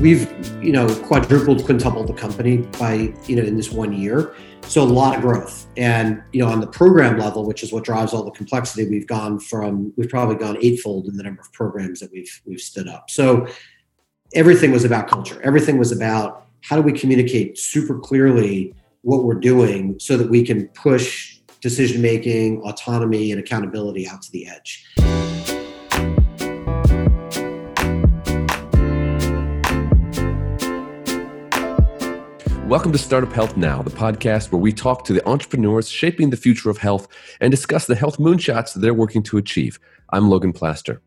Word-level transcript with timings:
we've 0.00 0.30
you 0.62 0.72
know 0.72 0.86
quadrupled 1.04 1.64
quintupled 1.64 2.08
the 2.08 2.12
company 2.12 2.58
by 2.78 3.12
you 3.26 3.36
know 3.36 3.42
in 3.42 3.56
this 3.56 3.70
one 3.70 3.92
year. 3.92 4.34
So 4.62 4.82
a 4.82 4.84
lot 4.84 5.16
of 5.16 5.22
growth. 5.22 5.66
And 5.76 6.22
you 6.32 6.40
know 6.40 6.48
on 6.48 6.60
the 6.60 6.66
program 6.66 7.18
level 7.18 7.44
which 7.44 7.62
is 7.62 7.72
what 7.72 7.84
drives 7.84 8.12
all 8.12 8.24
the 8.24 8.30
complexity 8.30 8.88
we've 8.88 9.06
gone 9.06 9.38
from 9.40 9.92
we've 9.96 10.08
probably 10.08 10.36
gone 10.36 10.56
eightfold 10.60 11.06
in 11.06 11.16
the 11.16 11.22
number 11.22 11.40
of 11.40 11.52
programs 11.52 12.00
that 12.00 12.12
we've 12.12 12.40
we've 12.44 12.60
stood 12.60 12.88
up. 12.88 13.10
So 13.10 13.46
everything 14.34 14.70
was 14.72 14.84
about 14.84 15.08
culture. 15.08 15.40
Everything 15.42 15.78
was 15.78 15.92
about 15.92 16.46
how 16.62 16.76
do 16.76 16.82
we 16.82 16.92
communicate 16.92 17.58
super 17.58 17.98
clearly 17.98 18.74
what 19.02 19.24
we're 19.24 19.34
doing 19.34 19.98
so 19.98 20.16
that 20.16 20.28
we 20.28 20.44
can 20.44 20.68
push 20.68 21.38
decision 21.60 22.02
making 22.02 22.60
autonomy 22.62 23.32
and 23.32 23.40
accountability 23.40 24.06
out 24.06 24.22
to 24.22 24.30
the 24.32 24.46
edge 24.46 24.84
Welcome 32.68 32.92
to 32.92 32.98
Startup 32.98 33.32
Health 33.32 33.56
Now, 33.56 33.80
the 33.80 33.88
podcast 33.88 34.52
where 34.52 34.60
we 34.60 34.74
talk 34.74 35.02
to 35.06 35.14
the 35.14 35.26
entrepreneurs 35.26 35.88
shaping 35.88 36.28
the 36.28 36.36
future 36.36 36.68
of 36.68 36.76
health 36.76 37.08
and 37.40 37.50
discuss 37.50 37.86
the 37.86 37.94
health 37.94 38.18
moonshots 38.18 38.74
they're 38.74 38.92
working 38.92 39.22
to 39.22 39.38
achieve. 39.38 39.80
I'm 40.12 40.28
Logan 40.28 40.52
Plaster. 40.52 41.00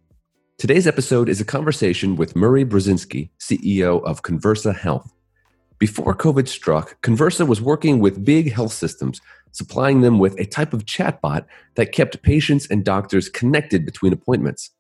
Today's 0.58 0.88
episode 0.88 1.30
is 1.30 1.40
a 1.40 1.46
conversation 1.46 2.16
with 2.16 2.36
Murray 2.36 2.66
Brozinsky, 2.66 3.30
CEO 3.40 4.04
of 4.06 4.24
Conversa 4.24 4.76
Health. 4.76 5.14
Before 5.78 6.16
COVID 6.16 6.48
struck, 6.48 7.00
Conversa 7.04 7.48
was 7.48 7.62
working 7.62 8.00
with 8.00 8.26
big 8.26 8.52
health 8.52 8.74
systems, 8.74 9.22
supplying 9.52 10.02
them 10.02 10.18
with 10.18 10.40
a 10.40 10.46
type 10.46 10.74
of 10.74 10.88
chatbot 10.88 11.46
that 11.76 11.92
kept 11.92 12.24
patients 12.24 12.66
and 12.72 12.84
doctors 12.84 13.30
connected 13.30 13.86
between 13.86 14.14
appointments. 14.14 14.72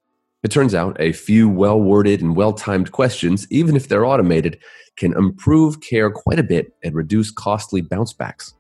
It 0.44 0.50
turns 0.50 0.74
out 0.74 0.98
a 1.00 1.12
few 1.12 1.48
well 1.48 1.80
worded 1.80 2.22
and 2.22 2.36
well 2.36 2.52
timed 2.52 2.92
questions, 2.92 3.46
even 3.52 3.76
if 3.76 3.88
they're 3.88 4.06
automated, 4.06 4.60
can 4.96 5.14
improve 5.14 5.82
care 5.82 6.10
quite 6.10 6.40
a 6.40 6.44
bit 6.44 6.74
and 6.84 6.96
reduce 6.96 7.30
costly 7.30 7.82
bounce 7.82 8.12
backs. 8.12 8.56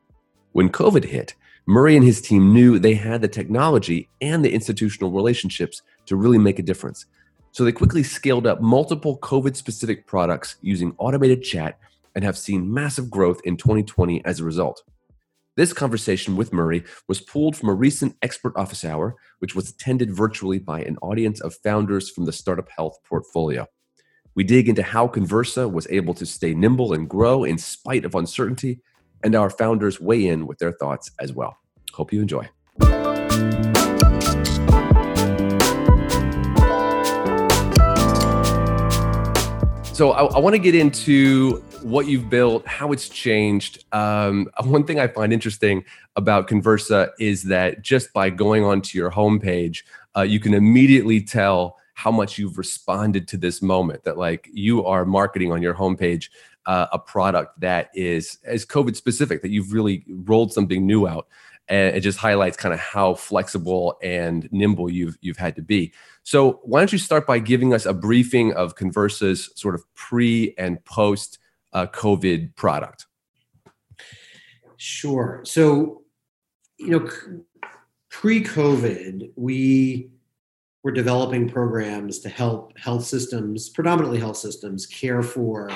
When 0.51 0.69
COVID 0.69 1.03
hit, 1.03 1.33
Murray 1.65 1.95
and 1.95 2.05
his 2.05 2.21
team 2.21 2.53
knew 2.53 2.77
they 2.77 2.93
had 2.93 3.21
the 3.21 3.27
technology 3.27 4.09
and 4.21 4.45
the 4.45 4.53
institutional 4.53 5.11
relationships 5.11 5.81
to 6.05 6.15
really 6.15 6.37
make 6.37 6.59
a 6.59 6.63
difference. 6.63 7.07
So 7.51 7.63
they 7.63 7.71
quickly 7.71 8.03
scaled 8.03 8.45
up 8.45 8.61
multiple 8.61 9.17
COVID 9.19 9.55
specific 9.55 10.05
products 10.05 10.57
using 10.61 10.93
automated 10.99 11.43
chat 11.43 11.79
and 12.13 12.23
have 12.23 12.37
seen 12.37 12.71
massive 12.71 13.09
growth 13.09 13.41
in 13.43 13.57
2020 13.57 14.23
as 14.23 14.39
a 14.39 14.43
result. 14.43 14.83
This 15.61 15.73
conversation 15.73 16.35
with 16.35 16.53
Murray 16.53 16.83
was 17.07 17.21
pulled 17.21 17.55
from 17.55 17.69
a 17.69 17.73
recent 17.75 18.15
expert 18.23 18.53
office 18.55 18.83
hour, 18.83 19.15
which 19.37 19.53
was 19.53 19.69
attended 19.69 20.09
virtually 20.09 20.57
by 20.57 20.81
an 20.81 20.97
audience 21.03 21.39
of 21.39 21.53
founders 21.53 22.09
from 22.09 22.25
the 22.25 22.33
Startup 22.33 22.67
Health 22.75 22.97
portfolio. 23.07 23.67
We 24.33 24.43
dig 24.43 24.67
into 24.67 24.81
how 24.81 25.07
Conversa 25.07 25.71
was 25.71 25.85
able 25.91 26.15
to 26.15 26.25
stay 26.25 26.55
nimble 26.55 26.93
and 26.93 27.07
grow 27.07 27.43
in 27.43 27.59
spite 27.59 28.05
of 28.05 28.15
uncertainty, 28.15 28.79
and 29.23 29.35
our 29.35 29.51
founders 29.51 30.01
weigh 30.01 30.25
in 30.25 30.47
with 30.47 30.57
their 30.57 30.71
thoughts 30.71 31.11
as 31.19 31.31
well. 31.31 31.55
Hope 31.93 32.11
you 32.11 32.21
enjoy. 32.21 32.49
So, 40.01 40.13
I, 40.13 40.23
I 40.23 40.39
want 40.39 40.55
to 40.55 40.59
get 40.59 40.73
into 40.73 41.57
what 41.83 42.07
you've 42.07 42.27
built, 42.27 42.65
how 42.65 42.91
it's 42.91 43.07
changed. 43.07 43.85
Um, 43.91 44.49
one 44.63 44.83
thing 44.83 44.99
I 44.99 45.05
find 45.05 45.31
interesting 45.31 45.85
about 46.15 46.47
Conversa 46.47 47.11
is 47.19 47.43
that 47.43 47.83
just 47.83 48.11
by 48.11 48.31
going 48.31 48.63
onto 48.63 48.97
your 48.97 49.11
homepage, 49.11 49.83
uh, 50.17 50.23
you 50.23 50.39
can 50.39 50.55
immediately 50.55 51.21
tell 51.21 51.77
how 51.93 52.09
much 52.09 52.39
you've 52.39 52.57
responded 52.57 53.27
to 53.27 53.37
this 53.37 53.61
moment 53.61 54.03
that 54.05 54.17
like 54.17 54.49
you 54.51 54.83
are 54.83 55.05
marketing 55.05 55.51
on 55.51 55.61
your 55.61 55.75
homepage 55.75 56.29
uh, 56.65 56.87
a 56.91 56.97
product 56.97 57.59
that 57.59 57.91
is 57.93 58.39
is 58.43 58.65
covid 58.65 58.95
specific 58.95 59.43
that 59.43 59.49
you've 59.49 59.71
really 59.71 60.03
rolled 60.07 60.51
something 60.51 60.83
new 60.83 61.07
out 61.07 61.27
and 61.67 61.95
it 61.95 61.99
just 61.99 62.17
highlights 62.17 62.57
kind 62.57 62.73
of 62.73 62.79
how 62.79 63.13
flexible 63.13 63.99
and 64.01 64.49
nimble 64.51 64.89
you've 64.89 65.17
you've 65.21 65.37
had 65.37 65.55
to 65.55 65.61
be 65.61 65.93
so 66.23 66.59
why 66.63 66.79
don't 66.79 66.91
you 66.91 66.97
start 66.97 67.25
by 67.25 67.39
giving 67.39 67.73
us 67.73 67.85
a 67.85 67.93
briefing 67.93 68.53
of 68.53 68.75
conversa's 68.75 69.49
sort 69.55 69.75
of 69.75 69.83
pre 69.93 70.53
and 70.57 70.83
post 70.85 71.39
uh, 71.73 71.85
covid 71.87 72.55
product 72.55 73.07
sure 74.77 75.41
so 75.43 76.01
you 76.77 76.89
know 76.89 77.09
pre-covid 78.09 79.31
we 79.35 80.09
we're 80.83 80.91
developing 80.91 81.47
programs 81.47 82.19
to 82.19 82.29
help 82.29 82.77
health 82.77 83.05
systems, 83.05 83.69
predominantly 83.69 84.19
health 84.19 84.37
systems, 84.37 84.85
care 84.87 85.21
for 85.21 85.69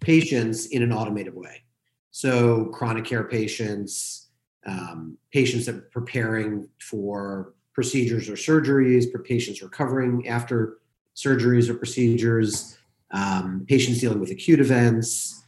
patients 0.00 0.66
in 0.66 0.82
an 0.82 0.92
automated 0.92 1.34
way. 1.34 1.62
So, 2.10 2.66
chronic 2.66 3.04
care 3.04 3.24
patients, 3.24 4.28
um, 4.66 5.16
patients 5.32 5.66
that 5.66 5.76
are 5.76 5.88
preparing 5.92 6.68
for 6.78 7.54
procedures 7.74 8.28
or 8.28 8.34
surgeries, 8.34 9.10
for 9.10 9.18
patients 9.18 9.62
recovering 9.62 10.28
after 10.28 10.78
surgeries 11.16 11.68
or 11.68 11.74
procedures, 11.74 12.78
um, 13.12 13.64
patients 13.68 14.00
dealing 14.00 14.20
with 14.20 14.30
acute 14.30 14.60
events. 14.60 15.42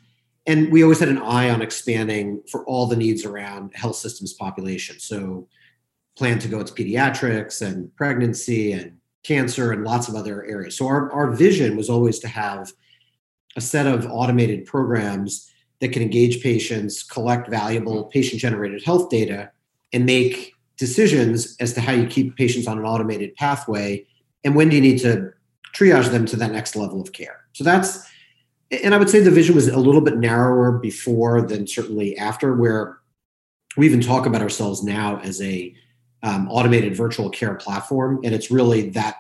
And 0.47 0.71
we 0.71 0.83
always 0.83 1.01
had 1.01 1.09
an 1.09 1.19
eye 1.19 1.51
on 1.51 1.63
expanding 1.63 2.43
for 2.51 2.65
all 2.67 2.87
the 2.87 2.97
needs 2.97 3.25
around 3.25 3.75
health 3.75 3.97
systems 3.97 4.35
population. 4.35 4.99
So, 4.99 5.49
plan 6.17 6.39
to 6.39 6.49
go 6.49 6.61
into 6.61 6.73
pediatrics 6.73 7.61
and 7.67 7.95
pregnancy 7.97 8.73
and 8.73 8.97
cancer 9.25 9.73
and 9.73 9.85
lots 9.85 10.09
of 10.09 10.15
other 10.15 10.45
areas. 10.45 10.77
So 10.77 10.87
our, 10.87 11.11
our 11.13 11.33
vision 11.33 11.77
was 11.77 11.91
always 11.91 12.19
to 12.21 12.29
have 12.29 12.73
a 13.57 13.61
set 13.61 13.87
of 13.87 14.07
automated 14.07 14.67
programs 14.67 15.51
that 15.81 15.93
can 15.93 16.03
engage 16.03 16.43
patients, 16.43 17.03
collect 17.03 17.49
valuable 17.49 18.05
patient 18.05 18.41
generated 18.41 18.85
health 18.85 19.11
data, 19.11 19.51
and 19.93 20.07
make 20.07 20.54
decisions 20.77 21.57
as 21.61 21.73
to 21.73 21.81
how 21.81 21.93
you 21.93 22.07
keep 22.07 22.37
patients 22.37 22.67
on 22.67 22.79
an 22.79 22.85
automated 22.85 23.35
pathway 23.37 24.05
and 24.45 24.55
when 24.55 24.69
do 24.69 24.77
you 24.77 24.83
need 24.83 24.99
to 24.99 25.33
triage 25.75 26.11
them 26.11 26.25
to 26.27 26.37
that 26.37 26.53
next 26.53 26.77
level 26.77 27.01
of 27.01 27.13
care. 27.13 27.45
So 27.53 27.65
that's 27.65 28.09
and 28.71 28.95
I 28.95 28.99
would 28.99 29.11
say 29.11 29.21
the 29.21 29.31
vision 29.31 29.55
was 29.55 29.69
a 29.69 29.79
little 29.79 30.01
bit 30.01 30.17
narrower 30.17 30.79
before 30.79 31.43
than 31.43 31.67
certainly 31.67 32.17
after, 32.17 32.55
where 32.55 32.99
we 33.77 33.87
even 33.87 34.01
talk 34.01 34.27
about 34.27 34.43
ourselves 34.43 34.83
now 34.83 35.19
as 35.21 35.41
a 35.43 35.75
um, 36.23 36.49
automated 36.49 36.97
virtual 36.97 37.29
care 37.29 37.55
platform, 37.55 38.21
and 38.25 38.35
it's 38.35 38.51
really 38.51 38.89
that 38.91 39.19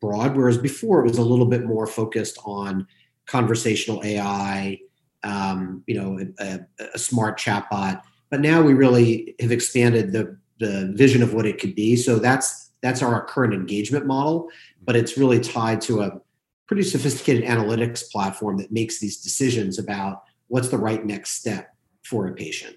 broad. 0.00 0.36
Whereas 0.36 0.58
before, 0.58 1.00
it 1.00 1.08
was 1.08 1.18
a 1.18 1.22
little 1.22 1.46
bit 1.46 1.64
more 1.64 1.86
focused 1.86 2.38
on 2.44 2.86
conversational 3.26 4.02
AI, 4.02 4.80
um, 5.22 5.84
you 5.86 6.00
know, 6.00 6.18
a, 6.40 6.60
a, 6.94 6.98
smart 6.98 7.38
chatbot. 7.38 8.00
But 8.30 8.40
now 8.40 8.62
we 8.62 8.72
really 8.74 9.34
have 9.40 9.52
expanded 9.52 10.12
the 10.12 10.38
the 10.58 10.92
vision 10.94 11.22
of 11.22 11.34
what 11.34 11.46
it 11.46 11.58
could 11.58 11.74
be. 11.74 11.96
So 11.96 12.18
that's 12.18 12.70
that's 12.82 13.02
our 13.02 13.24
current 13.24 13.54
engagement 13.54 14.06
model, 14.06 14.48
but 14.84 14.96
it's 14.96 15.16
really 15.16 15.40
tied 15.40 15.80
to 15.82 16.02
a 16.02 16.20
pretty 16.66 16.82
sophisticated 16.82 17.44
analytics 17.44 18.10
platform 18.10 18.58
that 18.58 18.72
makes 18.72 19.00
these 19.00 19.20
decisions 19.20 19.78
about 19.78 20.22
what's 20.48 20.68
the 20.68 20.78
right 20.78 21.04
next 21.04 21.32
step 21.32 21.74
for 22.04 22.26
a 22.26 22.32
patient. 22.32 22.76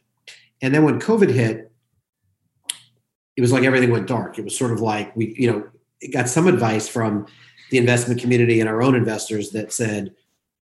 And 0.61 0.73
then 0.73 0.83
when 0.83 0.99
COVID 0.99 1.29
hit, 1.29 1.71
it 3.35 3.41
was 3.41 3.51
like 3.51 3.63
everything 3.63 3.91
went 3.91 4.07
dark. 4.07 4.37
It 4.37 4.43
was 4.43 4.57
sort 4.57 4.71
of 4.71 4.81
like 4.81 5.15
we, 5.15 5.35
you 5.37 5.51
know, 5.51 5.67
got 6.11 6.27
some 6.27 6.47
advice 6.47 6.87
from 6.87 7.25
the 7.71 7.77
investment 7.77 8.19
community 8.19 8.59
and 8.59 8.69
our 8.69 8.81
own 8.81 8.95
investors 8.95 9.51
that 9.51 9.71
said, 9.71 10.13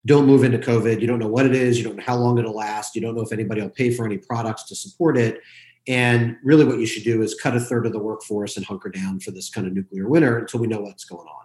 don't 0.07 0.27
move 0.27 0.45
into 0.45 0.59
COVID. 0.59 1.01
You 1.01 1.07
don't 1.07 1.19
know 1.19 1.29
what 1.29 1.47
it 1.47 1.55
is. 1.55 1.79
You 1.79 1.85
don't 1.85 1.97
know 1.97 2.05
how 2.07 2.17
long 2.17 2.39
it'll 2.39 2.55
last. 2.55 2.95
You 2.95 3.01
don't 3.01 3.15
know 3.15 3.23
if 3.23 3.33
anybody 3.33 3.61
will 3.61 3.71
pay 3.71 3.91
for 3.91 4.07
any 4.07 4.19
products 4.19 4.65
to 4.65 4.75
support 4.75 5.17
it. 5.17 5.41
And 5.89 6.37
really, 6.45 6.65
what 6.65 6.79
you 6.79 6.87
should 6.87 7.05
do 7.05 7.23
is 7.23 7.35
cut 7.35 7.57
a 7.57 7.61
third 7.61 7.87
of 7.87 7.93
the 7.93 7.99
workforce 7.99 8.57
and 8.57 8.65
hunker 8.65 8.91
down 8.91 9.21
for 9.21 9.31
this 9.31 9.49
kind 9.49 9.67
of 9.67 9.73
nuclear 9.73 10.09
winter 10.09 10.39
until 10.39 10.61
we 10.61 10.67
know 10.67 10.81
what's 10.81 11.05
going 11.05 11.27
on. 11.27 11.45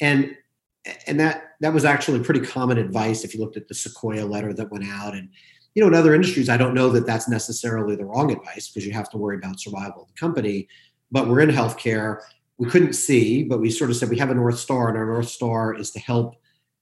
And 0.00 0.36
and 1.06 1.18
that 1.18 1.54
that 1.60 1.72
was 1.72 1.84
actually 1.84 2.20
pretty 2.20 2.40
common 2.40 2.78
advice 2.78 3.24
if 3.24 3.34
you 3.34 3.40
looked 3.40 3.56
at 3.56 3.66
the 3.66 3.74
Sequoia 3.74 4.24
letter 4.24 4.52
that 4.52 4.70
went 4.70 4.84
out 4.84 5.14
and 5.14 5.30
you 5.74 5.82
know, 5.82 5.88
in 5.88 5.94
other 5.94 6.12
industries, 6.12 6.48
I 6.48 6.56
don't 6.56 6.74
know 6.74 6.88
that 6.90 7.06
that's 7.06 7.28
necessarily 7.28 7.94
the 7.94 8.04
wrong 8.04 8.32
advice 8.32 8.68
because 8.68 8.84
you 8.84 8.92
have 8.94 9.08
to 9.10 9.16
worry 9.16 9.36
about 9.36 9.60
survival 9.60 10.02
of 10.02 10.08
the 10.08 10.14
company. 10.14 10.66
But 11.12 11.28
we're 11.28 11.38
in 11.38 11.50
healthcare. 11.50 12.20
We 12.58 12.68
couldn't 12.68 12.94
see, 12.94 13.44
but 13.44 13.60
we 13.60 13.70
sort 13.70 13.90
of 13.90 13.96
said 13.96 14.10
we 14.10 14.18
have 14.18 14.30
a 14.30 14.34
North 14.34 14.58
Star, 14.58 14.88
and 14.88 14.98
our 14.98 15.06
North 15.06 15.28
Star 15.28 15.74
is 15.74 15.92
to 15.92 16.00
help 16.00 16.34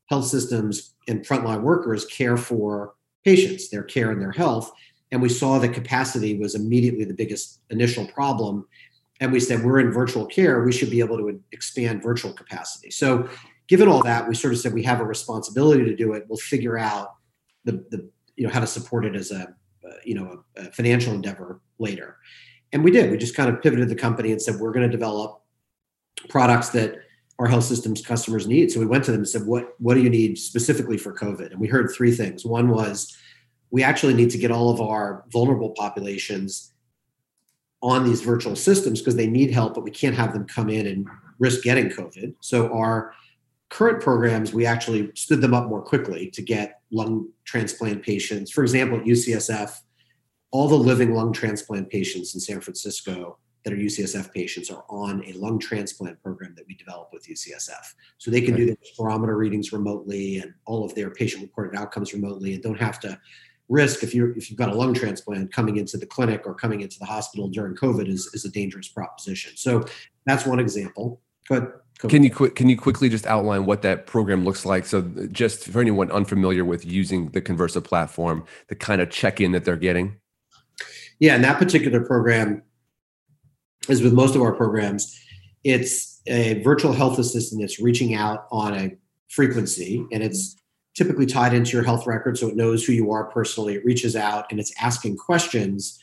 health 0.06 0.24
systems 0.24 0.94
and 1.08 1.26
frontline 1.26 1.60
workers 1.60 2.06
care 2.06 2.38
for 2.38 2.94
patients, 3.22 3.68
their 3.68 3.82
care 3.82 4.10
and 4.10 4.22
their 4.22 4.32
health. 4.32 4.72
And 5.12 5.22
we 5.22 5.28
saw 5.28 5.58
that 5.58 5.68
capacity 5.70 6.38
was 6.38 6.54
immediately 6.54 7.04
the 7.04 7.14
biggest 7.14 7.60
initial 7.70 8.06
problem. 8.06 8.66
And 9.20 9.32
we 9.32 9.40
said, 9.40 9.64
we're 9.64 9.80
in 9.80 9.92
virtual 9.92 10.26
care, 10.26 10.64
we 10.64 10.72
should 10.72 10.90
be 10.90 11.00
able 11.00 11.16
to 11.18 11.40
expand 11.52 12.02
virtual 12.02 12.32
capacity. 12.32 12.90
So, 12.90 13.28
given 13.68 13.88
all 13.88 14.02
that, 14.02 14.28
we 14.28 14.34
sort 14.34 14.52
of 14.52 14.60
said 14.60 14.74
we 14.74 14.82
have 14.82 15.00
a 15.00 15.04
responsibility 15.04 15.84
to 15.84 15.96
do 15.96 16.12
it. 16.12 16.24
We'll 16.28 16.38
figure 16.38 16.78
out 16.78 17.14
the, 17.64 17.84
the 17.90 18.08
you 18.36 18.46
know 18.46 18.52
how 18.52 18.60
to 18.60 18.66
support 18.66 19.04
it 19.04 19.16
as 19.16 19.30
a 19.30 19.42
uh, 19.42 19.92
you 20.04 20.14
know 20.14 20.44
a, 20.56 20.66
a 20.66 20.72
financial 20.72 21.14
endeavor 21.14 21.60
later 21.78 22.18
and 22.72 22.84
we 22.84 22.90
did 22.90 23.10
we 23.10 23.16
just 23.16 23.34
kind 23.34 23.50
of 23.50 23.62
pivoted 23.62 23.88
the 23.88 23.94
company 23.94 24.30
and 24.30 24.40
said 24.40 24.56
we're 24.56 24.72
going 24.72 24.88
to 24.88 24.94
develop 24.94 25.42
products 26.28 26.70
that 26.70 26.96
our 27.38 27.46
health 27.46 27.64
systems 27.64 28.00
customers 28.00 28.46
need. 28.46 28.70
So 28.70 28.80
we 28.80 28.86
went 28.86 29.04
to 29.04 29.12
them 29.12 29.20
and 29.20 29.28
said, 29.28 29.46
"What 29.46 29.74
what 29.78 29.94
do 29.94 30.02
you 30.02 30.10
need 30.10 30.38
specifically 30.38 30.96
for 30.96 31.12
COVID?" 31.12 31.50
And 31.50 31.60
we 31.60 31.68
heard 31.68 31.90
three 31.90 32.12
things. 32.12 32.44
One 32.44 32.68
was 32.68 33.16
we 33.76 33.82
actually 33.82 34.14
need 34.14 34.30
to 34.30 34.38
get 34.38 34.50
all 34.50 34.70
of 34.70 34.80
our 34.80 35.22
vulnerable 35.30 35.68
populations 35.68 36.72
on 37.82 38.04
these 38.04 38.22
virtual 38.22 38.56
systems 38.56 39.02
because 39.02 39.16
they 39.16 39.26
need 39.26 39.50
help, 39.50 39.74
but 39.74 39.84
we 39.84 39.90
can't 39.90 40.16
have 40.16 40.32
them 40.32 40.46
come 40.46 40.70
in 40.70 40.86
and 40.86 41.06
risk 41.38 41.62
getting 41.62 41.90
COVID. 41.90 42.32
So 42.40 42.72
our 42.72 43.12
current 43.68 44.02
programs, 44.02 44.54
we 44.54 44.64
actually 44.64 45.10
stood 45.14 45.42
them 45.42 45.52
up 45.52 45.68
more 45.68 45.82
quickly 45.82 46.30
to 46.30 46.40
get 46.40 46.80
lung 46.90 47.28
transplant 47.44 48.02
patients. 48.02 48.50
For 48.50 48.62
example, 48.62 48.98
at 48.98 49.04
UCSF, 49.04 49.78
all 50.52 50.68
the 50.68 50.74
living 50.74 51.12
lung 51.12 51.34
transplant 51.34 51.90
patients 51.90 52.34
in 52.34 52.40
San 52.40 52.62
Francisco 52.62 53.36
that 53.66 53.74
are 53.74 53.76
UCSF 53.76 54.32
patients 54.32 54.70
are 54.70 54.84
on 54.88 55.22
a 55.26 55.32
lung 55.32 55.58
transplant 55.58 56.22
program 56.22 56.54
that 56.54 56.64
we 56.66 56.74
developed 56.76 57.12
with 57.12 57.26
UCSF. 57.26 57.94
So 58.16 58.30
they 58.30 58.40
can 58.40 58.56
do 58.56 58.64
their 58.64 58.76
spirometer 58.96 59.36
readings 59.36 59.70
remotely 59.70 60.38
and 60.38 60.54
all 60.64 60.82
of 60.82 60.94
their 60.94 61.10
patient 61.10 61.42
reported 61.42 61.76
outcomes 61.76 62.14
remotely 62.14 62.54
and 62.54 62.62
don't 62.62 62.80
have 62.80 63.00
to 63.00 63.20
risk 63.68 64.02
if 64.02 64.14
you're 64.14 64.36
if 64.36 64.48
you've 64.48 64.58
got 64.58 64.70
a 64.70 64.74
lung 64.74 64.94
transplant 64.94 65.52
coming 65.52 65.76
into 65.76 65.96
the 65.96 66.06
clinic 66.06 66.42
or 66.46 66.54
coming 66.54 66.80
into 66.80 66.98
the 66.98 67.04
hospital 67.04 67.48
during 67.48 67.74
COVID 67.74 68.08
is, 68.08 68.30
is 68.32 68.44
a 68.44 68.50
dangerous 68.50 68.88
proposition. 68.88 69.52
So 69.56 69.84
that's 70.24 70.46
one 70.46 70.60
example. 70.60 71.20
Good. 71.48 71.72
Can 72.08 72.22
you 72.22 72.30
quick 72.30 72.54
can 72.54 72.68
you 72.68 72.76
quickly 72.76 73.08
just 73.08 73.26
outline 73.26 73.64
what 73.64 73.82
that 73.82 74.06
program 74.06 74.44
looks 74.44 74.66
like? 74.66 74.84
So 74.84 75.02
just 75.32 75.64
for 75.64 75.80
anyone 75.80 76.10
unfamiliar 76.10 76.64
with 76.64 76.84
using 76.84 77.30
the 77.30 77.40
Conversa 77.40 77.82
platform, 77.82 78.44
the 78.68 78.74
kind 78.74 79.00
of 79.00 79.10
check-in 79.10 79.52
that 79.52 79.64
they're 79.64 79.76
getting. 79.76 80.16
Yeah, 81.18 81.34
and 81.34 81.44
that 81.44 81.58
particular 81.58 82.04
program 82.04 82.62
is 83.88 84.02
with 84.02 84.12
most 84.12 84.34
of 84.34 84.42
our 84.42 84.52
programs, 84.52 85.18
it's 85.64 86.20
a 86.26 86.62
virtual 86.62 86.92
health 86.92 87.18
assistant 87.18 87.62
that's 87.62 87.80
reaching 87.80 88.14
out 88.14 88.46
on 88.50 88.74
a 88.74 88.90
frequency 89.28 90.04
and 90.12 90.22
it's 90.22 90.56
typically 90.96 91.26
tied 91.26 91.52
into 91.52 91.72
your 91.72 91.84
health 91.84 92.06
record 92.06 92.38
so 92.38 92.48
it 92.48 92.56
knows 92.56 92.84
who 92.84 92.92
you 92.92 93.12
are 93.12 93.24
personally. 93.24 93.74
It 93.74 93.84
reaches 93.84 94.16
out 94.16 94.46
and 94.50 94.58
it's 94.58 94.72
asking 94.80 95.18
questions 95.18 96.02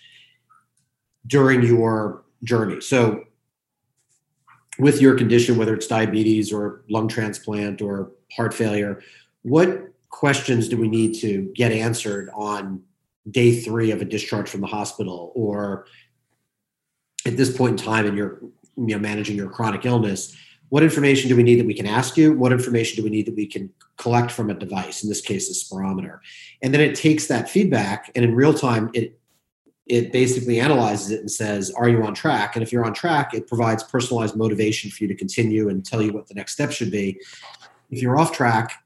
during 1.25 1.63
your 1.63 2.23
journey. 2.43 2.79
So, 2.79 3.25
with 4.79 5.01
your 5.01 5.15
condition, 5.15 5.57
whether 5.57 5.75
it's 5.75 5.85
diabetes 5.85 6.51
or 6.51 6.83
lung 6.89 7.07
transplant 7.07 7.79
or 7.79 8.11
heart 8.35 8.55
failure, 8.55 9.01
what 9.43 9.93
questions 10.09 10.67
do 10.67 10.77
we 10.77 10.87
need 10.87 11.13
to 11.19 11.51
get 11.55 11.71
answered 11.71 12.29
on 12.33 12.81
day 13.29 13.59
three 13.59 13.91
of 13.91 14.01
a 14.01 14.05
discharge 14.05 14.49
from 14.49 14.61
the 14.61 14.67
hospital 14.67 15.31
or 15.35 15.85
at 17.25 17.37
this 17.37 17.55
point 17.55 17.79
in 17.79 17.85
time 17.85 18.05
in 18.05 18.17
your 18.17 18.39
you 18.75 18.87
know 18.87 18.99
managing 18.99 19.35
your 19.35 19.49
chronic 19.49 19.85
illness 19.85 20.35
what 20.73 20.81
information 20.81 21.29
do 21.29 21.35
we 21.35 21.43
need 21.43 21.59
that 21.59 21.67
we 21.67 21.75
can 21.75 21.85
ask 21.85 22.17
you? 22.17 22.33
What 22.33 22.51
information 22.51 22.95
do 22.95 23.03
we 23.03 23.11
need 23.11 23.27
that 23.27 23.35
we 23.35 23.45
can 23.45 23.69
collect 23.97 24.31
from 24.31 24.49
a 24.49 24.55
device? 24.55 25.03
In 25.03 25.09
this 25.09 25.21
case, 25.21 25.47
a 25.47 25.53
spirometer. 25.53 26.17
And 26.63 26.73
then 26.73 26.81
it 26.81 26.95
takes 26.95 27.27
that 27.27 27.47
feedback 27.47 28.11
and 28.15 28.25
in 28.25 28.33
real 28.33 28.55
time, 28.55 28.89
it 28.95 29.19
it 29.85 30.11
basically 30.11 30.59
analyzes 30.59 31.11
it 31.11 31.19
and 31.19 31.29
says, 31.29 31.69
Are 31.69 31.87
you 31.87 32.03
on 32.03 32.15
track? 32.15 32.55
And 32.55 32.63
if 32.63 32.71
you're 32.71 32.85
on 32.85 32.95
track, 32.95 33.35
it 33.35 33.45
provides 33.45 33.83
personalized 33.83 34.35
motivation 34.35 34.89
for 34.89 35.03
you 35.03 35.07
to 35.09 35.13
continue 35.13 35.69
and 35.69 35.85
tell 35.85 36.01
you 36.01 36.11
what 36.11 36.27
the 36.27 36.33
next 36.33 36.53
step 36.53 36.71
should 36.71 36.89
be. 36.89 37.21
If 37.91 38.01
you're 38.01 38.17
off 38.17 38.31
track, 38.31 38.83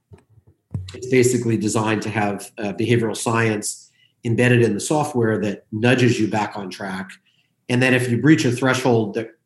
it's 0.94 1.07
basically 1.07 1.56
designed 1.56 2.01
to 2.01 2.10
have 2.10 2.51
uh, 2.57 2.74
behavioral 2.74 3.16
science 3.16 3.94
embedded 4.25 4.62
in 4.62 4.74
the 4.74 4.81
software 4.81 5.40
that 5.40 5.66
nudges 5.72 6.19
you 6.19 6.28
back 6.28 6.57
on 6.57 6.69
track. 6.69 7.12
And 7.69 7.81
then 7.81 7.94
if 7.94 8.12
you 8.12 8.22
breach 8.22 8.44
a 8.44 8.51
threshold 8.51 9.13
that 9.13 9.37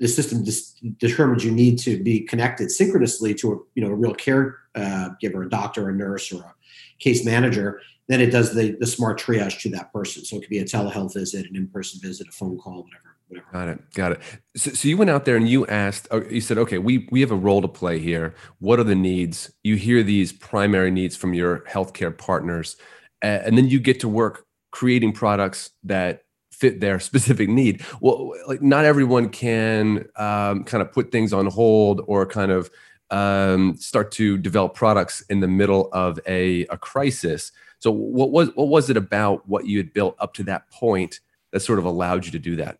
the 0.00 0.08
system 0.08 0.42
dis- 0.42 0.72
determines 0.96 1.44
you 1.44 1.52
need 1.52 1.78
to 1.78 2.02
be 2.02 2.20
connected 2.20 2.70
synchronously 2.70 3.34
to 3.34 3.52
a 3.52 3.56
you 3.74 3.84
know 3.84 3.90
a 3.90 3.94
real 3.94 4.14
care 4.14 4.56
uh, 4.74 5.10
giver, 5.20 5.42
a 5.42 5.50
doctor, 5.50 5.88
a 5.90 5.92
nurse, 5.92 6.32
or 6.32 6.42
a 6.42 6.54
case 6.98 7.24
manager, 7.24 7.80
then 8.08 8.20
it 8.20 8.30
does 8.30 8.54
the 8.54 8.76
the 8.80 8.86
smart 8.86 9.20
triage 9.20 9.60
to 9.60 9.68
that 9.70 9.92
person. 9.92 10.24
So 10.24 10.36
it 10.36 10.40
could 10.40 10.50
be 10.50 10.58
a 10.58 10.64
telehealth 10.64 11.14
visit, 11.14 11.46
an 11.48 11.54
in 11.54 11.68
person 11.68 12.00
visit, 12.00 12.28
a 12.28 12.32
phone 12.32 12.58
call, 12.58 12.82
whatever. 12.84 13.16
Whatever. 13.28 13.46
Got 13.52 13.68
it. 13.68 13.94
Got 13.94 14.12
it. 14.12 14.20
So, 14.56 14.72
so 14.72 14.88
you 14.88 14.96
went 14.96 15.10
out 15.10 15.24
there 15.24 15.36
and 15.36 15.48
you 15.48 15.64
asked, 15.68 16.08
uh, 16.10 16.24
you 16.24 16.40
said, 16.40 16.58
okay, 16.58 16.78
we, 16.78 17.06
we 17.12 17.20
have 17.20 17.30
a 17.30 17.36
role 17.36 17.62
to 17.62 17.68
play 17.68 18.00
here. 18.00 18.34
What 18.58 18.80
are 18.80 18.84
the 18.84 18.96
needs? 18.96 19.52
You 19.62 19.76
hear 19.76 20.02
these 20.02 20.32
primary 20.32 20.90
needs 20.90 21.14
from 21.14 21.32
your 21.32 21.60
healthcare 21.60 22.16
partners, 22.16 22.76
and 23.22 23.56
then 23.56 23.68
you 23.68 23.78
get 23.78 24.00
to 24.00 24.08
work 24.08 24.46
creating 24.72 25.12
products 25.12 25.70
that 25.84 26.24
fit 26.60 26.80
their 26.80 27.00
specific 27.10 27.48
need. 27.48 27.82
Well, 28.00 28.32
like 28.46 28.62
not 28.62 28.84
everyone 28.84 29.30
can 29.30 30.06
um, 30.16 30.64
kind 30.64 30.82
of 30.82 30.92
put 30.92 31.10
things 31.10 31.32
on 31.32 31.46
hold 31.46 32.02
or 32.06 32.26
kind 32.26 32.52
of 32.52 32.70
um, 33.10 33.76
start 33.76 34.12
to 34.12 34.38
develop 34.38 34.74
products 34.74 35.22
in 35.22 35.40
the 35.40 35.48
middle 35.48 35.88
of 35.92 36.20
a, 36.26 36.66
a 36.66 36.76
crisis. 36.76 37.50
So, 37.80 37.90
what 37.90 38.30
was 38.30 38.50
what 38.54 38.68
was 38.68 38.90
it 38.90 38.96
about 38.96 39.48
what 39.48 39.66
you 39.66 39.78
had 39.78 39.92
built 39.92 40.14
up 40.20 40.34
to 40.34 40.44
that 40.44 40.70
point 40.70 41.20
that 41.50 41.60
sort 41.60 41.78
of 41.78 41.84
allowed 41.84 42.26
you 42.26 42.32
to 42.32 42.38
do 42.38 42.56
that? 42.56 42.78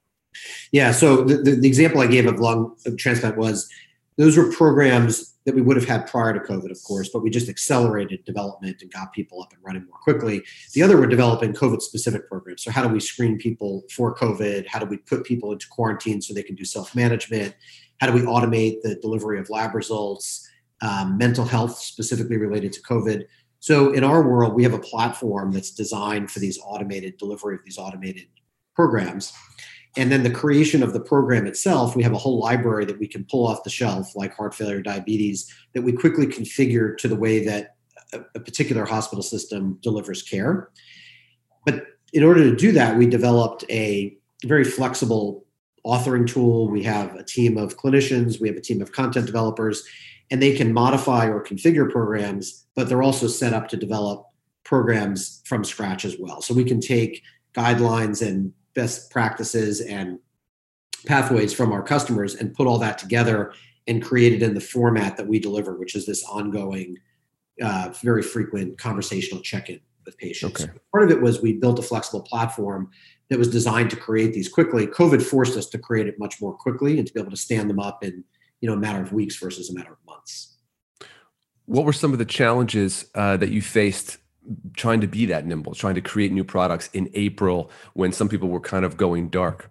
Yeah. 0.73 0.93
So 0.93 1.25
the, 1.25 1.37
the, 1.39 1.51
the 1.57 1.69
example 1.69 2.01
I 2.01 2.07
gave 2.07 2.27
of 2.27 2.39
lung 2.39 2.77
transplant 2.97 3.37
was 3.37 3.69
those 4.17 4.37
were 4.37 4.53
programs 4.53 5.30
that 5.47 5.55
we 5.55 5.63
would 5.63 5.77
have 5.77 5.89
had 5.89 6.07
prior 6.07 6.33
to 6.33 6.41
COVID, 6.41 6.71
of 6.71 6.83
course, 6.85 7.09
but 7.09 7.23
we 7.23 7.31
just 7.31 7.49
accelerated 7.49 8.25
development 8.25 8.83
and 8.83 8.93
got 8.93 9.13
people 9.13 9.43
up 9.43 9.53
and 9.53 9.63
running 9.65 9.87
more 9.87 9.99
quickly. 9.99 10.43
The 10.75 10.83
other 10.83 10.97
were 10.97 11.07
developing 11.07 11.53
COVID 11.53 11.81
specific 11.81 12.29
programs. 12.29 12.63
So, 12.63 12.71
how 12.71 12.87
do 12.87 12.93
we 12.93 13.01
screen 13.01 13.39
people 13.39 13.85
for 13.91 14.15
COVID? 14.15 14.67
How 14.67 14.79
do 14.79 14.87
we 14.87 14.99
put 14.99 15.25
people 15.25 15.53
into 15.53 15.67
quarantine 15.69 16.21
so 16.21 16.35
they 16.35 16.43
can 16.43 16.57
do 16.57 16.65
self 16.65 16.95
management? 16.95 17.55
How 18.01 18.07
do 18.07 18.13
we 18.13 18.23
automate 18.23 18.83
the 18.83 18.97
delivery 18.97 19.39
of 19.39 19.51
lab 19.51 19.75
results? 19.75 20.47
Um, 20.83 21.19
mental 21.19 21.45
health, 21.45 21.79
specifically 21.79 22.39
related 22.39 22.73
to 22.73 22.83
COVID. 22.83 23.25
So, 23.61 23.93
in 23.93 24.05
our 24.05 24.27
world, 24.27 24.55
we 24.55 24.63
have 24.63 24.73
a 24.73 24.79
platform 24.79 25.53
that's 25.53 25.71
designed 25.71 26.31
for 26.31 26.39
these 26.39 26.59
automated 26.65 27.19
delivery 27.19 27.55
of 27.55 27.65
these 27.65 27.79
automated 27.79 28.27
programs. 28.75 29.33
And 29.97 30.13
then 30.13 30.23
the 30.23 30.31
creation 30.31 30.83
of 30.83 30.93
the 30.93 31.01
program 31.01 31.47
itself, 31.47 31.97
we 31.97 32.03
have 32.05 32.13
a 32.13 32.19
whole 32.19 32.39
library 32.39 32.85
that 32.85 32.99
we 32.99 33.09
can 33.09 33.25
pull 33.25 33.47
off 33.47 33.65
the 33.65 33.71
shelf, 33.71 34.15
like 34.15 34.35
heart 34.35 34.55
failure, 34.55 34.83
diabetes, 34.83 35.53
that 35.75 35.83
we 35.83 35.93
quickly 35.93 36.27
configure 36.27 36.97
to 36.99 37.09
the 37.09 37.17
way 37.17 37.45
that 37.45 37.75
a, 38.13 38.21
a 38.37 38.41
particular 38.41 38.85
hospital 38.85 39.23
system 39.23 39.79
delivers 39.83 40.23
care. 40.23 40.71
But 41.67 41.87
in 42.13 42.23
order 42.23 42.45
to 42.45 42.57
do 42.57 42.73
that, 42.73 42.97
we 42.97 43.07
developed 43.07 43.65
a 43.69 44.17
very 44.45 44.65
flexible 44.65 45.45
authoring 45.85 46.27
tool. 46.27 46.69
We 46.69 46.83
have 46.85 47.15
a 47.17 47.25
team 47.25 47.57
of 47.57 47.77
clinicians, 47.77 48.41
we 48.41 48.49
have 48.49 48.57
a 48.57 48.61
team 48.61 48.81
of 48.81 48.93
content 48.93 49.27
developers, 49.27 49.85
and 50.31 50.41
they 50.41 50.55
can 50.55 50.73
modify 50.73 51.27
or 51.27 51.43
configure 51.43 51.91
programs, 51.91 52.67
but 52.77 52.89
they're 52.89 53.03
also 53.03 53.27
set 53.27 53.53
up 53.53 53.69
to 53.69 53.77
develop 53.77 54.27
programs 54.65 55.43
from 55.47 55.65
scratch 55.65 56.05
as 56.05 56.17
well. 56.19 56.43
So 56.43 56.55
we 56.55 56.65
can 56.65 56.81
take 56.81 57.23
guidelines 57.55 58.27
and 58.27 58.53
best 58.75 59.11
practices 59.11 59.81
and 59.81 60.19
pathways 61.07 61.53
from 61.53 61.73
our 61.73 61.83
customers 61.83 62.35
and 62.35 62.55
put 62.55 62.67
all 62.67 62.79
that 62.79 62.99
together 62.99 63.53
and 63.87 64.03
create 64.03 64.33
it 64.33 64.43
in 64.43 64.55
the 64.55 64.61
format 64.61 65.17
that 65.17 65.27
we 65.27 65.39
deliver, 65.39 65.75
which 65.75 65.95
is 65.95 66.07
this 66.07 66.25
ongoing, 66.25 66.97
uh, 67.63 67.93
very 68.03 68.23
frequent 68.23 68.79
conversational 68.79 69.43
check-in 69.43 69.81
with 70.05 70.17
patients. 70.19 70.63
Okay. 70.63 70.73
Part 70.93 71.05
of 71.05 71.11
it 71.11 71.21
was 71.21 71.43
we 71.43 71.55
built 71.55 71.79
a 71.79 71.83
flexible 71.83 72.23
platform 72.23 72.91
that 73.29 73.39
was 73.39 73.49
designed 73.49 73.91
to 73.91 73.97
create 73.97 74.33
these 74.33 74.49
quickly. 74.49 74.87
COVID 74.87 75.23
forced 75.23 75.57
us 75.57 75.67
to 75.71 75.79
create 75.79 76.07
it 76.07 76.19
much 76.19 76.41
more 76.41 76.53
quickly 76.53 76.99
and 76.99 77.07
to 77.07 77.13
be 77.13 77.21
able 77.21 77.31
to 77.31 77.37
stand 77.37 77.71
them 77.71 77.81
up 77.81 78.05
in 78.05 78.25
you 78.61 78.69
know 78.69 78.75
a 78.75 78.79
matter 78.79 79.01
of 79.01 79.13
weeks 79.13 79.37
versus 79.37 79.71
a 79.71 79.75
matter 79.75 79.93
of 79.93 79.99
months. 80.07 80.59
What 81.67 81.85
were 81.85 81.93
some 81.93 82.13
of 82.13 82.19
the 82.19 82.25
challenges 82.25 83.07
uh, 83.15 83.37
that 83.39 83.51
you 83.51 83.63
faced 83.63 84.19
trying 84.75 85.01
to 85.01 85.07
be 85.07 85.27
that 85.27 85.47
nimble, 85.47 85.75
trying 85.75 85.95
to 85.95 86.01
create 86.01 86.33
new 86.33 86.45
products 86.45 86.91
in 86.93 87.11
April 87.15 87.71
when 87.95 88.13
some 88.13 88.29
people 88.29 88.49
were 88.49 88.61
kind 88.61 88.85
of 88.85 88.97
going 88.97 89.29
dark? 89.29 89.71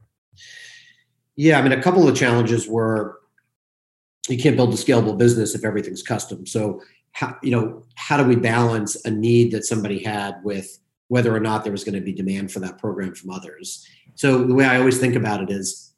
Yeah, 1.35 1.57
I 1.57 1.61
mean, 1.61 1.71
a 1.71 1.81
couple 1.81 2.01
of 2.01 2.07
the 2.07 2.19
challenges 2.19 2.67
were 2.67 3.19
you 4.29 4.37
can't 4.37 4.55
build 4.55 4.73
a 4.73 4.77
scalable 4.77 5.17
business 5.17 5.55
if 5.55 5.65
everything's 5.65 6.03
custom. 6.03 6.45
So, 6.45 6.81
how, 7.11 7.35
you 7.41 7.51
know, 7.51 7.83
how 7.95 8.17
do 8.17 8.23
we 8.23 8.35
balance 8.35 9.03
a 9.05 9.09
need 9.09 9.51
that 9.51 9.65
somebody 9.65 10.03
had 10.03 10.35
with 10.43 10.79
whether 11.07 11.35
or 11.35 11.39
not 11.39 11.63
there 11.63 11.71
was 11.71 11.83
going 11.83 11.95
to 11.95 12.01
be 12.01 12.13
demand 12.13 12.51
for 12.51 12.59
that 12.59 12.77
program 12.77 13.15
from 13.15 13.31
others? 13.31 13.87
So, 14.15 14.43
the 14.43 14.53
way 14.53 14.65
I 14.65 14.77
always 14.77 14.99
think 14.99 15.15
about 15.15 15.41
it 15.41 15.49
is, 15.49 15.93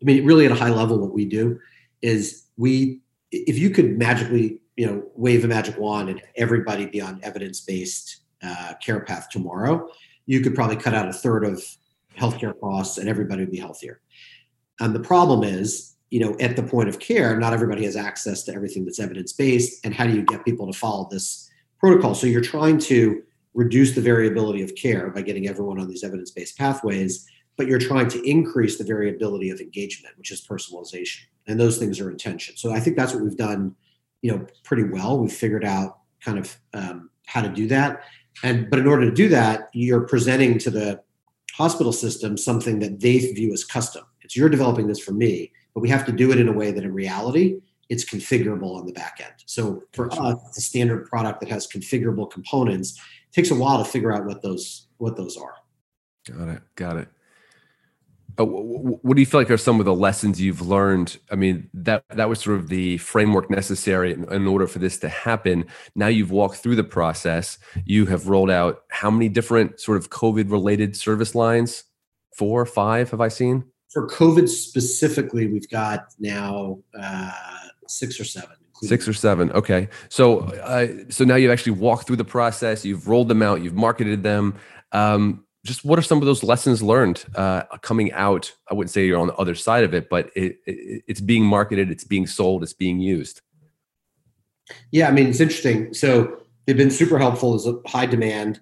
I 0.00 0.04
mean, 0.04 0.24
really 0.24 0.46
at 0.46 0.52
a 0.52 0.56
high 0.56 0.70
level, 0.70 0.98
what 0.98 1.12
we 1.12 1.26
do 1.26 1.60
is 2.00 2.44
we, 2.56 3.00
if 3.30 3.58
you 3.58 3.70
could 3.70 3.98
magically 3.98 4.61
you 4.82 4.88
know 4.88 5.00
wave 5.14 5.44
a 5.44 5.46
magic 5.46 5.78
wand 5.78 6.08
and 6.08 6.20
everybody 6.34 6.86
be 6.86 7.00
on 7.00 7.20
evidence-based 7.22 8.22
uh, 8.42 8.72
care 8.84 8.98
path 8.98 9.28
tomorrow 9.30 9.88
you 10.26 10.40
could 10.40 10.56
probably 10.56 10.74
cut 10.74 10.92
out 10.92 11.08
a 11.08 11.12
third 11.12 11.44
of 11.44 11.62
healthcare 12.18 12.58
costs 12.58 12.98
and 12.98 13.08
everybody 13.08 13.42
would 13.42 13.52
be 13.52 13.58
healthier. 13.58 14.00
And 14.80 14.92
the 14.92 15.00
problem 15.00 15.44
is 15.44 15.94
you 16.10 16.18
know 16.18 16.36
at 16.40 16.56
the 16.56 16.64
point 16.64 16.88
of 16.88 16.98
care 16.98 17.38
not 17.38 17.52
everybody 17.52 17.84
has 17.84 17.94
access 17.94 18.42
to 18.44 18.52
everything 18.52 18.84
that's 18.84 18.98
evidence-based 18.98 19.84
and 19.84 19.94
how 19.94 20.04
do 20.04 20.14
you 20.14 20.24
get 20.24 20.44
people 20.44 20.66
to 20.66 20.76
follow 20.76 21.06
this 21.12 21.48
protocol? 21.78 22.16
So 22.16 22.26
you're 22.26 22.40
trying 22.40 22.78
to 22.78 23.22
reduce 23.54 23.92
the 23.92 24.00
variability 24.00 24.62
of 24.62 24.74
care 24.74 25.10
by 25.10 25.22
getting 25.22 25.46
everyone 25.46 25.78
on 25.78 25.88
these 25.88 26.02
evidence-based 26.02 26.58
pathways 26.58 27.24
but 27.56 27.68
you're 27.68 27.78
trying 27.78 28.08
to 28.08 28.28
increase 28.28 28.78
the 28.78 28.84
variability 28.84 29.50
of 29.50 29.60
engagement 29.60 30.18
which 30.18 30.32
is 30.32 30.44
personalization. 30.44 31.20
And 31.46 31.60
those 31.60 31.78
things 31.78 32.00
are 32.00 32.10
intention. 32.10 32.56
So 32.56 32.72
I 32.72 32.80
think 32.80 32.96
that's 32.96 33.14
what 33.14 33.22
we've 33.22 33.36
done, 33.36 33.76
you 34.22 34.32
know, 34.32 34.46
pretty 34.64 34.84
well. 34.84 35.18
We've 35.18 35.32
figured 35.32 35.64
out 35.64 35.98
kind 36.24 36.38
of 36.38 36.56
um, 36.72 37.10
how 37.26 37.42
to 37.42 37.48
do 37.48 37.66
that, 37.68 38.02
and 38.42 38.70
but 38.70 38.78
in 38.78 38.86
order 38.86 39.04
to 39.04 39.14
do 39.14 39.28
that, 39.28 39.68
you're 39.72 40.06
presenting 40.06 40.58
to 40.58 40.70
the 40.70 41.02
hospital 41.54 41.92
system 41.92 42.36
something 42.36 42.78
that 42.78 43.00
they 43.00 43.18
view 43.18 43.52
as 43.52 43.64
custom. 43.64 44.04
It's 44.22 44.36
you're 44.36 44.48
developing 44.48 44.86
this 44.86 45.00
for 45.00 45.12
me, 45.12 45.52
but 45.74 45.80
we 45.80 45.88
have 45.90 46.06
to 46.06 46.12
do 46.12 46.32
it 46.32 46.40
in 46.40 46.48
a 46.48 46.52
way 46.52 46.70
that 46.70 46.84
in 46.84 46.92
reality 46.92 47.60
it's 47.88 48.04
configurable 48.04 48.74
on 48.78 48.86
the 48.86 48.92
back 48.92 49.20
end. 49.22 49.34
So 49.44 49.82
for 49.92 50.10
us, 50.12 50.38
it's 50.48 50.58
a 50.58 50.62
standard 50.62 51.06
product 51.06 51.40
that 51.40 51.50
has 51.50 51.66
configurable 51.66 52.30
components. 52.30 52.98
It 53.28 53.34
takes 53.34 53.50
a 53.50 53.54
while 53.54 53.84
to 53.84 53.90
figure 53.90 54.12
out 54.12 54.24
what 54.24 54.40
those 54.40 54.86
what 54.96 55.16
those 55.16 55.36
are. 55.36 55.54
Got 56.26 56.48
it. 56.48 56.62
Got 56.74 56.96
it. 56.96 57.08
What 58.36 59.14
do 59.14 59.20
you 59.20 59.26
feel 59.26 59.40
like 59.40 59.50
are 59.50 59.58
some 59.58 59.78
of 59.78 59.84
the 59.84 59.94
lessons 59.94 60.40
you've 60.40 60.62
learned? 60.62 61.18
I 61.30 61.34
mean, 61.34 61.68
that 61.74 62.04
that 62.10 62.28
was 62.28 62.40
sort 62.40 62.58
of 62.58 62.68
the 62.68 62.98
framework 62.98 63.50
necessary 63.50 64.12
in, 64.12 64.30
in, 64.32 64.46
order 64.46 64.66
for 64.66 64.78
this 64.78 64.98
to 64.98 65.08
happen. 65.08 65.66
Now 65.94 66.06
you've 66.06 66.30
walked 66.30 66.56
through 66.56 66.76
the 66.76 66.84
process. 66.84 67.58
You 67.84 68.06
have 68.06 68.28
rolled 68.28 68.50
out 68.50 68.82
how 68.90 69.10
many 69.10 69.28
different 69.28 69.80
sort 69.80 69.98
of 69.98 70.10
COVID 70.10 70.50
related 70.50 70.96
service 70.96 71.34
lines? 71.34 71.84
Four, 72.36 72.62
or 72.62 72.66
five? 72.66 73.10
Have 73.10 73.20
I 73.20 73.28
seen? 73.28 73.64
For 73.92 74.08
COVID 74.08 74.48
specifically, 74.48 75.46
we've 75.46 75.68
got 75.68 76.06
now 76.18 76.78
uh, 76.98 77.32
six 77.86 78.18
or 78.18 78.24
seven. 78.24 78.56
Six 78.82 79.06
or 79.06 79.12
seven. 79.12 79.52
Okay. 79.52 79.88
So, 80.08 80.40
uh, 80.40 80.88
so 81.08 81.24
now 81.24 81.36
you've 81.36 81.52
actually 81.52 81.72
walked 81.72 82.06
through 82.06 82.16
the 82.16 82.24
process. 82.24 82.84
You've 82.84 83.06
rolled 83.06 83.28
them 83.28 83.42
out. 83.42 83.62
You've 83.62 83.74
marketed 83.74 84.22
them. 84.24 84.56
Um, 84.90 85.44
just 85.64 85.84
what 85.84 85.98
are 85.98 86.02
some 86.02 86.18
of 86.18 86.24
those 86.24 86.42
lessons 86.42 86.82
learned 86.82 87.24
uh, 87.34 87.62
coming 87.82 88.12
out? 88.12 88.52
I 88.70 88.74
wouldn't 88.74 88.90
say 88.90 89.06
you're 89.06 89.20
on 89.20 89.28
the 89.28 89.36
other 89.36 89.54
side 89.54 89.84
of 89.84 89.94
it, 89.94 90.10
but 90.10 90.30
it, 90.34 90.56
it, 90.66 91.04
it's 91.06 91.20
being 91.20 91.44
marketed, 91.44 91.90
it's 91.90 92.04
being 92.04 92.26
sold, 92.26 92.62
it's 92.62 92.72
being 92.72 92.98
used. 92.98 93.40
Yeah, 94.90 95.08
I 95.08 95.12
mean 95.12 95.28
it's 95.28 95.40
interesting. 95.40 95.94
So 95.94 96.38
they've 96.66 96.76
been 96.76 96.90
super 96.90 97.18
helpful. 97.18 97.54
A 97.84 97.88
high 97.88 98.06
demand. 98.06 98.60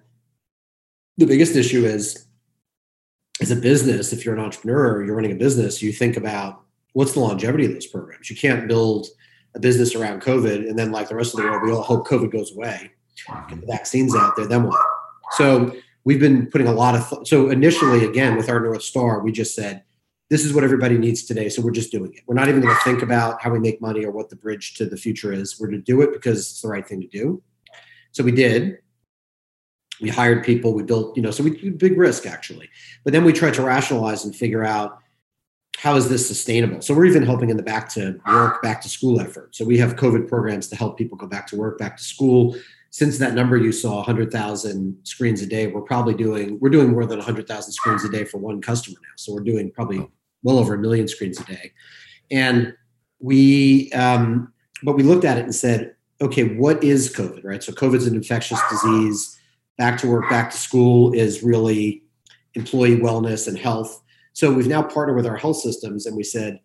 The 1.17 1.25
biggest 1.25 1.55
issue 1.55 1.85
is, 1.85 2.27
as 3.41 3.51
a 3.51 3.55
business, 3.55 4.13
if 4.13 4.23
you're 4.23 4.35
an 4.35 4.41
entrepreneur, 4.41 5.03
you're 5.03 5.15
running 5.15 5.31
a 5.31 5.35
business, 5.35 5.81
you 5.81 5.91
think 5.91 6.17
about 6.17 6.61
what's 6.93 7.13
the 7.13 7.19
longevity 7.19 7.65
of 7.65 7.73
those 7.73 7.87
programs. 7.87 8.29
You 8.29 8.35
can't 8.35 8.67
build 8.67 9.07
a 9.55 9.59
business 9.59 9.95
around 9.95 10.21
COVID 10.21 10.69
and 10.69 10.77
then, 10.77 10.91
like 10.91 11.09
the 11.09 11.15
rest 11.15 11.33
of 11.33 11.41
the 11.41 11.49
world, 11.49 11.63
we 11.63 11.71
all 11.71 11.81
hope 11.81 12.07
COVID 12.07 12.31
goes 12.31 12.55
away, 12.55 12.91
get 13.49 13.59
the 13.59 13.65
vaccines 13.65 14.15
out 14.15 14.35
there. 14.35 14.45
Then 14.45 14.63
what? 14.63 14.79
So 15.31 15.73
we've 16.03 16.19
been 16.19 16.47
putting 16.47 16.67
a 16.67 16.73
lot 16.73 16.95
of 16.95 17.07
th- 17.09 17.27
so 17.27 17.49
initially 17.49 18.05
again 18.05 18.35
with 18.35 18.49
our 18.49 18.59
north 18.59 18.81
star 18.81 19.21
we 19.21 19.31
just 19.31 19.55
said 19.55 19.83
this 20.31 20.45
is 20.45 20.53
what 20.53 20.63
everybody 20.63 20.97
needs 20.97 21.23
today 21.23 21.49
so 21.49 21.61
we're 21.61 21.71
just 21.71 21.91
doing 21.91 22.13
it. 22.13 22.23
We're 22.25 22.35
not 22.35 22.47
even 22.47 22.61
going 22.61 22.73
to 22.73 22.83
think 22.83 23.01
about 23.01 23.41
how 23.41 23.51
we 23.51 23.59
make 23.59 23.81
money 23.81 24.05
or 24.05 24.11
what 24.11 24.29
the 24.29 24.37
bridge 24.37 24.75
to 24.75 24.85
the 24.85 24.95
future 24.95 25.33
is. 25.33 25.59
We're 25.59 25.67
going 25.67 25.83
to 25.83 25.83
do 25.83 26.01
it 26.01 26.13
because 26.13 26.39
it's 26.39 26.61
the 26.61 26.69
right 26.69 26.87
thing 26.87 27.01
to 27.01 27.07
do. 27.07 27.43
So 28.13 28.23
we 28.23 28.31
did. 28.31 28.77
We 29.99 30.07
hired 30.09 30.45
people. 30.45 30.73
We 30.73 30.83
built 30.83 31.17
you 31.17 31.21
know 31.21 31.31
so 31.31 31.43
we 31.43 31.57
took 31.57 31.77
big 31.77 31.97
risk 31.97 32.25
actually. 32.25 32.69
But 33.03 33.11
then 33.11 33.25
we 33.25 33.33
tried 33.33 33.55
to 33.55 33.61
rationalize 33.61 34.23
and 34.23 34.33
figure 34.33 34.63
out 34.63 34.99
how 35.77 35.97
is 35.97 36.07
this 36.07 36.25
sustainable? 36.25 36.81
So 36.81 36.93
we're 36.93 37.05
even 37.05 37.23
helping 37.23 37.49
in 37.49 37.57
the 37.57 37.63
back 37.63 37.89
to 37.89 38.17
work 38.25 38.63
back 38.63 38.81
to 38.83 38.89
school 38.89 39.19
effort. 39.19 39.53
So 39.53 39.65
we 39.65 39.77
have 39.79 39.97
covid 39.97 40.29
programs 40.29 40.69
to 40.69 40.77
help 40.77 40.97
people 40.97 41.17
go 41.17 41.27
back 41.27 41.45
to 41.47 41.57
work 41.57 41.77
back 41.77 41.97
to 41.97 42.03
school 42.03 42.55
since 42.91 43.17
that 43.17 43.33
number 43.33 43.55
you 43.55 43.71
saw 43.71 43.95
100,000 43.95 44.97
screens 45.03 45.41
a 45.41 45.47
day, 45.47 45.67
we're 45.67 45.81
probably 45.81 46.13
doing 46.13 46.59
we're 46.59 46.69
doing 46.69 46.91
more 46.91 47.05
than 47.05 47.17
100,000 47.17 47.71
screens 47.71 48.03
a 48.03 48.09
day 48.09 48.25
for 48.25 48.37
one 48.37 48.61
customer 48.61 48.97
now. 49.01 49.13
So 49.15 49.33
we're 49.33 49.43
doing 49.43 49.71
probably 49.71 50.07
well 50.43 50.59
over 50.59 50.75
a 50.75 50.77
million 50.77 51.07
screens 51.07 51.39
a 51.39 51.45
day. 51.45 51.71
And 52.29 52.73
we 53.19 53.91
um, 53.93 54.51
but 54.83 54.95
we 54.95 55.03
looked 55.03 55.23
at 55.23 55.37
it 55.37 55.45
and 55.45 55.55
said, 55.55 55.95
okay, 56.19 56.55
what 56.55 56.83
is 56.83 57.13
COVID, 57.15 57.45
right? 57.45 57.63
So 57.63 57.71
COVID's 57.71 58.07
an 58.07 58.15
infectious 58.15 58.59
disease. 58.69 59.37
Back 59.77 59.97
to 59.99 60.07
work, 60.07 60.29
back 60.29 60.51
to 60.51 60.57
school 60.57 61.13
is 61.13 61.43
really 61.43 62.03
employee 62.55 62.97
wellness 62.97 63.47
and 63.47 63.57
health. 63.57 64.03
So 64.33 64.51
we've 64.51 64.67
now 64.67 64.83
partnered 64.83 65.15
with 65.15 65.25
our 65.25 65.37
health 65.37 65.57
systems 65.57 66.05
and 66.05 66.15
we 66.15 66.23
said, 66.23 66.59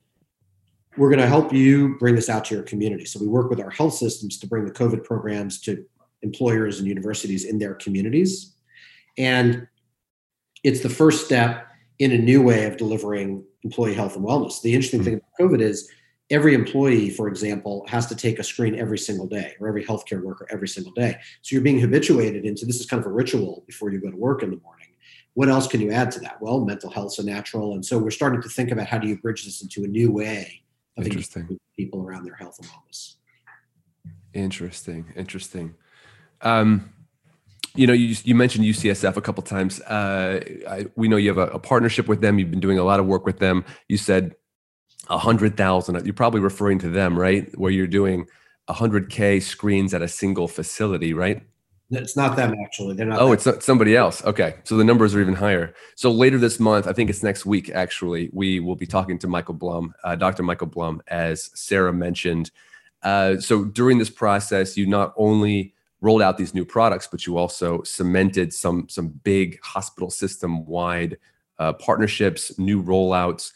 we're 0.97 1.09
going 1.09 1.21
to 1.21 1.29
help 1.29 1.53
you 1.53 1.97
bring 1.99 2.15
this 2.15 2.29
out 2.29 2.47
to 2.47 2.55
your 2.55 2.65
community. 2.65 3.05
So 3.05 3.21
we 3.21 3.29
work 3.29 3.49
with 3.49 3.61
our 3.61 3.71
health 3.71 3.95
systems 3.95 4.39
to 4.39 4.47
bring 4.47 4.65
the 4.65 4.73
COVID 4.73 5.05
programs 5.05 5.61
to 5.63 5.85
employers 6.23 6.79
and 6.79 6.89
universities 6.89 7.45
in 7.45 7.59
their 7.59 7.75
communities. 7.75 8.55
And 9.19 9.67
it's 10.65 10.81
the 10.81 10.89
first 10.89 11.25
step 11.25 11.67
in 11.99 12.13
a 12.13 12.19
new 12.19 12.43
way 12.43 12.67
of 12.67 12.77
delivering 12.77 13.45
employee 13.63 13.95
health 13.95 14.17
and 14.17 14.25
wellness. 14.25 14.61
The 14.63 14.75
interesting 14.75 15.03
thing 15.03 15.15
about 15.15 15.31
COVID 15.41 15.61
is 15.61 15.91
every 16.31 16.55
employee, 16.55 17.11
for 17.11 17.29
example, 17.29 17.85
has 17.89 18.07
to 18.07 18.17
take 18.17 18.39
a 18.39 18.45
screen 18.45 18.75
every 18.75 18.99
single 18.99 19.27
day, 19.27 19.55
or 19.61 19.69
every 19.69 19.85
healthcare 19.85 20.23
worker 20.23 20.47
every 20.51 20.69
single 20.69 20.93
day. 20.93 21.17
So 21.43 21.55
you're 21.55 21.63
being 21.63 21.81
habituated 21.81 22.45
into 22.45 22.67
this 22.67 22.81
is 22.81 22.87
kind 22.87 23.01
of 23.01 23.07
a 23.07 23.13
ritual 23.13 23.65
before 23.67 23.91
you 23.91 24.01
go 24.01 24.11
to 24.11 24.17
work 24.17 24.43
in 24.43 24.51
the 24.51 24.59
morning. 24.59 24.89
What 25.35 25.49
else 25.49 25.67
can 25.67 25.81
you 25.81 25.91
add 25.91 26.11
to 26.13 26.21
that? 26.21 26.41
Well, 26.41 26.65
mental 26.65 26.91
health's 26.91 27.19
a 27.19 27.23
natural. 27.23 27.75
And 27.75 27.85
so 27.85 27.99
we're 27.99 28.11
starting 28.11 28.41
to 28.43 28.49
think 28.49 28.71
about 28.71 28.87
how 28.87 28.99
do 28.99 29.07
you 29.07 29.19
bridge 29.19 29.45
this 29.45 29.63
into 29.63 29.85
a 29.85 29.87
new 29.87 30.11
way 30.11 30.63
of 30.97 31.05
Interesting. 31.05 31.59
people 31.77 32.03
around 32.03 32.25
their 32.25 32.35
health 32.35 32.59
and 32.59 32.69
wellness. 32.69 33.17
Interesting. 34.33 35.13
Interesting. 35.15 35.75
Um, 36.43 36.93
you 37.75 37.87
know, 37.87 37.93
you, 37.93 38.17
you 38.25 38.35
mentioned 38.35 38.65
UCSF 38.65 39.17
a 39.17 39.21
couple 39.21 39.43
times. 39.43 39.81
Uh, 39.83 40.41
I, 40.69 40.87
we 40.97 41.09
know 41.09 41.17
you 41.17 41.29
have 41.29 41.39
a, 41.39 41.49
a, 41.49 41.59
partnership 41.59 42.09
with 42.09 42.23
them. 42.23 42.39
You've 42.39 42.51
been 42.51 42.61
doing 42.61 42.79
a 42.79 42.85
lot 42.85 43.01
of 43.01 43.07
work 43.07 43.27
with 43.27 43.39
them. 43.39 43.65
You 43.89 43.99
said 43.99 44.35
a 45.09 45.19
hundred 45.19 45.57
thousand. 45.57 46.03
You're 46.05 46.15
probably 46.15 46.41
referring 46.41 46.79
to 46.81 46.89
them, 46.89 47.19
right? 47.19 47.57
Where 47.59 47.71
you're 47.71 47.87
doing 47.87 48.27
a 48.69 48.73
hundred 48.73 49.11
k 49.11 49.41
screens 49.41 49.95
at 49.95 50.03
a 50.03 50.09
single 50.09 50.49
facility, 50.49 51.13
right? 51.13 51.43
It's 51.91 52.17
not 52.17 52.37
them 52.37 52.55
actually. 52.65 52.97
They're 52.97 53.07
not. 53.07 53.21
Oh, 53.21 53.33
it's 53.33 53.47
somebody 53.65 53.95
else. 53.95 54.25
Okay, 54.25 54.57
so 54.65 54.77
the 54.77 54.83
numbers 54.83 55.15
are 55.15 55.21
even 55.21 55.35
higher. 55.35 55.73
So 55.95 56.11
later 56.11 56.37
this 56.39 56.59
month, 56.59 56.89
I 56.89 56.93
think 56.93 57.11
it's 57.11 57.23
next 57.23 57.47
week. 57.47 57.71
Actually, 57.71 58.29
we 58.33 58.59
will 58.59 58.75
be 58.75 58.87
talking 58.87 59.19
to 59.21 59.29
Michael 59.29 59.55
Blum, 59.55 59.95
uh, 60.03 60.17
Dr. 60.17 60.43
Michael 60.43 60.67
Blum, 60.67 61.01
as 61.07 61.51
Sarah 61.55 61.93
mentioned. 61.93 62.51
Uh, 63.03 63.39
so 63.39 63.65
during 63.65 63.99
this 63.99 64.11
process, 64.11 64.77
you 64.77 64.87
not 64.87 65.15
only 65.17 65.75
rolled 66.07 66.23
out 66.23 66.39
these 66.39 66.55
new 66.55 66.65
products, 66.65 67.09
but 67.11 67.27
you 67.27 67.37
also 67.37 67.83
cemented 67.83 68.53
some 68.53 68.89
some 68.89 69.09
big 69.25 69.59
hospital 69.63 70.09
system 70.09 70.65
wide 70.65 71.19
uh, 71.59 71.73
partnerships, 71.73 72.57
new 72.59 72.81
rollouts. 72.81 73.53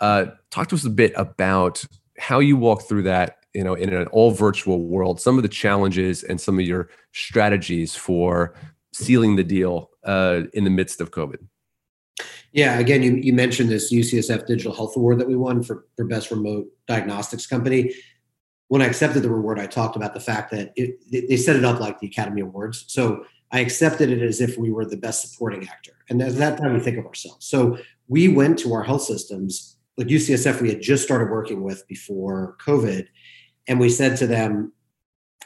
Uh, 0.00 0.26
talk 0.50 0.68
to 0.68 0.74
us 0.74 0.84
a 0.84 0.90
bit 0.90 1.12
about 1.16 1.82
how 2.18 2.40
you 2.40 2.58
walk 2.58 2.82
through 2.82 3.04
that. 3.04 3.38
You 3.54 3.64
know, 3.64 3.74
in 3.74 3.92
an 3.94 4.06
all 4.08 4.32
virtual 4.32 4.80
world, 4.82 5.20
some 5.20 5.36
of 5.38 5.42
the 5.42 5.48
challenges 5.48 6.24
and 6.24 6.38
some 6.38 6.58
of 6.58 6.66
your 6.66 6.90
strategies 7.12 7.94
for 7.94 8.54
sealing 8.92 9.36
the 9.36 9.44
deal 9.44 9.90
uh, 10.04 10.42
in 10.52 10.64
the 10.64 10.70
midst 10.70 11.00
of 11.00 11.10
COVID. 11.10 11.38
Yeah, 12.52 12.78
again, 12.78 13.02
you, 13.02 13.14
you 13.14 13.32
mentioned 13.32 13.70
this 13.70 13.92
UCSF 13.92 14.46
Digital 14.46 14.74
Health 14.74 14.96
Award 14.96 15.18
that 15.20 15.26
we 15.26 15.36
won 15.36 15.62
for, 15.62 15.86
for 15.96 16.04
Best 16.04 16.30
Remote 16.30 16.66
Diagnostics 16.86 17.46
Company 17.46 17.92
when 18.68 18.82
I 18.82 18.86
accepted 18.86 19.22
the 19.22 19.30
reward, 19.30 19.58
I 19.58 19.66
talked 19.66 19.96
about 19.96 20.14
the 20.14 20.20
fact 20.20 20.50
that 20.52 20.72
it, 20.76 20.98
they 21.10 21.36
set 21.36 21.56
it 21.56 21.64
up 21.64 21.80
like 21.80 22.00
the 22.00 22.06
Academy 22.06 22.40
Awards. 22.40 22.84
So 22.88 23.24
I 23.52 23.60
accepted 23.60 24.10
it 24.10 24.22
as 24.22 24.40
if 24.40 24.56
we 24.56 24.72
were 24.72 24.84
the 24.84 24.96
best 24.96 25.30
supporting 25.30 25.68
actor. 25.68 25.92
And 26.08 26.20
at 26.22 26.36
that 26.36 26.58
time, 26.58 26.74
we 26.74 26.80
think 26.80 26.98
of 26.98 27.06
ourselves. 27.06 27.46
So 27.46 27.78
we 28.08 28.28
went 28.28 28.58
to 28.60 28.72
our 28.72 28.82
health 28.82 29.02
systems, 29.02 29.76
like 29.96 30.08
UCSF, 30.08 30.60
we 30.60 30.70
had 30.70 30.82
just 30.82 31.04
started 31.04 31.30
working 31.30 31.62
with 31.62 31.86
before 31.86 32.56
COVID, 32.64 33.06
and 33.68 33.78
we 33.78 33.88
said 33.88 34.16
to 34.18 34.26
them, 34.26 34.72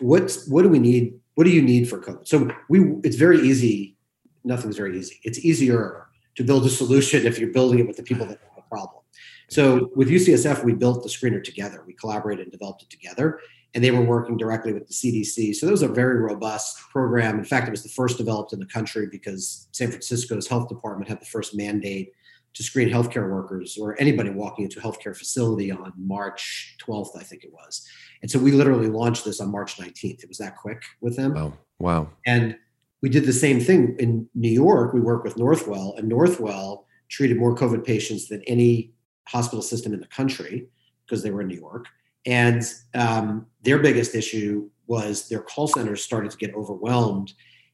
"What 0.01 0.37
what 0.49 0.63
do 0.63 0.69
we 0.69 0.79
need? 0.79 1.15
What 1.35 1.45
do 1.45 1.51
you 1.51 1.63
need 1.63 1.89
for 1.89 2.01
COVID?" 2.01 2.27
So 2.27 2.51
we 2.69 2.95
it's 3.05 3.17
very 3.17 3.41
easy. 3.41 3.97
Nothing's 4.45 4.77
very 4.77 4.99
easy. 4.99 5.21
It's 5.23 5.45
easier 5.45 6.07
to 6.37 6.45
build 6.45 6.65
a 6.65 6.71
solution 6.71 7.27
if 7.27 7.39
you're 7.39 7.53
building 7.53 7.81
it 7.81 7.87
with 7.87 7.97
the 7.97 8.03
people 8.03 8.27
that 8.27 8.39
have 8.41 8.65
a 8.65 8.69
problem. 8.69 9.03
So 9.49 9.91
with 9.95 10.09
UCSF, 10.09 10.65
we 10.65 10.75
built 10.75 11.03
the 11.03 11.09
screener 11.09 11.43
together. 11.43 11.83
We 11.87 11.95
collaborated 11.95 12.45
and 12.45 12.53
developed 12.53 12.83
it 12.83 12.91
together, 12.91 13.41
and 13.75 13.83
they 13.83 13.91
were 13.91 14.03
working 14.03 14.37
directly 14.37 14.73
with 14.73 14.87
the 14.87 14.95
CDC. 14.95 15.55
So 15.55 15.67
that 15.67 15.73
was 15.73 15.83
a 15.83 15.89
very 15.89 16.21
robust 16.21 16.79
program. 16.91 17.39
In 17.39 17.45
fact, 17.45 17.67
it 17.67 17.71
was 17.71 17.83
the 17.83 17.89
first 17.89 18.19
developed 18.19 18.53
in 18.53 18.61
the 18.61 18.67
country 18.67 19.09
because 19.11 19.69
San 19.73 19.89
Francisco's 19.89 20.47
health 20.47 20.69
department 20.69 21.09
had 21.09 21.21
the 21.21 21.27
first 21.27 21.57
mandate 21.57 22.13
to 22.55 22.63
screen 22.63 22.89
healthcare 22.89 23.31
workers 23.31 23.79
or 23.79 23.99
anybody 24.01 24.31
walking 24.31 24.65
into 24.65 24.81
a 24.81 24.83
healthcare 24.83 25.17
facility 25.17 25.71
on 25.71 25.93
March 25.97 26.77
12th, 26.85 27.17
I 27.17 27.23
think 27.23 27.45
it 27.45 27.53
was. 27.53 27.87
And 28.23 28.31
so 28.31 28.39
we 28.39 28.53
literally 28.53 28.89
launched 28.89 29.25
this 29.25 29.41
on 29.41 29.51
March 29.51 29.77
19th. 29.77 30.23
It 30.23 30.29
was 30.29 30.39
that 30.39 30.57
quick 30.57 30.83
with 31.01 31.17
them. 31.17 31.35
Wow. 31.35 31.53
Wow. 31.79 32.11
And 32.27 32.57
we 33.01 33.09
did 33.09 33.27
the 33.27 33.33
same 33.33 33.61
thing 33.61 33.97
in 33.99 34.29
New 34.35 34.51
York. 34.51 34.93
We 34.93 35.01
worked 35.01 35.25
with 35.25 35.37
Northwell, 35.37 35.97
and 35.99 36.11
Northwell 36.11 36.85
treated 37.09 37.39
more 37.39 37.55
COVID 37.55 37.85
patients 37.85 38.29
than 38.29 38.43
any 38.43 38.93
hospital 39.29 39.63
system 39.63 39.93
in 39.93 40.01
the 40.01 40.07
country 40.07 40.69
because 41.05 41.23
they 41.23 41.31
were 41.31 41.43
in 41.43 41.49
New 41.49 41.59
York. 41.59 41.87
And 42.27 42.63
um, 42.95 43.47
their 43.63 43.79
biggest 43.79 44.15
issue 44.15 44.69
was 44.87 45.29
their 45.29 45.41
call 45.41 45.69
centers 45.69 46.03
started 46.03 46.31
to 46.31 46.37
get 46.37 46.55
overwhelmed 46.55 47.33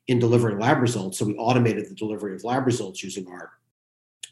in 0.08 0.18
delivering 0.18 0.58
lab 0.58 0.80
results. 0.80 1.18
So 1.18 1.24
we 1.24 1.34
automated 1.36 1.88
the 1.88 1.94
delivery 1.94 2.34
of 2.34 2.44
lab 2.44 2.66
results 2.66 3.02
using 3.02 3.26
our 3.28 3.52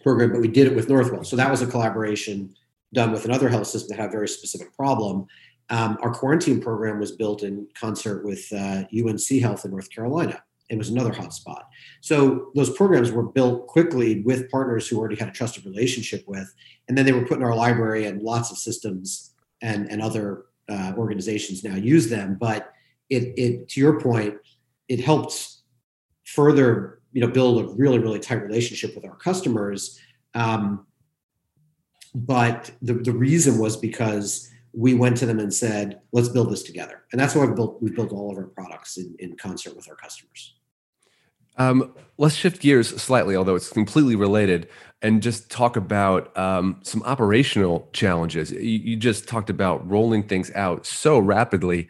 program, 0.03 0.33
but 0.33 0.41
we 0.41 0.49
did 0.49 0.67
it 0.67 0.75
with 0.75 0.89
Northwell. 0.89 1.25
So 1.25 1.37
that 1.37 1.51
was 1.51 1.63
a 1.63 1.67
collaboration 1.67 2.55
done 2.93 3.13
with 3.13 3.25
another 3.25 3.49
health 3.49 3.69
system 3.69 3.97
that 3.97 4.03
had 4.03 4.11
a 4.11 4.13
very 4.13 4.29
specific 4.29 4.75
problem. 4.77 5.27
Um, 5.71 5.97
our 6.03 6.13
quarantine 6.13 6.61
program 6.61 6.99
was 6.99 7.13
built 7.13 7.43
in 7.43 7.67
concert 7.79 8.25
with 8.25 8.53
uh, 8.53 8.85
UNC 8.93 9.41
Health 9.41 9.65
in 9.65 9.71
North 9.71 9.91
Carolina. 9.91 10.43
It 10.73 10.79
was 10.79 10.89
another 10.89 11.11
hotspot. 11.11 11.65
So 12.01 12.51
those 12.55 12.71
programs 12.71 13.13
were 13.13 13.25
built 13.25 13.67
quickly 13.67 14.23
with 14.23 14.51
partners 14.51 14.89
who 14.89 14.99
already 14.99 15.17
had 15.17 15.29
a 15.29 15.33
trusted 15.33 15.67
relationship 15.67 16.25
with, 16.27 16.53
and 16.89 16.97
then 16.97 17.05
they 17.05 17.13
were 17.13 17.27
put 17.27 17.37
in 17.37 17.45
our 17.45 17.55
library, 17.55 18.07
and 18.07 18.23
lots 18.23 18.51
of 18.51 18.57
systems 18.57 19.35
and 19.61 19.91
and 19.91 20.01
other 20.01 20.47
uh, 20.71 20.95
organizations 20.97 21.63
now 21.63 21.77
use 21.77 22.09
them. 22.09 22.39
But 22.41 22.73
it 23.11 23.35
it 23.37 23.69
to 23.69 23.81
your 23.81 24.01
point, 24.01 24.37
it 24.89 24.99
helped 24.99 25.59
further 26.25 27.01
you 27.13 27.21
know 27.21 27.29
build 27.29 27.63
a 27.63 27.69
really 27.75 27.99
really 27.99 28.19
tight 28.19 28.43
relationship 28.43 28.95
with 28.95 29.05
our 29.05 29.17
customers. 29.17 30.01
Um, 30.35 30.87
but 32.15 32.71
the, 32.81 32.95
the 32.95 33.13
reason 33.13 33.59
was 33.59 33.77
because 33.77 34.51
we 34.73 34.95
went 34.95 35.19
to 35.19 35.27
them 35.27 35.39
and 35.39 35.53
said, 35.53 36.01
let's 36.13 36.29
build 36.29 36.51
this 36.51 36.63
together. 36.63 37.05
And 37.13 37.21
that's 37.21 37.35
why 37.35 37.45
we 37.45 37.55
built, 37.55 37.83
we've 37.83 37.95
built 37.95 38.13
all 38.13 38.31
of 38.31 38.39
our 38.39 38.45
products 38.45 38.97
in, 38.97 39.15
in 39.19 39.37
concert 39.37 39.77
with 39.77 39.89
our 39.89 39.97
customers. 39.97 40.55
Um, 41.57 41.95
let's 42.19 42.35
shift 42.35 42.61
gears 42.61 42.89
slightly, 43.01 43.37
although 43.37 43.55
it's 43.55 43.71
completely 43.71 44.17
related, 44.17 44.69
and 45.03 45.23
just 45.23 45.51
talk 45.51 45.77
about 45.77 46.37
um, 46.39 46.81
some 46.83 47.03
operational 47.03 47.89
challenges. 47.93 48.53
You, 48.53 48.61
you, 48.61 48.97
just 48.97 49.29
talked 49.29 49.51
about 49.51 49.89
rolling 49.89 50.23
things 50.23 50.51
out 50.55 50.87
so 50.87 51.19
rapidly. 51.19 51.89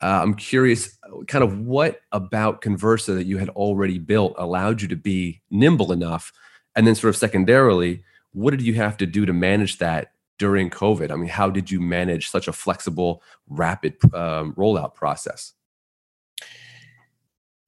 Uh, 0.00 0.20
I'm 0.22 0.34
curious, 0.34 0.98
kind 1.28 1.44
of 1.44 1.60
what 1.60 2.00
about 2.12 2.62
Conversa 2.62 3.14
that 3.14 3.26
you 3.26 3.38
had 3.38 3.50
already 3.50 3.98
built 3.98 4.34
allowed 4.38 4.82
you 4.82 4.88
to 4.88 4.96
be 4.96 5.42
nimble 5.50 5.92
enough? 5.92 6.32
And 6.74 6.86
then, 6.86 6.94
sort 6.94 7.10
of 7.10 7.16
secondarily, 7.16 8.02
what 8.32 8.50
did 8.50 8.62
you 8.62 8.74
have 8.74 8.96
to 8.96 9.06
do 9.06 9.26
to 9.26 9.32
manage 9.32 9.78
that 9.78 10.12
during 10.38 10.70
COVID? 10.70 11.10
I 11.10 11.16
mean, 11.16 11.28
how 11.28 11.50
did 11.50 11.70
you 11.70 11.80
manage 11.80 12.28
such 12.30 12.48
a 12.48 12.52
flexible, 12.52 13.22
rapid 13.48 13.96
um, 14.12 14.54
rollout 14.54 14.94
process? 14.94 15.52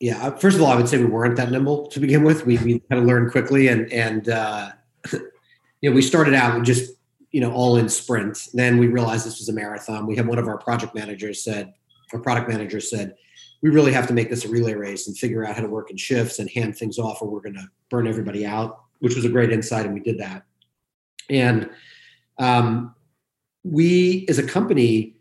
Yeah, 0.01 0.27
uh, 0.27 0.37
first 0.37 0.57
of 0.57 0.63
all, 0.63 0.69
I 0.69 0.77
would 0.77 0.89
say 0.89 0.99
we 0.99 1.07
weren't 1.07 1.37
that 1.37 1.51
nimble 1.51 1.87
to 1.89 2.01
begin 2.01 2.23
with. 2.23 2.45
We, 2.45 2.59
we 2.59 2.81
kind 2.81 3.01
of 3.01 3.07
learned 3.07 3.33
quickly, 3.33 3.69
and 3.69 3.91
and 3.93 4.29
uh, 4.29 4.73
you 5.13 5.91
know 5.91 5.93
we 5.93 6.03
started 6.03 6.35
out 6.35 6.63
just 6.65 6.93
you 7.31 7.41
know 7.41 7.53
all 7.53 7.77
in 7.77 7.89
sprint. 7.89 8.49
Then 8.53 8.77
we 8.79 8.89
realized 8.89 9.27
this 9.27 9.39
was 9.39 9.49
a 9.49 9.55
marathon. 9.55 10.07
We 10.07 10.17
had 10.17 10.27
one 10.27 10.39
of 10.39 10.49
our 10.49 10.59
project 10.59 10.95
managers 10.95 11.43
said, 11.43 11.73
our 12.13 12.19
product 12.19 12.49
manager 12.49 12.79
said, 12.79 13.15
we 13.63 13.71
really 13.71 13.93
have 13.93 14.07
to 14.07 14.13
make 14.13 14.29
this 14.29 14.45
a 14.45 14.49
relay 14.49 14.75
race 14.75 15.09
and 15.09 15.17
figure 15.17 15.45
out 15.45 15.57
how 15.57 15.63
to 15.63 15.69
work 15.69 15.91
in 15.91 15.97
shifts 15.97 16.39
and 16.39 16.51
hand 16.51 16.77
things 16.77 16.99
off, 16.99 17.23
or 17.23 17.29
we're 17.29 17.41
going 17.41 17.55
to 17.55 17.69
burn 17.91 18.07
everybody 18.07 18.45
out. 18.45 18.83
Which 19.01 19.15
was 19.15 19.27
a 19.27 19.29
great 19.29 19.53
insight, 19.53 19.85
and 19.85 19.95
we 19.95 20.01
did 20.01 20.19
that. 20.19 20.45
And 21.29 21.69
um, 22.39 22.95
we, 23.63 24.25
as 24.29 24.39
a 24.39 24.47
company, 24.47 25.16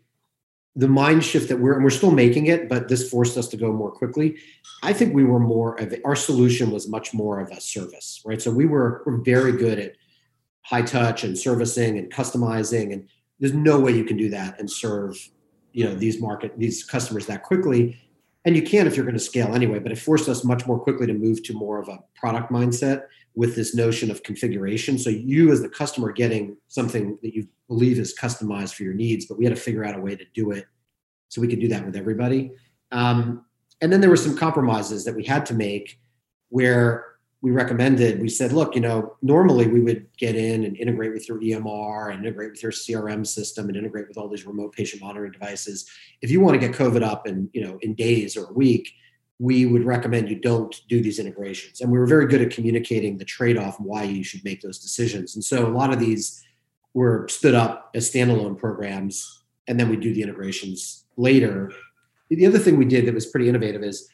the 0.76 0.86
mind 0.86 1.24
shift 1.24 1.48
that 1.48 1.58
we're 1.58 1.74
and 1.74 1.82
we're 1.82 1.90
still 1.90 2.10
making 2.10 2.46
it, 2.46 2.68
but 2.68 2.88
this 2.88 3.08
forced 3.08 3.38
us 3.38 3.48
to 3.48 3.56
go 3.56 3.72
more 3.72 3.90
quickly. 3.90 4.36
I 4.82 4.92
think 4.92 5.14
we 5.14 5.24
were 5.24 5.40
more 5.40 5.80
of 5.80 5.94
our 6.04 6.14
solution 6.14 6.70
was 6.70 6.86
much 6.86 7.14
more 7.14 7.40
of 7.40 7.50
a 7.50 7.60
service, 7.60 8.20
right? 8.24 8.40
So 8.40 8.50
we 8.50 8.66
were 8.66 9.02
we're 9.06 9.16
very 9.16 9.52
good 9.52 9.78
at 9.78 9.96
high 10.62 10.82
touch 10.82 11.24
and 11.24 11.36
servicing 11.36 11.98
and 11.98 12.12
customizing, 12.12 12.92
and 12.92 13.08
there's 13.40 13.54
no 13.54 13.80
way 13.80 13.92
you 13.92 14.04
can 14.04 14.18
do 14.18 14.28
that 14.30 14.60
and 14.60 14.70
serve 14.70 15.16
you 15.72 15.84
know 15.84 15.94
these 15.94 16.20
market 16.20 16.52
these 16.58 16.84
customers 16.84 17.26
that 17.26 17.42
quickly 17.42 17.98
and 18.46 18.56
you 18.56 18.62
can 18.62 18.86
if 18.86 18.96
you're 18.96 19.04
going 19.04 19.18
to 19.18 19.20
scale 19.20 19.54
anyway 19.54 19.78
but 19.78 19.92
it 19.92 19.98
forced 19.98 20.28
us 20.28 20.44
much 20.44 20.66
more 20.66 20.78
quickly 20.78 21.06
to 21.06 21.12
move 21.12 21.42
to 21.42 21.52
more 21.52 21.78
of 21.78 21.88
a 21.88 21.98
product 22.14 22.50
mindset 22.50 23.02
with 23.36 23.54
this 23.54 23.74
notion 23.74 24.10
of 24.10 24.22
configuration. 24.22 24.98
So 24.98 25.10
you 25.10 25.52
as 25.52 25.60
the 25.60 25.68
customer 25.68 26.10
getting 26.10 26.56
something 26.68 27.18
that 27.22 27.34
you 27.34 27.46
believe 27.68 27.98
is 27.98 28.18
customized 28.18 28.74
for 28.74 28.82
your 28.82 28.94
needs, 28.94 29.26
but 29.26 29.38
we 29.38 29.44
had 29.44 29.54
to 29.54 29.60
figure 29.60 29.84
out 29.84 29.94
a 29.94 30.00
way 30.00 30.16
to 30.16 30.24
do 30.34 30.50
it 30.50 30.64
so 31.28 31.40
we 31.40 31.48
could 31.48 31.60
do 31.60 31.68
that 31.68 31.84
with 31.84 31.96
everybody. 31.96 32.50
Um, 32.92 33.44
and 33.82 33.92
then 33.92 34.00
there 34.00 34.08
were 34.08 34.16
some 34.16 34.36
compromises 34.36 35.04
that 35.04 35.14
we 35.14 35.22
had 35.22 35.44
to 35.46 35.54
make 35.54 36.00
where 36.48 37.15
we 37.42 37.50
recommended, 37.50 38.20
we 38.20 38.28
said, 38.28 38.52
look, 38.52 38.74
you 38.74 38.80
know, 38.80 39.16
normally 39.22 39.66
we 39.66 39.80
would 39.80 40.06
get 40.16 40.34
in 40.34 40.64
and 40.64 40.76
integrate 40.76 41.12
with 41.12 41.28
your 41.28 41.38
EMR 41.38 42.10
and 42.10 42.24
integrate 42.24 42.50
with 42.50 42.62
your 42.62 42.72
CRM 42.72 43.26
system 43.26 43.68
and 43.68 43.76
integrate 43.76 44.08
with 44.08 44.16
all 44.16 44.28
these 44.28 44.46
remote 44.46 44.72
patient 44.72 45.02
monitoring 45.02 45.32
devices. 45.32 45.88
If 46.22 46.30
you 46.30 46.40
want 46.40 46.60
to 46.60 46.66
get 46.66 46.76
COVID 46.76 47.02
up 47.02 47.26
in, 47.26 47.50
you 47.52 47.62
know, 47.62 47.78
in 47.82 47.94
days 47.94 48.36
or 48.36 48.46
a 48.46 48.52
week, 48.52 48.90
we 49.38 49.66
would 49.66 49.84
recommend 49.84 50.30
you 50.30 50.40
don't 50.40 50.74
do 50.88 51.02
these 51.02 51.18
integrations. 51.18 51.82
And 51.82 51.92
we 51.92 51.98
were 51.98 52.06
very 52.06 52.26
good 52.26 52.40
at 52.40 52.50
communicating 52.50 53.18
the 53.18 53.24
trade 53.24 53.58
off 53.58 53.78
why 53.78 54.04
you 54.04 54.24
should 54.24 54.42
make 54.42 54.62
those 54.62 54.78
decisions. 54.78 55.34
And 55.34 55.44
so 55.44 55.66
a 55.66 55.68
lot 55.68 55.92
of 55.92 56.00
these 56.00 56.42
were 56.94 57.28
stood 57.28 57.54
up 57.54 57.90
as 57.94 58.10
standalone 58.10 58.56
programs, 58.58 59.42
and 59.68 59.78
then 59.78 59.90
we 59.90 59.96
do 59.96 60.14
the 60.14 60.22
integrations 60.22 61.04
later. 61.18 61.70
The 62.30 62.46
other 62.46 62.58
thing 62.58 62.78
we 62.78 62.86
did 62.86 63.06
that 63.06 63.14
was 63.14 63.26
pretty 63.26 63.50
innovative 63.50 63.82
is 63.82 64.08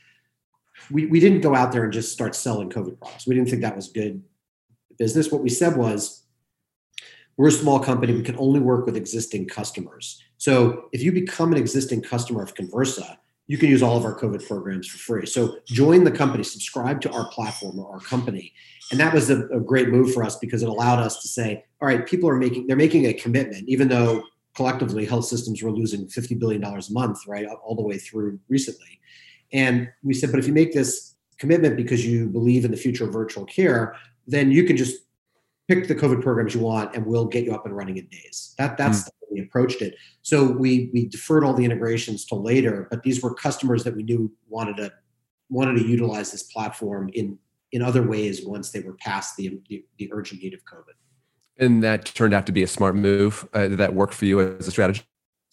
we, 0.93 1.07
we 1.07 1.21
didn't 1.21 1.41
go 1.41 1.55
out 1.55 1.73
there 1.73 1.85
and 1.85 1.93
just 1.93 2.13
start 2.13 2.35
selling 2.35 2.71
COVID 2.71 2.99
products. 2.99 3.27
We 3.27 3.35
didn't 3.35 3.49
think 3.49 3.63
that 3.63 3.77
was 3.77 3.89
good 3.89 4.23
business. 4.99 5.33
What 5.33 5.43
we 5.43 5.49
said 5.49 5.77
was, 5.77 6.23
we're 7.37 7.49
a 7.49 7.53
small 7.53 7.81
company. 7.81 8.13
We 8.13 8.23
can 8.23 8.37
only 8.37 8.61
work 8.61 8.85
with 8.85 8.97
existing 8.97 9.49
customers. 9.49 10.23
So 10.37 10.89
if 10.93 11.03
you 11.03 11.13
become 11.13 11.51
an 11.53 11.59
existing 11.59 12.03
customer 12.03 12.43
of 12.43 12.55
Conversa, 12.55 13.17
you 13.47 13.59
can 13.59 13.69
use 13.69 13.83
all 13.83 13.97
of 13.97 14.05
our 14.05 14.19
COVID 14.19 14.47
programs 14.47 14.87
for 14.87 14.99
free. 14.99 15.27
So 15.27 15.57
join 15.67 16.05
the 16.05 16.11
company, 16.11 16.45
subscribe 16.45 17.01
to 17.03 17.11
our 17.11 17.29
platform 17.29 17.79
or 17.79 17.93
our 17.93 18.01
company. 18.01 18.53
And 18.91 19.01
that 19.01 19.13
was 19.13 19.31
a, 19.31 19.47
a, 19.49 19.61
great 19.61 19.89
move 19.89 20.13
for 20.13 20.23
us 20.23 20.37
because 20.37 20.63
it 20.63 20.69
allowed 20.69 21.01
us 21.01 21.21
to 21.23 21.29
say, 21.29 21.65
all 21.81 21.89
right, 21.89 22.07
people 22.07 22.29
are 22.29 22.37
making, 22.37 22.67
they're 22.67 22.77
making 22.77 23.07
a 23.07 23.15
commitment, 23.15 23.69
even 23.69 23.89
though 23.89 24.23
collectively 24.55 25.05
health 25.05 25.25
systems 25.25 25.63
were 25.63 25.73
losing 25.73 26.07
$50 26.07 26.39
billion 26.39 26.63
a 26.63 26.81
month, 26.91 27.19
right? 27.27 27.47
All 27.47 27.75
the 27.75 27.83
way 27.83 27.99
through 27.99 28.39
recently. 28.49 29.01
And 29.53 29.89
we 30.03 30.15
said, 30.15 30.31
but 30.31 30.39
if 30.39 30.47
you 30.47 30.53
make 30.53 30.73
this 30.73 31.15
commitment 31.39 31.77
because 31.77 32.07
you 32.07 32.29
believe 32.29 32.65
in 32.65 32.71
the 32.71 32.77
future 32.77 33.05
of 33.05 33.13
virtual 33.13 33.45
care, 33.45 33.97
then 34.27 34.51
you 34.51 34.65
can 34.65 34.77
just 34.77 34.97
pick 35.69 35.89
the 35.89 35.95
COVID 35.95 36.23
programs 36.23 36.55
you 36.55 36.61
want 36.61 36.95
and 36.95 37.07
we'll 37.07 37.27
get 37.27 37.45
you 37.45 37.55
up 37.55 37.67
and 37.67 37.77
running 37.77 37.97
in 37.97 38.07
days. 38.07 38.55
That 38.59 38.77
that's 38.77 39.03
mm. 39.03 39.05
the 39.05 39.11
way 39.21 39.41
we 39.41 39.47
approached 39.47 39.83
it. 39.83 39.97
So 40.23 40.51
we 40.51 40.91
we 40.93 41.09
deferred 41.09 41.45
all 41.45 41.55
the 41.55 41.65
integrations 41.65 42.25
to 42.27 42.35
later, 42.35 42.87
but 42.91 43.03
these 43.03 43.23
were 43.23 43.35
customers 43.35 43.85
that 43.85 43.97
we 43.97 44.03
knew 44.03 44.33
wanted 44.49 44.77
to 44.79 44.93
wanted 45.49 45.75
to 45.75 45.87
utilize 45.87 46.33
this 46.33 46.45
platform 46.45 47.11
in 47.13 47.39
in 47.73 47.83
other 47.83 48.03
ways 48.03 48.45
once 48.45 48.71
they 48.71 48.81
were 48.81 48.95
past 48.95 49.37
the 49.37 49.61
the, 49.69 49.85
the 49.99 50.11
urgent 50.13 50.43
need 50.43 50.55
of 50.55 50.61
COVID. 50.65 50.95
And 51.59 51.83
that 51.83 52.07
turned 52.07 52.35
out 52.35 52.47
to 52.47 52.53
be 52.53 52.63
a 52.63 52.67
smart 52.67 52.95
move. 52.95 53.49
Uh, 53.53 53.69
that 53.69 53.95
worked 53.95 54.15
for 54.15 54.25
you 54.25 54.41
as 54.41 54.67
a 54.67 54.71
strategy? 54.71 55.03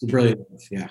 It's 0.00 0.10
brilliant. 0.10 0.40
Yeah. 0.70 0.88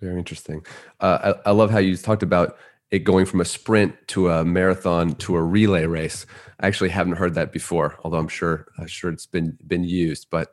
Very 0.00 0.18
interesting. 0.18 0.64
Uh, 1.00 1.34
I, 1.44 1.50
I 1.50 1.52
love 1.52 1.70
how 1.70 1.78
you 1.78 1.96
talked 1.96 2.22
about 2.22 2.56
it 2.90 3.00
going 3.00 3.26
from 3.26 3.40
a 3.40 3.44
sprint 3.44 3.94
to 4.08 4.30
a 4.30 4.44
marathon 4.44 5.14
to 5.16 5.36
a 5.36 5.42
relay 5.42 5.86
race. 5.86 6.26
I 6.58 6.66
actually 6.66 6.90
haven't 6.90 7.14
heard 7.14 7.34
that 7.34 7.52
before, 7.52 7.98
although 8.02 8.18
I'm 8.18 8.28
sure 8.28 8.66
I'm 8.78 8.86
sure 8.86 9.10
it's 9.10 9.26
been 9.26 9.56
been 9.66 9.84
used. 9.84 10.28
But 10.30 10.48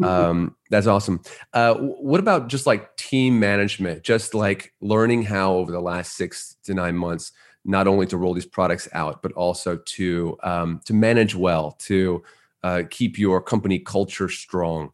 mm-hmm. 0.00 0.04
um, 0.04 0.56
that's 0.70 0.86
awesome. 0.86 1.22
Uh, 1.52 1.74
what 1.74 2.20
about 2.20 2.48
just 2.48 2.66
like 2.66 2.96
team 2.96 3.40
management? 3.40 4.02
Just 4.02 4.34
like 4.34 4.72
learning 4.80 5.24
how 5.24 5.54
over 5.54 5.72
the 5.72 5.80
last 5.80 6.16
six 6.16 6.56
to 6.64 6.74
nine 6.74 6.96
months, 6.96 7.32
not 7.64 7.88
only 7.88 8.06
to 8.06 8.16
roll 8.16 8.34
these 8.34 8.46
products 8.46 8.88
out, 8.92 9.22
but 9.22 9.32
also 9.32 9.76
to 9.76 10.36
um, 10.42 10.80
to 10.84 10.94
manage 10.94 11.34
well, 11.34 11.72
to 11.80 12.22
uh, 12.62 12.82
keep 12.90 13.18
your 13.18 13.40
company 13.40 13.78
culture 13.78 14.28
strong 14.28 14.90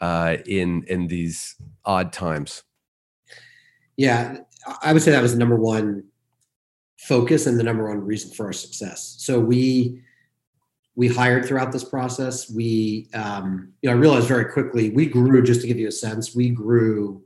uh, 0.00 0.38
in 0.46 0.82
in 0.88 1.06
these 1.06 1.54
odd 1.84 2.12
times. 2.12 2.64
Yeah, 3.96 4.38
I 4.82 4.92
would 4.92 5.02
say 5.02 5.10
that 5.10 5.22
was 5.22 5.32
the 5.32 5.38
number 5.38 5.56
one 5.56 6.04
focus 6.98 7.46
and 7.46 7.58
the 7.58 7.64
number 7.64 7.88
one 7.88 8.04
reason 8.04 8.30
for 8.30 8.46
our 8.46 8.52
success. 8.52 9.16
So 9.18 9.40
we 9.40 10.02
we 10.96 11.08
hired 11.08 11.46
throughout 11.46 11.72
this 11.72 11.84
process. 11.84 12.50
We 12.50 13.08
um, 13.14 13.72
you 13.82 13.88
know 13.88 13.96
I 13.96 13.98
realized 13.98 14.28
very 14.28 14.46
quickly 14.46 14.90
we 14.90 15.06
grew. 15.06 15.42
Just 15.42 15.60
to 15.62 15.66
give 15.66 15.78
you 15.78 15.88
a 15.88 15.92
sense, 15.92 16.34
we 16.34 16.50
grew 16.50 17.22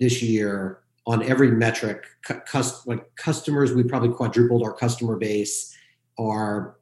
this 0.00 0.22
year 0.22 0.80
on 1.06 1.22
every 1.22 1.50
metric. 1.50 2.04
Cust- 2.22 2.86
like 2.86 3.14
customers, 3.16 3.72
we 3.72 3.84
probably 3.84 4.10
quadrupled 4.10 4.62
our 4.62 4.72
customer 4.72 5.16
base. 5.16 5.74
Our 6.18 6.78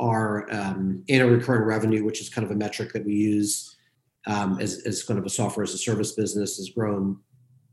our 0.00 0.52
um, 0.52 1.04
annual 1.08 1.30
recurring 1.30 1.62
revenue, 1.62 2.04
which 2.04 2.20
is 2.20 2.28
kind 2.28 2.44
of 2.44 2.50
a 2.50 2.56
metric 2.56 2.92
that 2.92 3.04
we 3.04 3.14
use 3.14 3.76
um, 4.26 4.58
as, 4.60 4.82
as 4.86 5.04
kind 5.04 5.18
of 5.18 5.26
a 5.26 5.30
software 5.30 5.62
as 5.62 5.72
a 5.72 5.78
service 5.78 6.12
business, 6.12 6.56
has 6.56 6.70
grown 6.70 7.18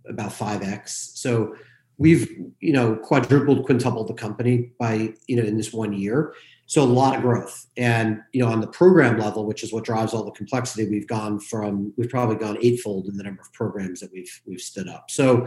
about 0.08 0.32
5x. 0.32 1.18
So 1.18 1.56
we've 1.98 2.30
you 2.60 2.74
know 2.74 2.96
quadrupled 2.96 3.66
quintupled 3.66 4.08
the 4.08 4.14
company 4.14 4.72
by 4.80 5.14
you 5.28 5.36
know 5.36 5.44
in 5.44 5.58
this 5.58 5.72
one 5.72 5.94
year 5.94 6.34
so 6.66 6.82
a 6.82 6.86
lot 6.86 7.16
of 7.16 7.22
growth 7.22 7.68
and 7.78 8.20
you 8.32 8.42
know 8.42 8.50
on 8.50 8.62
the 8.62 8.68
program 8.68 9.20
level 9.20 9.46
which 9.46 9.62
is 9.62 9.72
what 9.72 9.84
drives 9.84 10.14
all 10.14 10.24
the 10.24 10.32
complexity 10.32 10.90
we've 10.90 11.08
gone 11.08 11.38
from 11.40 11.94
we've 11.98 12.10
probably 12.10 12.38
gone 12.38 12.58
eightfold 12.62 13.08
in 13.08 13.18
the 13.18 13.24
number 13.24 13.42
of 13.42 13.54
programs 13.54 14.00
that 14.00 14.12
we've 14.14 14.42
we've 14.48 14.62
stood 14.62 14.88
up 14.88 15.12
so 15.12 15.46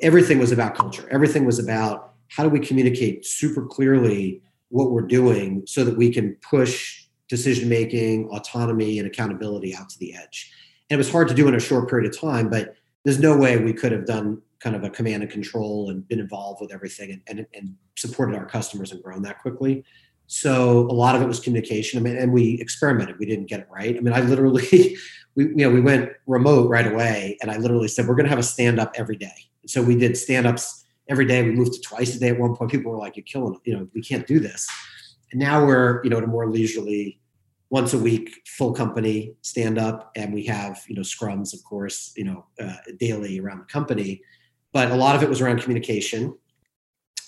everything 0.00 0.38
was 0.38 0.52
about 0.52 0.74
culture 0.74 1.06
everything 1.10 1.44
was 1.44 1.58
about 1.58 2.14
how 2.28 2.42
do 2.42 2.48
we 2.48 2.60
communicate 2.60 3.26
super 3.26 3.66
clearly 3.66 4.40
what 4.70 4.90
we're 4.90 5.02
doing 5.02 5.62
so 5.66 5.84
that 5.84 5.96
we 5.96 6.10
can 6.12 6.36
push 6.36 7.04
decision 7.28 7.68
making, 7.68 8.28
autonomy, 8.30 8.98
and 8.98 9.06
accountability 9.06 9.74
out 9.74 9.88
to 9.90 9.98
the 9.98 10.14
edge. 10.14 10.52
And 10.90 10.96
it 10.96 10.98
was 10.98 11.10
hard 11.10 11.28
to 11.28 11.34
do 11.34 11.48
in 11.48 11.54
a 11.54 11.60
short 11.60 11.88
period 11.88 12.12
of 12.12 12.18
time, 12.18 12.48
but 12.48 12.74
there's 13.04 13.18
no 13.18 13.36
way 13.36 13.56
we 13.56 13.72
could 13.72 13.92
have 13.92 14.06
done 14.06 14.42
kind 14.60 14.74
of 14.74 14.82
a 14.84 14.90
command 14.90 15.22
and 15.22 15.30
control 15.30 15.90
and 15.90 16.06
been 16.08 16.18
involved 16.18 16.60
with 16.60 16.72
everything 16.72 17.12
and, 17.12 17.22
and, 17.28 17.46
and 17.54 17.74
supported 17.96 18.36
our 18.36 18.46
customers 18.46 18.92
and 18.92 19.02
grown 19.02 19.22
that 19.22 19.40
quickly. 19.40 19.84
So 20.26 20.80
a 20.90 20.92
lot 20.92 21.16
of 21.16 21.22
it 21.22 21.26
was 21.26 21.40
communication. 21.40 21.98
I 21.98 22.02
mean, 22.02 22.16
and 22.16 22.32
we 22.32 22.60
experimented. 22.60 23.18
We 23.18 23.26
didn't 23.26 23.46
get 23.46 23.60
it 23.60 23.68
right. 23.70 23.96
I 23.96 24.00
mean, 24.00 24.12
I 24.12 24.20
literally, 24.20 24.96
we 25.34 25.44
you 25.44 25.56
know, 25.56 25.70
we 25.70 25.80
went 25.80 26.10
remote 26.26 26.68
right 26.68 26.86
away, 26.86 27.38
and 27.40 27.50
I 27.50 27.56
literally 27.56 27.88
said 27.88 28.06
we're 28.06 28.14
going 28.14 28.26
to 28.26 28.30
have 28.30 28.38
a 28.38 28.44
stand 28.44 28.78
up 28.78 28.92
every 28.94 29.16
day. 29.16 29.32
So 29.66 29.82
we 29.82 29.96
did 29.96 30.16
stand 30.16 30.46
ups 30.46 30.84
every 31.08 31.24
day. 31.24 31.42
We 31.42 31.52
moved 31.52 31.72
to 31.74 31.80
twice 31.80 32.14
a 32.14 32.20
day 32.20 32.28
at 32.28 32.38
one 32.38 32.54
point. 32.54 32.70
People 32.70 32.92
were 32.92 32.98
like, 32.98 33.16
"You're 33.16 33.24
killing. 33.24 33.58
You 33.64 33.78
know, 33.78 33.88
we 33.94 34.02
can't 34.02 34.26
do 34.26 34.38
this." 34.38 34.68
And 35.32 35.40
now 35.40 35.64
we're 35.64 36.02
you 36.04 36.10
know 36.10 36.18
at 36.18 36.24
a 36.24 36.26
more 36.26 36.50
leisurely, 36.50 37.18
once 37.70 37.92
a 37.92 37.98
week, 37.98 38.42
full 38.46 38.72
company 38.72 39.34
stand 39.42 39.78
up, 39.78 40.10
and 40.16 40.32
we 40.32 40.44
have 40.46 40.82
you 40.88 40.94
know 40.94 41.02
scrums, 41.02 41.52
of 41.52 41.62
course, 41.64 42.12
you 42.16 42.24
know, 42.24 42.46
uh, 42.60 42.76
daily 42.98 43.40
around 43.40 43.58
the 43.58 43.64
company. 43.64 44.22
But 44.72 44.90
a 44.90 44.96
lot 44.96 45.16
of 45.16 45.22
it 45.22 45.28
was 45.28 45.40
around 45.40 45.62
communication. 45.62 46.36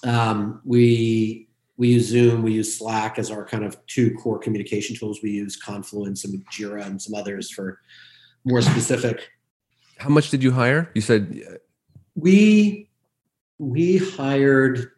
Um, 0.04 0.60
we 0.64 1.48
we 1.76 1.88
use 1.88 2.06
Zoom, 2.06 2.42
we 2.42 2.52
use 2.52 2.78
Slack 2.78 3.18
as 3.18 3.30
our 3.30 3.44
kind 3.44 3.64
of 3.64 3.76
two 3.86 4.14
core 4.14 4.38
communication 4.38 4.96
tools. 4.96 5.20
We 5.22 5.30
use 5.30 5.56
Confluence 5.56 6.24
and 6.24 6.44
Jira 6.48 6.84
and 6.84 7.00
some 7.00 7.14
others 7.14 7.50
for 7.50 7.80
more 8.44 8.62
specific. 8.62 9.30
How 9.98 10.08
much 10.08 10.30
did 10.30 10.42
you 10.42 10.52
hire? 10.52 10.90
You 10.94 11.02
said 11.02 11.42
we 12.14 12.88
we 13.58 13.98
hired. 13.98 14.92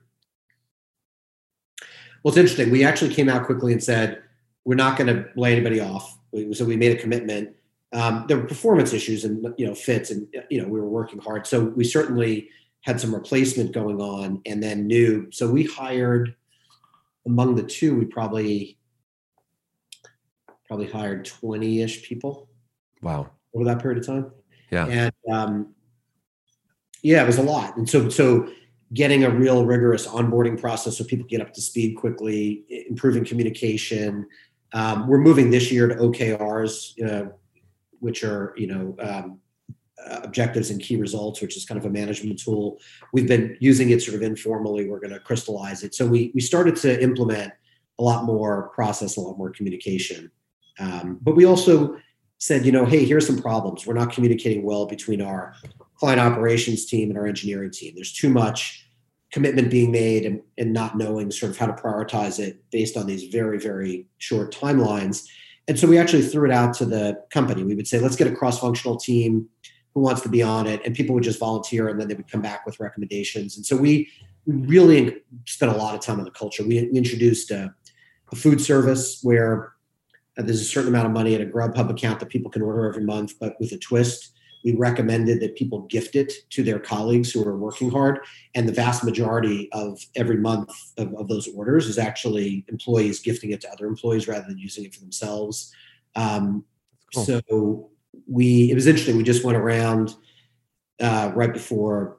Well, 2.23 2.31
it's 2.31 2.39
interesting. 2.39 2.71
We 2.71 2.85
actually 2.85 3.13
came 3.13 3.29
out 3.29 3.47
quickly 3.47 3.73
and 3.73 3.83
said 3.83 4.23
we're 4.65 4.75
not 4.75 4.97
going 4.97 5.15
to 5.15 5.29
lay 5.37 5.53
anybody 5.53 5.81
off. 5.81 6.19
So 6.53 6.65
we 6.65 6.77
made 6.77 6.97
a 6.97 7.01
commitment. 7.01 7.55
Um, 7.93 8.25
there 8.27 8.39
were 8.39 8.47
performance 8.47 8.93
issues 8.93 9.25
and 9.25 9.55
you 9.59 9.67
know 9.67 9.75
fits, 9.75 10.11
and 10.11 10.27
you 10.51 10.63
know 10.63 10.69
we 10.69 10.81
were 10.81 10.89
working 10.89 11.19
hard. 11.19 11.47
So 11.47 11.65
we 11.65 11.85
certainly 11.85 12.49
had 12.81 13.01
some 13.01 13.15
replacement 13.15 13.73
going 13.73 14.01
on, 14.01 14.41
and 14.47 14.63
then 14.63 14.87
new. 14.87 15.31
So 15.31 15.51
we 15.51 15.65
hired 15.65 16.35
among 17.27 17.55
the 17.55 17.63
two, 17.63 17.97
we 17.97 18.05
probably 18.05 18.79
probably 20.67 20.89
hired 20.89 21.27
20-ish 21.27 22.03
people. 22.03 22.49
Wow. 23.03 23.31
Over 23.55 23.65
that 23.67 23.83
period 23.83 23.99
of 23.99 24.07
time. 24.07 24.31
Yeah. 24.71 24.87
And 24.87 25.13
um, 25.31 25.75
yeah, 27.03 27.23
it 27.23 27.27
was 27.27 27.39
a 27.39 27.43
lot. 27.43 27.77
And 27.77 27.89
so 27.89 28.09
so 28.09 28.49
getting 28.95 29.25
a 29.25 29.31
real 29.31 29.65
rigorous 29.67 30.07
onboarding 30.07 30.59
process 30.61 30.99
so 30.99 31.05
people 31.05 31.27
get 31.27 31.41
up 31.41 31.53
to 31.55 31.61
speed 31.61 31.97
quickly, 31.97 32.65
improving 32.89 33.25
communication. 33.25 34.27
Um, 34.75 35.07
we're 35.07 35.19
moving 35.19 35.51
this 35.51 35.71
year 35.71 35.89
to 35.89 35.95
OKRs, 35.95 37.03
uh, 37.07 37.31
which 38.01 38.25
are 38.25 38.55
you 38.57 38.67
know 38.67 38.97
um, 39.01 39.39
uh, 40.05 40.21
objectives 40.23 40.71
and 40.71 40.81
key 40.81 40.97
results, 40.97 41.41
which 41.41 41.57
is 41.57 41.65
kind 41.65 41.79
of 41.79 41.87
a 41.87 41.91
management 41.91 42.39
tool. 42.39 42.79
We've 43.13 43.29
been 43.29 43.57
using 43.61 43.91
it 43.91 44.03
sort 44.03 44.17
of 44.17 44.23
informally. 44.23 44.89
We're 44.89 45.01
going 45.01 45.13
to 45.13 45.21
crystallize 45.21 45.83
it. 45.83 45.95
So 45.95 46.07
we 46.07 46.33
we 46.35 46.41
started 46.41 46.77
to 46.77 47.03
implement 47.03 47.53
a 47.99 48.03
lot 48.03 48.25
more 48.25 48.71
process, 48.75 49.17
a 49.17 49.21
lot 49.21 49.39
more 49.39 49.51
communication. 49.51 50.31
Um, 50.79 51.19
but 51.21 51.37
we 51.37 51.45
also 51.45 51.99
said, 52.39 52.67
you 52.67 52.73
know, 52.73 52.85
hey, 52.85 53.05
here's 53.05 53.27
some 53.27 53.41
problems. 53.41 53.87
We're 53.87 53.95
not 53.95 54.13
communicating 54.13 54.65
well 54.65 54.87
between 54.87 55.23
our 55.23 55.55
client 55.95 56.21
operations 56.21 56.87
team 56.87 57.11
and 57.11 57.19
our 57.19 57.27
engineering 57.27 57.71
team. 57.71 57.95
There's 57.95 58.13
too 58.13 58.31
much 58.31 58.89
commitment 59.33 59.71
being 59.71 59.91
made 59.91 60.25
and, 60.25 60.41
and 60.59 60.73
not 60.73 60.97
knowing 60.97 61.31
sort 61.31 61.51
of 61.51 61.59
how 61.59 61.67
to 61.67 61.73
prioritize 61.73 62.39
it 62.39 62.63
based 62.71 62.97
on 62.97 63.07
these 63.07 63.25
very, 63.25 63.59
very 63.59 64.07
short 64.19 64.55
timelines. 64.55 65.27
And 65.67 65.79
so 65.79 65.89
we 65.89 65.99
actually 65.99 66.23
threw 66.23 66.45
it 66.45 66.53
out 66.53 66.75
to 66.75 66.85
the 66.85 67.19
company. 67.31 67.65
We 67.65 67.75
would 67.75 67.89
say, 67.89 67.99
let's 67.99 68.17
get 68.17 68.27
a 68.27 68.35
cross 68.35 68.61
functional 68.61 68.97
team 68.97 69.49
who 69.95 70.01
wants 70.01 70.23
to 70.23 70.29
be 70.29 70.43
on 70.43 70.67
it 70.67 70.81
and 70.85 70.95
people 70.95 71.15
would 71.15 71.25
just 71.25 71.39
volunteer 71.39 71.89
and 71.89 72.01
then 72.01 72.09
they 72.09 72.15
would 72.15 72.31
come 72.31 72.43
back 72.43 72.65
with 72.65 72.81
recommendations 72.81 73.57
and 73.57 73.65
so 73.65 73.77
we 73.77 74.09
really 74.47 75.17
spent 75.47 75.73
a 75.73 75.77
lot 75.77 75.95
of 75.95 76.01
time 76.01 76.19
on 76.19 76.25
the 76.25 76.31
culture 76.31 76.63
we, 76.63 76.89
we 76.91 76.99
introduced 76.99 77.51
a, 77.51 77.73
a, 78.33 78.37
food 78.37 78.61
service 78.61 79.21
where 79.23 79.73
uh, 80.39 80.43
there's 80.43 80.61
a 80.61 80.65
certain 80.65 80.89
amount 80.89 81.07
of 81.07 81.13
money 81.13 81.35
at 81.35 81.41
a 81.41 81.47
grubhub 81.47 81.91
account 81.91 82.21
that 82.21 82.29
people 82.29 82.51
can 82.51 82.63
order 82.63 82.89
every 82.89 83.05
month 83.05 83.35
but 83.39 83.55
with 83.61 83.73
a 83.73 83.79
twist 83.79 84.32
we 84.65 84.75
recommended 84.75 85.41
that 85.41 85.57
people 85.57 85.83
gift 85.83 86.17
it 86.17 86.33
to 86.51 86.63
their 86.63 86.79
colleagues 86.79 87.33
who 87.33 87.47
are 87.47 87.57
working 87.57 87.91
hard 87.91 88.21
and 88.55 88.69
the 88.69 88.73
vast 88.73 89.05
majority 89.05 89.69
of 89.73 89.99
every 90.17 90.37
month 90.37 90.71
of, 90.99 91.15
of 91.15 91.29
those 91.29 91.49
orders 91.49 91.87
is 91.87 91.99
actually 91.99 92.65
employees 92.69 93.21
gifting 93.21 93.51
it 93.51 93.61
to 93.61 93.71
other 93.71 93.87
employees 93.87 94.29
rather 94.29 94.47
than 94.47 94.59
using 94.59 94.85
it 94.85 94.95
for 94.95 95.01
themselves 95.01 95.73
um, 96.15 96.65
cool. 97.15 97.25
so 97.25 97.91
we 98.27 98.71
it 98.71 98.75
was 98.75 98.87
interesting. 98.87 99.17
We 99.17 99.23
just 99.23 99.45
went 99.45 99.59
around 99.59 100.15
uh, 101.01 101.33
right 101.35 101.53
before 101.53 102.19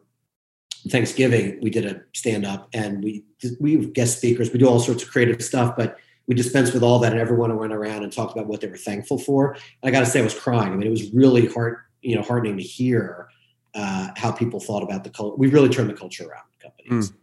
Thanksgiving. 0.89 1.59
We 1.61 1.69
did 1.69 1.85
a 1.85 2.01
stand 2.13 2.45
up, 2.45 2.69
and 2.73 3.03
we 3.03 3.23
we 3.59 3.73
have 3.75 3.93
guest 3.93 4.17
speakers. 4.17 4.51
We 4.51 4.59
do 4.59 4.67
all 4.67 4.79
sorts 4.79 5.03
of 5.03 5.11
creative 5.11 5.41
stuff, 5.43 5.75
but 5.77 5.97
we 6.27 6.35
dispensed 6.35 6.73
with 6.73 6.83
all 6.83 6.99
that, 6.99 7.11
and 7.11 7.21
everyone 7.21 7.55
went 7.57 7.73
around 7.73 8.03
and 8.03 8.11
talked 8.11 8.33
about 8.33 8.47
what 8.47 8.61
they 8.61 8.67
were 8.67 8.77
thankful 8.77 9.19
for. 9.19 9.53
And 9.53 9.61
I 9.83 9.91
got 9.91 10.01
to 10.01 10.05
say, 10.05 10.19
I 10.19 10.23
was 10.23 10.37
crying. 10.37 10.71
I 10.71 10.75
mean, 10.75 10.87
it 10.87 10.91
was 10.91 11.11
really 11.13 11.47
heart 11.47 11.79
you 12.03 12.15
know 12.15 12.21
heartening 12.21 12.57
to 12.57 12.63
hear 12.63 13.29
uh, 13.75 14.09
how 14.15 14.31
people 14.31 14.59
thought 14.59 14.83
about 14.83 15.03
the 15.03 15.09
culture. 15.09 15.35
We 15.37 15.47
really 15.47 15.69
turned 15.69 15.89
the 15.89 15.95
culture 15.95 16.25
around. 16.25 16.43
Companies. 16.61 17.11
Mm. 17.11 17.15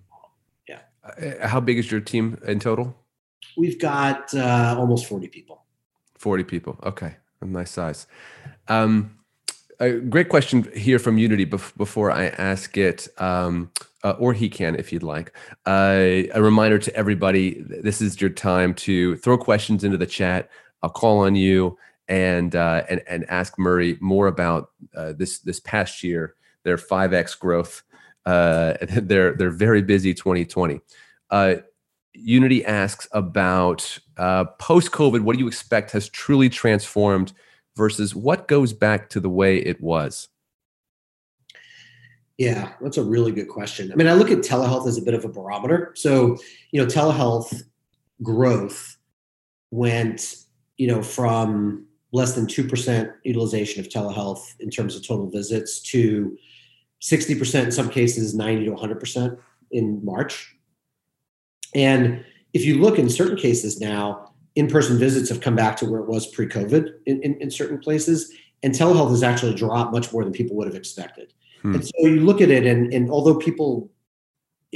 Yeah. 0.69 0.81
Uh, 1.43 1.47
how 1.47 1.61
big 1.61 1.79
is 1.79 1.90
your 1.90 2.01
team 2.01 2.38
in 2.47 2.59
total? 2.59 2.97
We've 3.57 3.79
got 3.79 4.35
uh, 4.35 4.75
almost 4.79 5.07
forty 5.07 5.29
people. 5.29 5.64
Forty 6.19 6.45
people. 6.45 6.79
Okay, 6.83 7.16
a 7.40 7.47
nice 7.47 7.71
size. 7.71 8.07
Um, 8.69 9.16
a 9.81 9.93
great 9.93 10.29
question 10.29 10.71
here 10.77 10.99
from 10.99 11.16
Unity 11.16 11.45
before 11.45 12.11
I 12.11 12.27
ask 12.27 12.77
it, 12.77 13.09
um, 13.16 13.71
uh, 14.05 14.14
or 14.19 14.35
he 14.35 14.51
can 14.51 14.75
if 14.77 14.93
you'd 14.93 15.03
like. 15.03 15.33
Uh, 15.64 16.29
a 16.35 16.43
reminder 16.43 16.79
to 16.79 16.95
everybody 16.95 17.62
this 17.62 18.03
is 18.03 18.21
your 18.21 18.31
time 18.31 18.75
to 18.75 19.16
throw 19.16 19.38
questions 19.38 19.83
into 19.83 19.97
the 19.97 20.07
chat. 20.07 20.51
I'll 20.83 20.90
call 20.90 21.21
on 21.21 21.35
you 21.35 21.79
and 22.11 22.55
uh, 22.55 22.83
and, 22.90 23.01
and 23.09 23.25
ask 23.31 23.59
Murray 23.59 23.96
more 24.01 24.27
about 24.27 24.73
uh, 24.94 25.14
this 25.16 25.38
this 25.38 25.61
past 25.61 26.03
year, 26.05 26.35
their 26.64 26.77
5x 26.77 27.38
growth. 27.38 27.83
Uh, 28.27 28.75
they're, 28.81 29.33
they're 29.33 29.51
very 29.51 29.81
busy 29.81 30.12
2020. 30.12 30.81
Uh, 31.31 31.55
Unity 32.12 32.62
asks 32.66 33.09
about 33.12 33.99
post 34.59 34.90
COVID, 34.90 35.20
what 35.23 35.35
do 35.35 35.38
you 35.38 35.49
expect 35.49 35.92
has 35.92 36.09
truly 36.11 36.51
transformed? 36.51 37.33
versus 37.77 38.14
what 38.14 38.49
goes 38.49 38.73
back 38.73 39.09
to 39.11 39.20
the 39.20 39.31
way 39.31 39.57
it 39.57 39.81
was? 39.81 40.29
Yeah, 42.38 42.73
that's 42.81 42.96
a 42.96 43.03
really 43.03 43.33
good 43.33 43.49
question. 43.49 43.92
I 43.92 43.96
mean, 43.96 44.07
I 44.07 44.14
look 44.14 44.31
at 44.31 44.38
telehealth 44.38 44.87
as 44.87 44.96
a 44.96 45.03
bit 45.03 45.14
of 45.14 45.25
a 45.25 45.29
barometer. 45.29 45.92
So, 45.94 46.38
you 46.73 46.81
know, 46.81 46.87
telehealth 46.87 47.62
growth 48.23 48.96
went, 49.70 50.37
you 50.79 50.87
know, 50.88 51.03
from 51.03 51.87
less 52.12 52.35
than 52.35 52.46
2% 52.46 53.12
utilization 53.25 53.81
of 53.81 53.88
telehealth 53.88 54.55
in 54.61 54.70
terms 54.70 54.96
of 54.96 55.07
total 55.07 55.31
visits 55.31 55.81
to 55.81 56.37
60% 57.03 57.64
in 57.64 57.73
some 57.73 57.88
cases, 57.88 58.35
90 58.35 58.66
to 58.66 58.73
100% 58.73 59.38
in 59.70 60.05
March. 60.05 60.55
And 61.75 62.25
if 62.53 62.64
you 62.64 62.81
look 62.81 62.99
in 62.99 63.09
certain 63.09 63.37
cases 63.37 63.81
now, 63.81 64.33
in-person 64.57 64.99
visits 64.99 65.29
have 65.29 65.40
come 65.40 65.55
back 65.55 65.77
to 65.77 65.87
where 65.87 66.01
it 66.01 66.09
was 66.09 66.27
pre-COVID 66.27 66.92
in, 67.07 67.23
in, 67.23 67.40
in, 67.40 67.51
certain 67.51 67.79
places, 67.79 68.33
and 68.62 68.75
telehealth 68.75 69.11
has 69.11 69.23
actually 69.23 69.55
dropped 69.55 69.92
much 69.92 70.12
more 70.12 70.25
than 70.25 70.33
people 70.33 70.57
would 70.57 70.66
have 70.66 70.77
expected. 70.77 71.33
Hmm. 71.62 71.77
And 71.77 71.85
so 71.85 71.92
you 72.01 72.20
look 72.20 72.40
at 72.40 72.51
it, 72.51 72.66
and, 72.66 72.92
and 72.92 73.11
although 73.11 73.37
people 73.37 73.90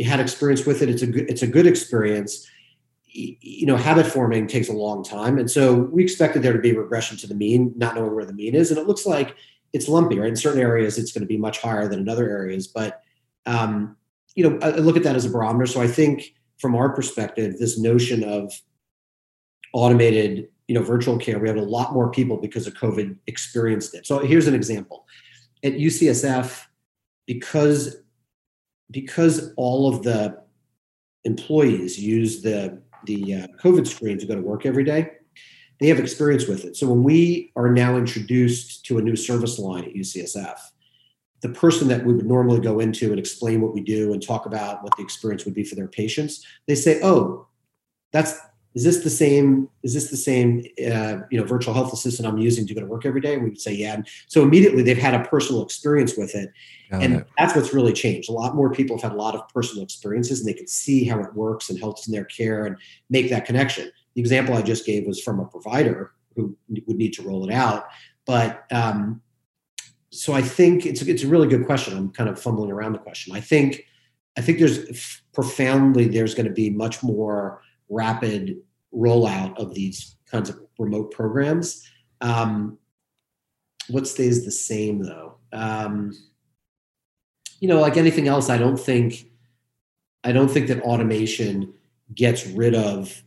had 0.03 0.21
experience 0.21 0.65
with 0.65 0.83
it, 0.83 0.89
it's 0.89 1.03
a 1.03 1.07
good 1.07 1.31
it's 1.31 1.43
a 1.43 1.47
good 1.47 1.67
experience. 1.67 2.49
You 3.17 3.67
know, 3.67 3.77
habit 3.77 4.07
forming 4.07 4.49
takes 4.49 4.69
a 4.69 4.73
long 4.73 5.05
time, 5.05 5.39
and 5.39 5.51
so 5.51 5.73
we 5.73 6.03
expected 6.03 6.43
there 6.43 6.53
to 6.53 6.59
be 6.59 6.73
regression 6.73 7.17
to 7.19 7.29
the 7.29 7.35
mean, 7.35 7.73
not 7.77 7.95
knowing 7.95 8.15
where 8.15 8.25
the 8.25 8.33
mean 8.33 8.55
is, 8.55 8.71
and 8.71 8.79
it 8.79 8.89
looks 8.89 9.07
like 9.07 9.37
it's 9.73 9.89
lumpy. 9.89 10.19
Right, 10.19 10.29
in 10.29 10.37
certain 10.37 10.61
areas, 10.61 10.99
it's 10.99 11.13
going 11.13 11.23
to 11.23 11.29
be 11.29 11.37
much 11.37 11.61
higher 11.61 11.87
than 11.89 12.01
in 12.01 12.09
other 12.09 12.29
areas, 12.29 12.67
but 12.67 13.03
um, 13.47 13.97
you 14.35 14.49
know, 14.49 14.59
I 14.63 14.71
look 14.71 14.97
at 14.97 15.05
that 15.05 15.15
as 15.15 15.25
a 15.25 15.31
barometer. 15.31 15.67
So 15.67 15.81
I 15.81 15.87
think 15.87 16.35
from 16.59 16.75
our 16.75 16.93
perspective, 16.93 17.57
this 17.59 17.79
notion 17.79 18.25
of 18.25 18.53
automated 19.73 20.49
you 20.69 20.75
know 20.75 20.83
virtual 20.83 21.19
care 21.19 21.39
we 21.39 21.49
have 21.49 21.59
a 21.59 21.63
lot 21.63 21.93
more 21.93 22.11
people 22.11 22.37
because 22.39 22.67
of 22.67 22.75
covid 22.75 23.17
experienced 23.27 23.95
it. 23.95 24.07
So 24.07 24.21
here's 24.21 24.47
an 24.47 24.55
example. 24.55 25.07
At 25.63 25.75
ucsf 25.75 26.63
because 27.27 27.97
because 28.91 29.53
all 29.57 29.93
of 29.93 30.03
the 30.03 30.43
employees 31.25 31.99
use 31.99 32.43
the 32.43 32.81
the 33.07 33.35
uh, 33.35 33.47
covid 33.63 33.87
screen 33.87 34.19
to 34.19 34.27
go 34.27 34.35
to 34.35 34.41
work 34.41 34.67
every 34.67 34.85
day 34.85 35.11
they 35.81 35.89
have 35.89 35.99
experience 35.99 36.47
with 36.47 36.65
it. 36.65 36.77
So 36.77 36.87
when 36.87 37.03
we 37.03 37.51
are 37.57 37.69
now 37.69 37.97
introduced 37.97 38.87
to 38.87 38.99
a 38.99 39.03
new 39.03 39.17
service 39.17 39.59
line 39.59 39.85
at 39.85 39.95
ucsf 39.95 40.59
the 41.41 41.49
person 41.51 41.89
that 41.89 42.03
we 42.03 42.15
would 42.15 42.25
normally 42.25 42.59
go 42.61 42.81
into 42.81 43.11
and 43.11 43.19
explain 43.19 43.61
what 43.61 43.75
we 43.75 43.83
do 43.83 44.15
and 44.15 44.23
talk 44.23 44.47
about 44.47 44.83
what 44.83 44.97
the 44.97 45.03
experience 45.03 45.45
would 45.45 45.55
be 45.55 45.65
for 45.65 45.75
their 45.75 45.89
patients 45.89 46.45
they 46.67 46.75
say 46.75 47.01
oh 47.03 47.47
that's 48.13 48.39
is 48.75 48.83
this 48.83 49.05
the 49.05 49.11
same 49.11 49.69
is 49.83 49.95
this 49.95 50.11
the 50.11 50.17
same 50.17 50.65
uh, 50.81 51.19
you 51.31 51.39
know 51.39 51.45
virtual 51.45 51.73
health 51.75 51.93
assistant 51.93 52.27
i'm 52.27 52.39
using 52.39 52.67
to 52.67 52.75
go 52.75 52.81
to 52.81 52.87
work 52.87 53.07
every 53.07 53.21
day? 53.21 53.35
And 53.35 53.45
we 53.45 53.51
would 53.51 53.61
say 53.61 53.73
yeah. 53.73 53.95
And 53.95 54.09
so 54.27 54.43
immediately 54.43 54.83
they've 54.83 54.99
had 54.99 55.15
a 55.15 55.25
personal 55.25 55.63
experience 55.63 56.17
with 56.17 56.35
it. 56.35 56.51
Got 56.91 57.03
and 57.03 57.15
it. 57.17 57.27
that's 57.39 57.55
what's 57.55 57.73
really 57.73 57.93
changed. 57.93 58.29
A 58.29 58.33
lot 58.33 58.55
more 58.55 58.73
people 58.73 58.97
have 58.97 59.03
had 59.03 59.13
a 59.13 59.21
lot 59.21 59.35
of 59.35 59.49
personal 59.49 59.85
experiences 59.85 60.41
and 60.41 60.49
they 60.49 60.55
can 60.55 60.67
see 60.67 61.05
how 61.05 61.21
it 61.21 61.35
works 61.35 61.71
and 61.71 61.79
helps 61.79 62.07
in 62.07 62.13
their 62.13 62.25
care 62.25 62.67
and 62.67 62.77
make 63.11 63.31
that 63.31 63.47
connection. 63.47 63.91
The 64.15 64.21
example 64.21 64.57
i 64.57 64.63
just 64.63 64.87
gave 64.87 65.07
was 65.07 65.23
from 65.23 65.41
a 65.41 65.47
provider 65.47 66.13
who 66.35 66.57
would 66.69 66.97
need 66.97 67.13
to 67.15 67.23
roll 67.23 67.49
it 67.49 67.53
out. 67.53 67.87
But 68.27 68.65
um, 68.73 69.21
so 70.11 70.33
i 70.33 70.43
think 70.43 70.87
it's, 70.87 71.03
it's 71.03 71.23
a 71.23 71.29
really 71.29 71.49
good 71.49 71.67
question. 71.67 71.97
I'm 71.97 72.11
kind 72.11 72.29
of 72.29 72.41
fumbling 72.41 72.71
around 72.73 72.93
the 72.93 72.99
question. 72.99 73.35
I 73.35 73.41
think 73.41 73.87
i 74.37 74.41
think 74.41 74.59
there's 74.59 75.23
profoundly 75.33 76.09
there's 76.09 76.35
going 76.35 76.47
to 76.47 76.53
be 76.53 76.71
much 76.71 77.03
more 77.03 77.63
rapid 77.89 78.57
rollout 78.95 79.57
of 79.59 79.75
these 79.75 80.17
kinds 80.31 80.49
of 80.49 80.61
remote 80.79 81.11
programs. 81.11 81.89
Um, 82.21 82.79
what 83.89 84.09
stays 84.09 84.45
the 84.45 84.51
same 84.51 85.03
though? 85.03 85.37
Um, 85.53 86.13
you 87.61 87.69
know, 87.69 87.81
like 87.81 87.97
anything 87.97 88.29
else, 88.29 88.51
I 88.51 88.59
don't 88.59 88.79
think 88.79 89.27
I 90.25 90.33
don't 90.33 90.49
think 90.49 90.69
that 90.69 90.83
automation 90.83 91.75
gets 92.15 92.47
rid 92.47 92.75
of 92.75 93.23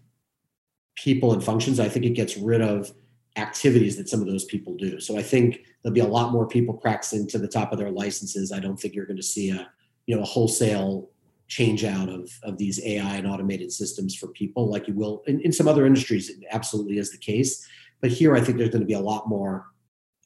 people 0.95 1.33
and 1.33 1.43
functions. 1.43 1.79
I 1.79 1.89
think 1.89 2.05
it 2.05 2.11
gets 2.11 2.37
rid 2.37 2.61
of 2.61 2.91
activities 3.35 3.97
that 3.97 4.09
some 4.09 4.19
of 4.19 4.27
those 4.27 4.45
people 4.45 4.75
do. 4.75 4.99
So 4.99 5.17
I 5.17 5.21
think 5.21 5.59
there'll 5.81 5.93
be 5.93 5.99
a 5.99 6.07
lot 6.07 6.31
more 6.31 6.47
people 6.47 6.73
practicing 6.73 7.27
to 7.27 7.37
the 7.37 7.47
top 7.47 7.71
of 7.71 7.77
their 7.77 7.91
licenses. 7.91 8.51
I 8.51 8.59
don't 8.59 8.77
think 8.77 8.95
you're 8.95 9.05
going 9.05 9.17
to 9.17 9.23
see 9.23 9.51
a 9.51 9.69
you 10.07 10.15
know 10.15 10.23
a 10.23 10.25
wholesale 10.25 11.09
change 11.47 11.83
out 11.83 12.09
of, 12.09 12.29
of 12.43 12.57
these 12.57 12.83
AI 12.85 13.15
and 13.15 13.27
automated 13.27 13.71
systems 13.71 14.15
for 14.15 14.27
people, 14.27 14.69
like 14.69 14.87
you 14.87 14.93
will 14.93 15.23
in, 15.27 15.39
in 15.41 15.51
some 15.51 15.67
other 15.67 15.85
industries, 15.85 16.29
it 16.29 16.43
absolutely 16.51 16.97
is 16.97 17.11
the 17.11 17.17
case. 17.17 17.65
But 18.01 18.11
here, 18.11 18.35
I 18.35 18.41
think 18.41 18.57
there's 18.57 18.69
going 18.69 18.81
to 18.81 18.87
be 18.87 18.93
a 18.93 18.99
lot 18.99 19.27
more 19.27 19.67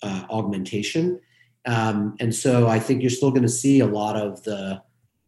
uh, 0.04 0.26
augmentation. 0.30 1.20
Um, 1.66 2.16
and 2.20 2.34
so 2.34 2.68
I 2.68 2.80
think 2.80 3.02
you're 3.02 3.12
still 3.12 3.32
going 3.32 3.44
to 3.44 3.50
see 3.50 3.82
a 3.82 3.86
lot 3.86 4.16
of 4.18 4.44
the 4.44 4.82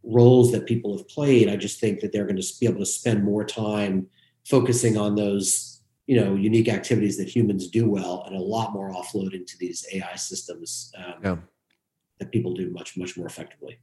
roles 0.03 0.51
that 0.51 0.65
people 0.65 0.97
have 0.97 1.07
played. 1.07 1.47
I 1.47 1.55
just 1.55 1.79
think 1.79 1.99
that 1.99 2.11
they're 2.11 2.25
going 2.25 2.41
to 2.41 2.53
be 2.59 2.65
able 2.65 2.79
to 2.79 2.85
spend 2.85 3.23
more 3.23 3.45
time 3.45 4.07
focusing 4.45 4.97
on 4.97 5.15
those, 5.15 5.81
you 6.07 6.19
know, 6.19 6.35
unique 6.35 6.67
activities 6.67 7.17
that 7.17 7.33
humans 7.33 7.69
do 7.69 7.89
well, 7.89 8.23
and 8.25 8.35
a 8.35 8.39
lot 8.39 8.73
more 8.73 8.91
offload 8.91 9.33
into 9.33 9.57
these 9.57 9.85
AI 9.93 10.15
systems 10.15 10.91
um, 10.97 11.13
yeah. 11.23 11.35
that 12.19 12.31
people 12.31 12.53
do 12.53 12.69
much, 12.71 12.97
much 12.97 13.15
more 13.15 13.27
effectively. 13.27 13.77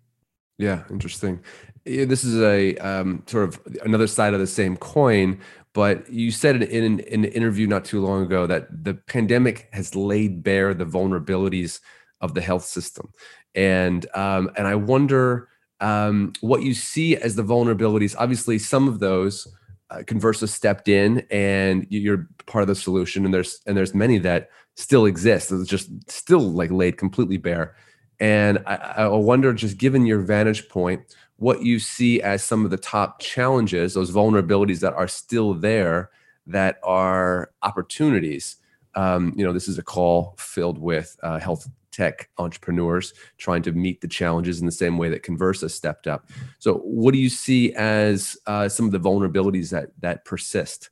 Yeah, 0.61 0.85
interesting. 0.91 1.41
This 1.87 2.23
is 2.23 2.39
a 2.43 2.77
um, 2.77 3.23
sort 3.27 3.49
of 3.49 3.61
another 3.83 4.07
side 4.07 4.35
of 4.35 4.41
the 4.41 4.47
same 4.47 4.77
coin. 4.77 5.41
But 5.73 6.11
you 6.11 6.31
said 6.31 6.57
in, 6.57 6.63
in, 6.63 7.01
in, 7.01 7.25
an 7.25 7.33
interview 7.33 7.67
not 7.67 7.85
too 7.85 8.05
long 8.05 8.23
ago 8.23 8.47
that 8.47 8.85
the 8.85 8.95
pandemic 8.95 9.69
has 9.73 9.95
laid 9.95 10.43
bare 10.43 10.75
the 10.75 10.85
vulnerabilities 10.85 11.81
of 12.21 12.35
the 12.35 12.43
health 12.43 12.65
system, 12.65 13.11
and 13.55 14.05
um, 14.15 14.51
and 14.57 14.67
I 14.67 14.75
wonder 14.75 15.49
um, 15.81 16.35
what 16.43 16.63
you 16.63 16.75
see 16.75 17.17
as 17.17 17.37
the 17.37 17.45
vulnerabilities. 17.45 18.15
Obviously, 18.19 18.59
some 18.59 18.87
of 18.87 18.99
those 18.99 19.49
uh, 19.91 19.99
Conversa 19.99 20.47
stepped 20.47 20.89
in, 20.89 21.25
and 21.31 21.87
you're 21.89 22.29
part 22.45 22.63
of 22.63 22.69
the 22.69 22.75
solution. 22.75 23.25
And 23.25 23.33
there's 23.33 23.61
and 23.67 23.77
there's 23.77 23.95
many 23.95 24.19
that 24.19 24.51
still 24.77 25.07
exist. 25.07 25.53
It's 25.53 25.71
just 25.71 25.89
still 26.11 26.41
like 26.41 26.71
laid 26.71 26.99
completely 26.99 27.39
bare. 27.39 27.75
And 28.21 28.59
I, 28.67 28.75
I 28.99 29.09
wonder, 29.09 29.53
just 29.55 29.79
given 29.79 30.07
your 30.07 30.21
vantage 30.21 30.69
point, 30.69 31.03
what 31.37 31.63
you 31.63 31.79
see 31.79 32.21
as 32.21 32.45
some 32.45 32.65
of 32.67 32.71
the 32.71 32.77
top 32.77 33.19
challenges, 33.19 33.95
those 33.95 34.13
vulnerabilities 34.13 34.81
that 34.81 34.93
are 34.93 35.09
still 35.09 35.55
there, 35.55 36.11
that 36.47 36.79
are 36.83 37.51
opportunities. 37.63 38.57
Um, 38.95 39.33
you 39.37 39.45
know, 39.45 39.53
this 39.53 39.69
is 39.69 39.79
a 39.79 39.83
call 39.83 40.35
filled 40.39 40.79
with 40.79 41.17
uh, 41.23 41.39
health 41.39 41.67
tech 41.93 42.29
entrepreneurs 42.39 43.15
trying 43.39 43.63
to 43.63 43.73
meet 43.73 44.01
the 44.01 44.09
challenges 44.09 44.61
in 44.61 44.67
the 44.67 44.73
same 44.73 44.99
way 44.99 45.09
that 45.09 45.23
Conversa 45.23 45.71
stepped 45.71 46.07
up. 46.07 46.29
So, 46.59 46.75
what 46.79 47.13
do 47.13 47.19
you 47.19 47.31
see 47.31 47.73
as 47.75 48.37
uh, 48.47 48.69
some 48.69 48.87
of 48.87 48.93
the 48.93 49.01
vulnerabilities 49.01 49.71
that 49.71 49.89
that 50.01 50.25
persist? 50.25 50.91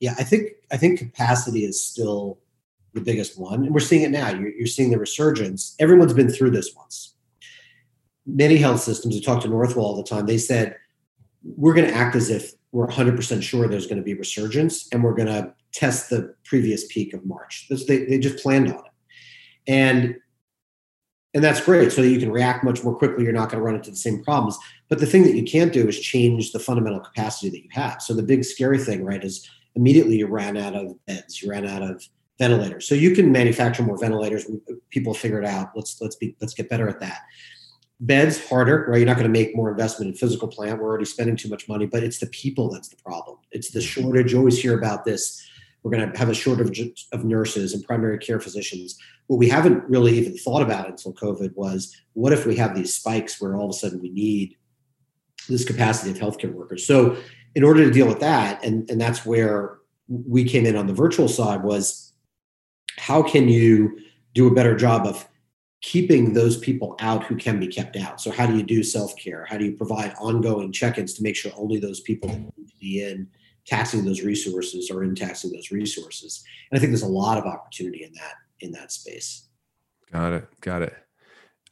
Yeah, 0.00 0.14
I 0.18 0.24
think 0.24 0.50
I 0.70 0.76
think 0.76 0.98
capacity 0.98 1.64
is 1.64 1.82
still 1.82 2.38
the 2.94 3.00
biggest 3.00 3.38
one. 3.38 3.64
And 3.64 3.74
we're 3.74 3.80
seeing 3.80 4.02
it 4.02 4.10
now. 4.10 4.30
You're, 4.30 4.50
you're 4.50 4.66
seeing 4.66 4.90
the 4.90 4.98
resurgence. 4.98 5.76
Everyone's 5.78 6.12
been 6.12 6.30
through 6.30 6.50
this 6.50 6.74
once. 6.74 7.14
Many 8.26 8.56
health 8.56 8.80
systems, 8.80 9.14
we 9.14 9.20
talk 9.20 9.42
to 9.42 9.48
Northwell 9.48 9.78
all 9.78 9.96
the 9.96 10.04
time, 10.04 10.26
they 10.26 10.38
said, 10.38 10.76
we're 11.42 11.74
going 11.74 11.88
to 11.88 11.94
act 11.94 12.16
as 12.16 12.30
if 12.30 12.52
we're 12.72 12.86
100% 12.86 13.42
sure 13.42 13.66
there's 13.66 13.86
going 13.86 13.98
to 13.98 14.04
be 14.04 14.14
resurgence 14.14 14.88
and 14.92 15.02
we're 15.02 15.14
going 15.14 15.28
to 15.28 15.52
test 15.72 16.10
the 16.10 16.34
previous 16.44 16.86
peak 16.88 17.14
of 17.14 17.24
March. 17.24 17.66
They, 17.68 18.04
they 18.04 18.18
just 18.18 18.42
planned 18.42 18.68
on 18.68 18.78
it. 18.78 18.92
And 19.66 20.16
and 21.32 21.44
that's 21.44 21.60
great 21.60 21.92
so 21.92 22.02
that 22.02 22.08
you 22.08 22.18
can 22.18 22.32
react 22.32 22.64
much 22.64 22.82
more 22.82 22.96
quickly 22.96 23.22
you're 23.22 23.32
not 23.32 23.50
going 23.50 23.60
to 23.60 23.64
run 23.64 23.76
into 23.76 23.90
the 23.90 23.96
same 23.96 24.22
problems 24.24 24.58
but 24.88 24.98
the 24.98 25.06
thing 25.06 25.22
that 25.22 25.36
you 25.36 25.44
can't 25.44 25.72
do 25.72 25.86
is 25.86 25.98
change 25.98 26.50
the 26.50 26.58
fundamental 26.58 27.00
capacity 27.00 27.48
that 27.50 27.62
you 27.62 27.68
have 27.70 28.02
so 28.02 28.14
the 28.14 28.22
big 28.22 28.44
scary 28.44 28.78
thing 28.78 29.04
right 29.04 29.22
is 29.22 29.48
immediately 29.76 30.16
you 30.16 30.26
ran 30.26 30.56
out 30.56 30.74
of 30.74 30.94
beds 31.06 31.40
you 31.40 31.50
ran 31.50 31.66
out 31.66 31.82
of 31.82 32.02
ventilators. 32.40 32.88
So 32.88 32.94
you 32.94 33.14
can 33.14 33.30
manufacture 33.30 33.82
more 33.82 33.98
ventilators. 33.98 34.50
People 34.88 35.12
figure 35.12 35.40
it 35.40 35.46
out. 35.46 35.70
Let's 35.76 36.00
let's 36.00 36.16
be 36.16 36.34
let's 36.40 36.54
get 36.54 36.70
better 36.70 36.88
at 36.88 36.98
that. 37.00 37.20
Beds 38.00 38.48
harder, 38.48 38.86
right? 38.88 38.96
You're 38.96 39.06
not 39.06 39.18
going 39.18 39.30
to 39.30 39.38
make 39.38 39.54
more 39.54 39.70
investment 39.70 40.10
in 40.10 40.16
physical 40.16 40.48
plant. 40.48 40.80
We're 40.80 40.88
already 40.88 41.04
spending 41.04 41.36
too 41.36 41.50
much 41.50 41.68
money, 41.68 41.84
but 41.84 42.02
it's 42.02 42.18
the 42.18 42.28
people 42.28 42.70
that's 42.70 42.88
the 42.88 42.96
problem. 42.96 43.36
It's 43.52 43.70
the 43.70 43.80
mm-hmm. 43.80 44.02
shortage. 44.02 44.32
You 44.32 44.38
always 44.38 44.60
hear 44.60 44.76
about 44.76 45.04
this. 45.04 45.46
We're 45.82 45.90
going 45.90 46.10
to 46.10 46.18
have 46.18 46.30
a 46.30 46.34
shortage 46.34 47.06
of 47.12 47.24
nurses 47.24 47.74
and 47.74 47.84
primary 47.84 48.18
care 48.18 48.40
physicians. 48.40 48.98
What 49.26 49.36
we 49.36 49.48
haven't 49.48 49.84
really 49.84 50.18
even 50.18 50.36
thought 50.36 50.62
about 50.62 50.88
until 50.88 51.12
COVID 51.12 51.54
was 51.56 51.94
what 52.14 52.32
if 52.32 52.46
we 52.46 52.56
have 52.56 52.74
these 52.74 52.94
spikes 52.94 53.40
where 53.40 53.54
all 53.54 53.64
of 53.64 53.70
a 53.70 53.74
sudden 53.74 54.00
we 54.00 54.10
need 54.10 54.56
this 55.48 55.64
capacity 55.64 56.10
of 56.10 56.18
healthcare 56.18 56.52
workers. 56.52 56.86
So 56.86 57.16
in 57.54 57.64
order 57.64 57.84
to 57.84 57.90
deal 57.90 58.08
with 58.08 58.20
that, 58.20 58.64
and, 58.64 58.88
and 58.90 59.00
that's 59.00 59.26
where 59.26 59.78
we 60.08 60.44
came 60.44 60.66
in 60.66 60.76
on 60.76 60.86
the 60.86 60.92
virtual 60.92 61.28
side 61.28 61.62
was 61.62 62.09
how 62.98 63.22
can 63.22 63.48
you 63.48 63.98
do 64.34 64.46
a 64.46 64.54
better 64.54 64.76
job 64.76 65.06
of 65.06 65.26
keeping 65.82 66.34
those 66.34 66.58
people 66.58 66.94
out 67.00 67.24
who 67.24 67.36
can 67.36 67.58
be 67.58 67.66
kept 67.66 67.96
out? 67.96 68.20
So 68.20 68.30
how 68.30 68.46
do 68.46 68.56
you 68.56 68.62
do 68.62 68.82
self-care? 68.82 69.46
How 69.48 69.56
do 69.56 69.64
you 69.64 69.72
provide 69.72 70.14
ongoing 70.20 70.72
check-ins 70.72 71.14
to 71.14 71.22
make 71.22 71.36
sure 71.36 71.52
only 71.56 71.78
those 71.78 72.00
people 72.00 72.28
that 72.28 72.38
need 72.38 72.68
to 72.68 72.76
be 72.78 73.02
in 73.02 73.28
taxing 73.66 74.04
those 74.04 74.22
resources 74.22 74.90
are 74.90 75.02
in 75.02 75.14
taxing 75.14 75.52
those 75.52 75.70
resources? 75.70 76.44
And 76.70 76.76
I 76.76 76.80
think 76.80 76.90
there's 76.90 77.02
a 77.02 77.08
lot 77.08 77.38
of 77.38 77.44
opportunity 77.44 78.04
in 78.04 78.12
that 78.14 78.34
in 78.60 78.72
that 78.72 78.92
space. 78.92 79.48
Got 80.12 80.34
it. 80.34 80.48
Got 80.60 80.82
it. 80.82 80.94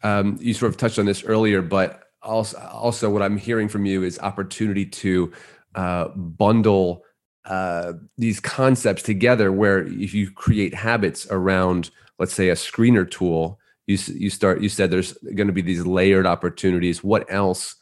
Um, 0.03 0.39
you 0.41 0.55
sort 0.55 0.71
of 0.71 0.77
touched 0.79 0.99
on 0.99 1.07
this 1.07 1.25
earlier, 1.25 1.61
but 1.61 2.05
also, 2.23 2.59
also 2.59 3.11
what 3.11 3.21
I'm 3.21 3.37
hearing 3.37 3.69
from 3.69 3.85
you 3.85 4.05
is 4.05 4.19
opportunity 4.21 4.87
to 4.87 5.33
uh, 5.75 6.09
bundle 6.09 7.05
uh, 7.49 7.95
these 8.17 8.41
concepts 8.41 9.03
together 9.03 9.51
where 9.51 9.87
if 9.87 10.15
you 10.15 10.31
create 10.31 10.75
habits 10.75 11.27
around 11.31 11.91
let's 12.19 12.35
say 12.35 12.51
a 12.51 12.55
screener 12.55 13.11
tool 13.11 13.59
you 13.87 13.99
you 14.15 14.31
start 14.31 14.61
you 14.61 14.69
said 14.69 14.91
there's 14.91 15.15
going 15.35 15.47
to 15.47 15.53
be 15.53 15.63
these 15.63 15.87
layered 15.87 16.27
opportunities. 16.27 17.03
What 17.03 17.25
else? 17.33 17.75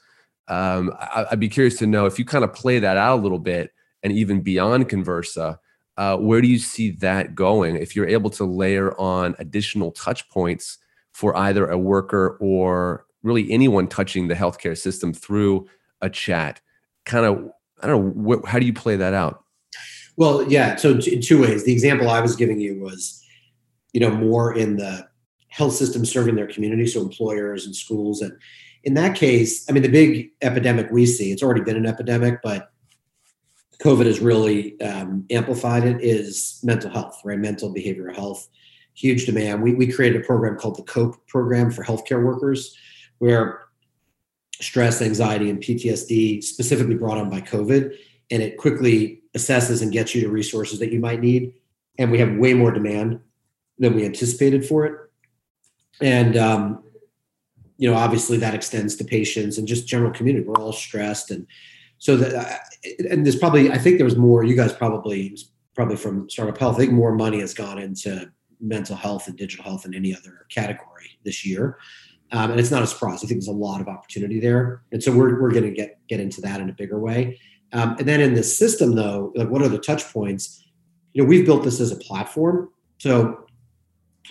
Um, 0.49 0.93
I, 1.01 1.27
would 1.31 1.41
be 1.41 1.49
curious 1.49 1.77
to 1.79 1.87
know 1.87 2.07
if 2.07 2.19
you 2.19 2.25
kind 2.25 2.45
of 2.45 2.55
play 2.55 2.79
that 2.79 2.97
out 2.97 3.19
a 3.19 3.23
little 3.23 3.41
bit 3.41 3.73
and 4.05 4.13
even 4.13 4.41
beyond 4.41 4.89
conversa 4.89 5.59
uh, 5.97 6.17
where 6.17 6.41
do 6.41 6.47
you 6.47 6.59
see 6.59 6.91
that 6.91 7.35
going? 7.35 7.75
If 7.77 7.97
you're 7.97 8.07
able 8.07 8.31
to 8.31 8.45
layer 8.45 8.99
on 9.01 9.35
additional 9.39 9.93
touch 9.93 10.29
points 10.29 10.79
for 11.13 11.35
either 11.37 11.67
a 11.67 11.79
worker 11.79 12.37
or 12.39 13.07
really 13.23 13.51
anyone 13.51 13.89
touching 13.89 14.29
the 14.29 14.35
healthcare 14.35 14.77
system 14.77 15.13
through 15.13 15.67
a 16.01 16.11
chat 16.11 16.61
kind 17.07 17.25
of 17.25 17.51
i 17.83 17.87
don't 17.87 18.15
know 18.15 18.41
wh- 18.43 18.49
how 18.49 18.59
do 18.59 18.67
you 18.67 18.73
play 18.73 18.97
that 18.97 19.15
out 19.15 19.45
well, 20.17 20.51
yeah. 20.51 20.77
So 20.77 20.99
in 20.99 21.21
two 21.21 21.43
ways, 21.43 21.65
the 21.65 21.73
example 21.73 22.09
I 22.09 22.21
was 22.21 22.37
giving 22.37 22.61
you 22.61 22.81
was, 22.81 23.23
you 23.93 24.01
know, 24.01 24.11
more 24.11 24.57
in 24.57 24.77
the 24.77 25.09
health 25.49 25.75
system 25.75 26.05
serving 26.05 26.35
their 26.35 26.47
community, 26.47 26.87
so 26.87 27.01
employers 27.01 27.67
and 27.67 27.75
schools. 27.75 28.21
And 28.21 28.37
in 28.85 28.95
that 28.95 29.17
case, 29.17 29.69
I 29.69 29.73
mean, 29.73 29.83
the 29.83 29.89
big 29.89 30.31
epidemic 30.43 30.91
we 30.91 31.07
see, 31.07 31.33
it's 31.33 31.43
already 31.43 31.63
been 31.63 31.77
an 31.77 31.87
epidemic, 31.87 32.41
but 32.43 32.71
COVID 33.83 34.07
has 34.07 34.21
really 34.21 34.81
um, 34.81 35.27
amplified 35.31 35.85
it, 35.85 36.03
is 36.03 36.61
mental 36.63 36.91
health, 36.91 37.21
right? 37.25 37.39
Mental 37.39 37.73
behavioral 37.75 38.15
health, 38.15 38.49
huge 38.95 39.27
demand. 39.27 39.63
We, 39.63 39.75
we 39.75 39.93
created 39.93 40.23
a 40.23 40.25
program 40.25 40.57
called 40.57 40.77
the 40.77 40.83
COPE 40.83 41.27
program 41.27 41.71
for 41.71 41.85
healthcare 41.85 42.25
workers, 42.25 42.77
where 43.19 43.67
stress, 44.61 45.03
anxiety, 45.03 45.51
and 45.51 45.61
PTSD, 45.61 46.43
specifically 46.43 46.95
brought 46.95 47.19
on 47.19 47.29
by 47.29 47.41
COVID, 47.41 47.95
and 48.31 48.43
it 48.43 48.57
quickly 48.57 49.23
assesses 49.37 49.83
and 49.83 49.93
gets 49.93 50.15
you 50.15 50.23
to 50.23 50.29
resources 50.29 50.79
that 50.79 50.93
you 50.93 50.99
might 50.99 51.21
need. 51.21 51.55
And 51.99 52.11
we 52.11 52.19
have 52.19 52.37
way 52.37 52.55
more 52.55 52.73
demand 52.73 53.21
than 53.79 53.95
we 53.95 54.05
anticipated 54.05 54.67
for 54.67 54.87
it. 54.87 54.95
And, 56.01 56.37
um, 56.37 56.83
you 57.79 57.91
know, 57.91 57.97
obviously 57.97 58.39
that 58.39 58.55
extends 58.55 58.97
to 58.97 59.05
patients 59.05 59.59
and 59.59 59.69
just 59.69 59.87
general 59.87 60.11
community. 60.11 60.47
We're 60.47 60.57
all 60.57 60.73
stressed. 60.73 61.31
And 61.31 61.47
so 61.99 62.17
that 62.17 62.35
uh, 62.35 62.59
and 63.11 63.25
there's 63.25 63.37
probably 63.37 63.71
I 63.71 63.79
think 63.79 63.97
there 63.97 64.05
was 64.05 64.17
more. 64.17 64.45
You 64.45 64.57
guys 64.57 64.73
probably 64.73 65.37
probably 65.75 65.97
from 65.97 66.29
startup 66.29 66.59
health. 66.59 66.77
I 66.77 66.79
think 66.79 66.93
more 66.93 67.15
money 67.15 67.41
has 67.41 67.55
gone 67.55 67.79
into 67.79 68.31
mental 68.61 68.97
health 68.97 69.29
and 69.29 69.37
digital 69.37 69.65
health 69.65 69.83
than 69.83 69.95
any 69.95 70.15
other 70.15 70.47
category 70.51 71.19
this 71.25 71.45
year. 71.45 71.79
Um, 72.33 72.51
and 72.51 72.61
it's 72.61 72.71
not 72.71 72.83
a 72.83 72.87
surprise. 72.87 73.23
I 73.23 73.29
think 73.29 73.41
there's 73.41 73.49
a 73.49 73.53
lot 73.53 73.81
of 73.81 73.89
opportunity 73.89 74.41
there, 74.41 74.83
and 74.91 75.03
so 75.03 75.13
we're 75.13 75.41
we're 75.41 75.53
going 75.53 75.65
to 75.65 75.71
get 75.71 75.99
get 76.09 76.21
into 76.21 76.41
that 76.43 76.61
in 76.61 76.69
a 76.69 76.73
bigger 76.73 76.99
way. 76.99 77.39
Um, 77.73 77.97
and 77.99 78.09
then 78.09 78.21
in 78.21 78.35
the 78.35 78.43
system, 78.43 78.95
though, 78.95 79.33
like 79.35 79.49
what 79.49 79.63
are 79.63 79.69
the 79.69 79.79
touch 79.79 80.13
points? 80.13 80.65
You 81.13 81.23
know, 81.23 81.29
we've 81.29 81.47
built 81.47 81.65
this 81.65 81.81
as 81.81 81.93
a 81.93 81.97
platform. 81.97 82.71
So 82.99 83.47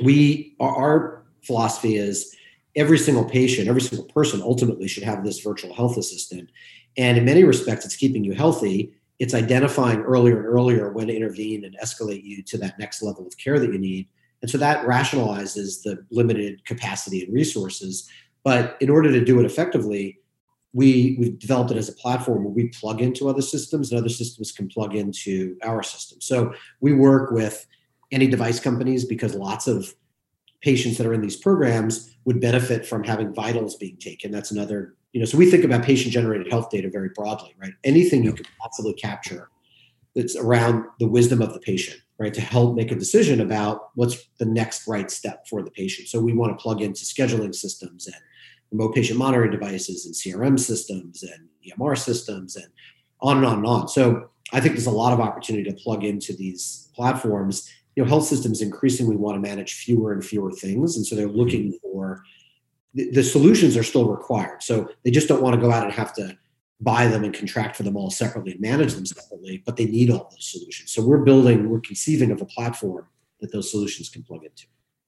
we 0.03 0.55
our, 0.59 1.23
philosophy 1.43 1.95
is 1.95 2.35
every 2.75 2.97
single 2.97 3.23
patient, 3.23 3.67
every 3.67 3.81
single 3.81 4.07
person 4.07 4.41
ultimately 4.41 4.87
should 4.87 5.03
have 5.03 5.23
this 5.23 5.39
virtual 5.39 5.73
health 5.73 5.97
assistant. 5.97 6.49
And 6.97 7.17
in 7.17 7.25
many 7.25 7.43
respects, 7.43 7.85
it's 7.85 7.95
keeping 7.95 8.23
you 8.23 8.33
healthy. 8.33 8.93
It's 9.19 9.33
identifying 9.33 10.01
earlier 10.01 10.37
and 10.37 10.45
earlier 10.45 10.91
when 10.91 11.07
to 11.07 11.15
intervene 11.15 11.63
and 11.65 11.77
escalate 11.81 12.23
you 12.23 12.41
to 12.43 12.57
that 12.59 12.79
next 12.79 13.01
level 13.01 13.25
of 13.25 13.37
care 13.37 13.59
that 13.59 13.71
you 13.71 13.79
need. 13.79 14.07
And 14.41 14.49
so 14.51 14.57
that 14.57 14.85
rationalizes 14.85 15.83
the 15.83 16.05
limited 16.11 16.65
capacity 16.65 17.23
and 17.23 17.33
resources. 17.33 18.09
But 18.43 18.77
in 18.81 18.89
order 18.89 19.11
to 19.11 19.23
do 19.23 19.39
it 19.39 19.45
effectively, 19.45 20.19
we, 20.75 21.15
we've 21.17 21.39
developed 21.39 21.71
it 21.71 21.77
as 21.77 21.87
a 21.87 21.93
platform 21.93 22.43
where 22.43 22.53
we 22.53 22.67
plug 22.67 23.01
into 23.01 23.29
other 23.29 23.41
systems 23.41 23.91
and 23.91 23.99
other 23.99 24.09
systems 24.09 24.51
can 24.51 24.67
plug 24.67 24.93
into 24.93 25.55
our 25.63 25.81
system. 25.81 26.19
So 26.19 26.53
we 26.81 26.93
work 26.93 27.31
with 27.31 27.65
any 28.11 28.27
device 28.27 28.59
companies 28.59 29.05
because 29.05 29.35
lots 29.35 29.67
of 29.67 29.95
patients 30.61 30.97
that 30.97 31.07
are 31.07 31.13
in 31.13 31.21
these 31.21 31.37
programs 31.37 32.13
would 32.25 32.41
benefit 32.41 32.85
from 32.85 33.05
having 33.05 33.33
vitals 33.33 33.75
being 33.77 33.95
taken. 33.95 34.31
That's 34.31 34.51
another, 34.51 34.95
you 35.13 35.21
know, 35.21 35.25
so 35.25 35.37
we 35.37 35.49
think 35.49 35.63
about 35.63 35.83
patient 35.83 36.11
generated 36.11 36.51
health 36.51 36.69
data 36.69 36.89
very 36.89 37.09
broadly, 37.15 37.55
right? 37.57 37.73
Anything 37.85 38.25
you 38.25 38.33
could 38.33 38.47
possibly 38.59 38.93
capture 38.95 39.49
that's 40.13 40.35
around 40.35 40.83
the 40.99 41.07
wisdom 41.07 41.41
of 41.41 41.53
the 41.53 41.59
patient, 41.61 42.01
right? 42.19 42.33
To 42.33 42.41
help 42.41 42.75
make 42.75 42.91
a 42.91 42.95
decision 42.95 43.39
about 43.39 43.91
what's 43.95 44.27
the 44.39 44.45
next 44.45 44.89
right 44.89 45.09
step 45.09 45.47
for 45.47 45.63
the 45.63 45.71
patient. 45.71 46.09
So 46.09 46.19
we 46.19 46.33
want 46.33 46.57
to 46.57 46.61
plug 46.61 46.81
into 46.81 47.05
scheduling 47.05 47.55
systems 47.55 48.07
and 48.07 48.15
remote 48.71 48.93
patient 48.93 49.19
monitoring 49.19 49.51
devices 49.51 50.05
and 50.05 50.15
CRM 50.15 50.59
systems 50.59 51.23
and 51.23 51.47
EMR 51.65 51.97
systems 51.97 52.55
and 52.55 52.67
on 53.21 53.37
and 53.37 53.45
on 53.45 53.57
and 53.57 53.65
on. 53.65 53.87
So 53.87 54.29
I 54.53 54.59
think 54.59 54.75
there's 54.75 54.85
a 54.85 54.91
lot 54.91 55.13
of 55.13 55.19
opportunity 55.19 55.69
to 55.69 55.75
plug 55.75 56.03
into 56.03 56.33
these 56.33 56.89
platforms 56.95 57.69
you 57.95 58.03
know 58.03 58.09
health 58.09 58.25
systems 58.25 58.61
increasingly 58.61 59.15
want 59.15 59.35
to 59.35 59.47
manage 59.47 59.73
fewer 59.73 60.11
and 60.13 60.23
fewer 60.23 60.51
things 60.51 60.95
and 60.95 61.05
so 61.05 61.15
they're 61.15 61.27
looking 61.27 61.69
mm-hmm. 61.69 61.91
for 61.91 62.23
the, 62.93 63.09
the, 63.11 63.23
solutions 63.23 63.75
are 63.75 63.83
still 63.83 64.09
required 64.09 64.61
so 64.61 64.89
they 65.03 65.11
just 65.11 65.27
don't 65.27 65.41
want 65.41 65.55
to 65.55 65.61
go 65.61 65.71
out 65.71 65.83
and 65.83 65.93
have 65.93 66.13
to 66.13 66.37
buy 66.81 67.07
them 67.07 67.23
and 67.23 67.33
contract 67.33 67.75
for 67.75 67.83
them 67.83 67.95
all 67.95 68.11
separately 68.11 68.51
and 68.51 68.61
manage 68.61 68.93
them 68.93 69.05
separately 69.05 69.63
but 69.65 69.77
they 69.77 69.85
need 69.85 70.09
all 70.09 70.29
those 70.31 70.51
solutions 70.51 70.91
so 70.91 71.01
we're 71.05 71.23
building 71.23 71.69
we're 71.69 71.79
conceiving 71.79 72.31
of 72.31 72.41
a 72.41 72.45
platform 72.45 73.07
that 73.39 73.51
those 73.51 73.71
solutions 73.71 74.09
can 74.09 74.23
plug 74.23 74.43
into 74.43 74.65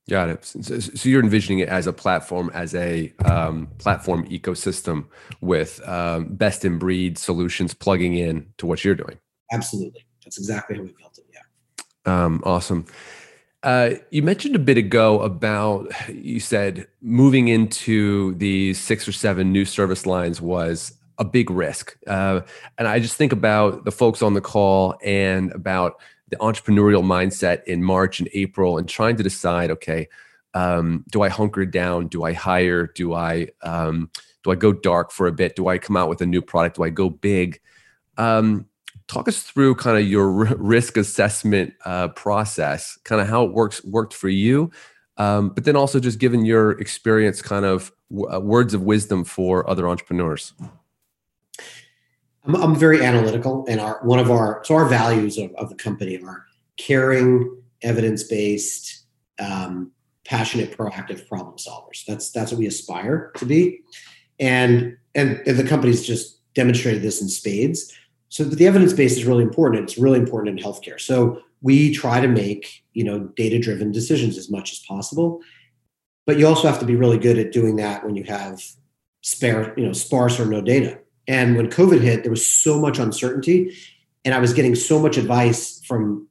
Got 0.10 0.30
it. 0.30 0.46
So, 0.46 0.80
so, 0.80 1.10
you're 1.10 1.22
envisioning 1.22 1.60
it 1.60 1.68
as 1.68 1.86
a 1.86 1.92
platform, 1.92 2.50
as 2.54 2.74
a 2.74 3.14
um, 3.26 3.68
platform 3.78 4.26
ecosystem 4.30 5.06
with 5.42 5.86
um, 5.86 6.28
best 6.36 6.64
in 6.64 6.80
breed 6.80 7.18
solutions 7.18 7.74
plugging 7.74 8.16
in 8.16 8.48
to 8.58 8.66
what 8.66 8.86
you're 8.86 8.96
doing. 8.96 9.18
Absolutely, 9.52 10.06
that's 10.24 10.38
exactly 10.38 10.78
how 10.78 10.84
we 10.84 10.94
built 10.98 11.18
it. 11.18 11.26
Yeah. 11.34 12.24
Um, 12.26 12.42
awesome. 12.46 12.86
Uh, 13.64 13.96
you 14.12 14.24
mentioned 14.24 14.56
a 14.56 14.60
bit 14.60 14.78
ago 14.78 15.20
about 15.22 15.92
you 16.08 16.40
said 16.40 16.88
moving 17.02 17.50
into 17.50 18.34
these 18.36 18.80
six 18.80 19.10
or 19.10 19.12
seven 19.12 19.52
new 19.52 19.66
service 19.66 20.06
lines 20.06 20.40
was 20.40 20.94
a 21.18 21.26
big 21.26 21.50
risk, 21.50 21.98
uh, 22.08 22.42
and 22.78 22.88
I 22.88 23.00
just 23.00 23.16
think 23.18 23.34
about 23.34 23.84
the 23.84 23.92
folks 23.92 24.22
on 24.22 24.36
the 24.36 24.42
call 24.42 24.96
and 25.04 25.52
about 25.52 26.00
the 26.30 26.36
entrepreneurial 26.38 27.04
mindset 27.04 27.64
in 27.66 27.84
March 27.84 28.20
and 28.20 28.30
April, 28.34 28.78
and 28.78 28.88
trying 28.88 29.16
to 29.18 29.24
decide, 29.24 29.72
okay, 29.72 30.08
um, 30.54 31.06
do 31.12 31.22
I 31.22 31.30
hunker 31.30 31.66
down? 31.66 32.08
Do 32.08 32.24
I 32.24 32.34
hire? 32.34 32.88
Do 32.88 33.14
I 33.14 33.50
um, 33.64 34.10
do 34.44 34.52
I 34.52 34.56
go 34.56 34.72
dark 34.72 35.12
for 35.12 35.28
a 35.28 35.32
bit? 35.32 35.56
Do 35.56 35.68
I 35.68 35.78
come 35.78 35.98
out 35.98 36.10
with 36.10 36.22
a 36.22 36.26
new 36.26 36.42
product? 36.42 36.78
Do 36.78 36.84
I 36.84 36.90
go 36.90 37.10
big? 37.10 37.60
Um, 38.18 38.66
talk 39.08 39.28
us 39.28 39.42
through 39.42 39.76
kind 39.76 39.98
of 39.98 40.08
your 40.08 40.30
risk 40.58 40.98
assessment 40.98 41.74
uh, 41.86 42.10
process, 42.10 42.98
kind 43.04 43.22
of 43.22 43.28
how 43.28 43.44
it 43.44 43.52
works 43.52 43.84
worked 43.84 44.14
for 44.14 44.30
you, 44.30 44.72
um, 45.18 45.50
but 45.50 45.64
then 45.64 45.76
also 45.76 46.00
just 46.00 46.20
given 46.20 46.46
your 46.46 46.72
experience, 46.80 47.42
kind 47.42 47.66
of 47.66 47.92
w- 48.10 48.32
uh, 48.32 48.40
words 48.40 48.74
of 48.74 48.84
wisdom 48.84 49.24
for 49.24 49.70
other 49.70 49.88
entrepreneurs. 49.88 50.54
I'm, 52.48 52.56
I'm, 52.56 52.76
very 52.76 53.04
analytical, 53.04 53.66
and 53.68 53.80
our 53.80 54.00
one 54.04 54.20
of 54.20 54.32
our 54.32 54.62
so 54.66 54.76
our 54.76 54.88
values 54.88 55.38
of, 55.38 55.52
of 55.56 55.70
the 55.70 55.76
company 55.76 56.20
are 56.24 56.46
caring, 56.78 57.62
evidence 57.82 58.24
based, 58.24 59.06
um, 59.40 59.92
passionate, 60.26 60.78
proactive 60.78 61.28
problem 61.28 61.58
solvers. 61.58 62.06
That's 62.06 62.32
that's 62.32 62.52
what 62.52 62.60
we 62.60 62.68
aspire 62.68 63.32
to 63.38 63.46
be, 63.46 63.82
and 64.40 64.98
and, 65.16 65.42
and 65.46 65.58
the 65.58 65.68
company's 65.68 66.06
just 66.06 66.36
demonstrated 66.54 67.02
this 67.02 67.22
in 67.22 67.30
spades 67.30 67.94
so 68.30 68.44
the 68.44 68.68
evidence 68.68 68.94
base 68.94 69.18
is 69.18 69.26
really 69.26 69.44
important. 69.44 69.84
It's 69.84 69.98
really 69.98 70.20
important 70.20 70.60
in 70.60 70.66
healthcare. 70.66 71.00
So 71.00 71.42
we 71.62 71.94
try 71.94 72.20
to 72.20 72.28
make 72.28 72.84
you 72.94 73.04
know 73.04 73.20
data 73.36 73.60
driven 73.60 73.92
decisions 73.92 74.38
as 74.38 74.50
much 74.50 74.72
as 74.72 74.80
possible, 74.80 75.42
but 76.26 76.38
you 76.38 76.48
also 76.48 76.68
have 76.68 76.80
to 76.80 76.86
be 76.86 76.96
really 76.96 77.18
good 77.18 77.38
at 77.38 77.52
doing 77.52 77.78
that 77.78 78.06
when 78.06 78.16
you 78.16 78.24
have 78.26 78.62
spare 79.22 79.74
you 79.78 79.86
know 79.86 79.94
sparse 79.94 80.40
or 80.40 80.46
no 80.46 80.62
data. 80.62 81.00
And 81.28 81.56
when 81.56 81.70
COVID 81.70 82.02
hit, 82.02 82.24
there 82.24 82.32
was 82.32 82.50
so 82.50 82.80
much 82.80 83.00
uncertainty, 83.00 83.76
and 84.24 84.34
I 84.34 84.40
was 84.40 84.54
getting 84.54 84.76
so 84.76 85.00
much 85.00 85.18
advice 85.18 85.82
from 85.86 86.28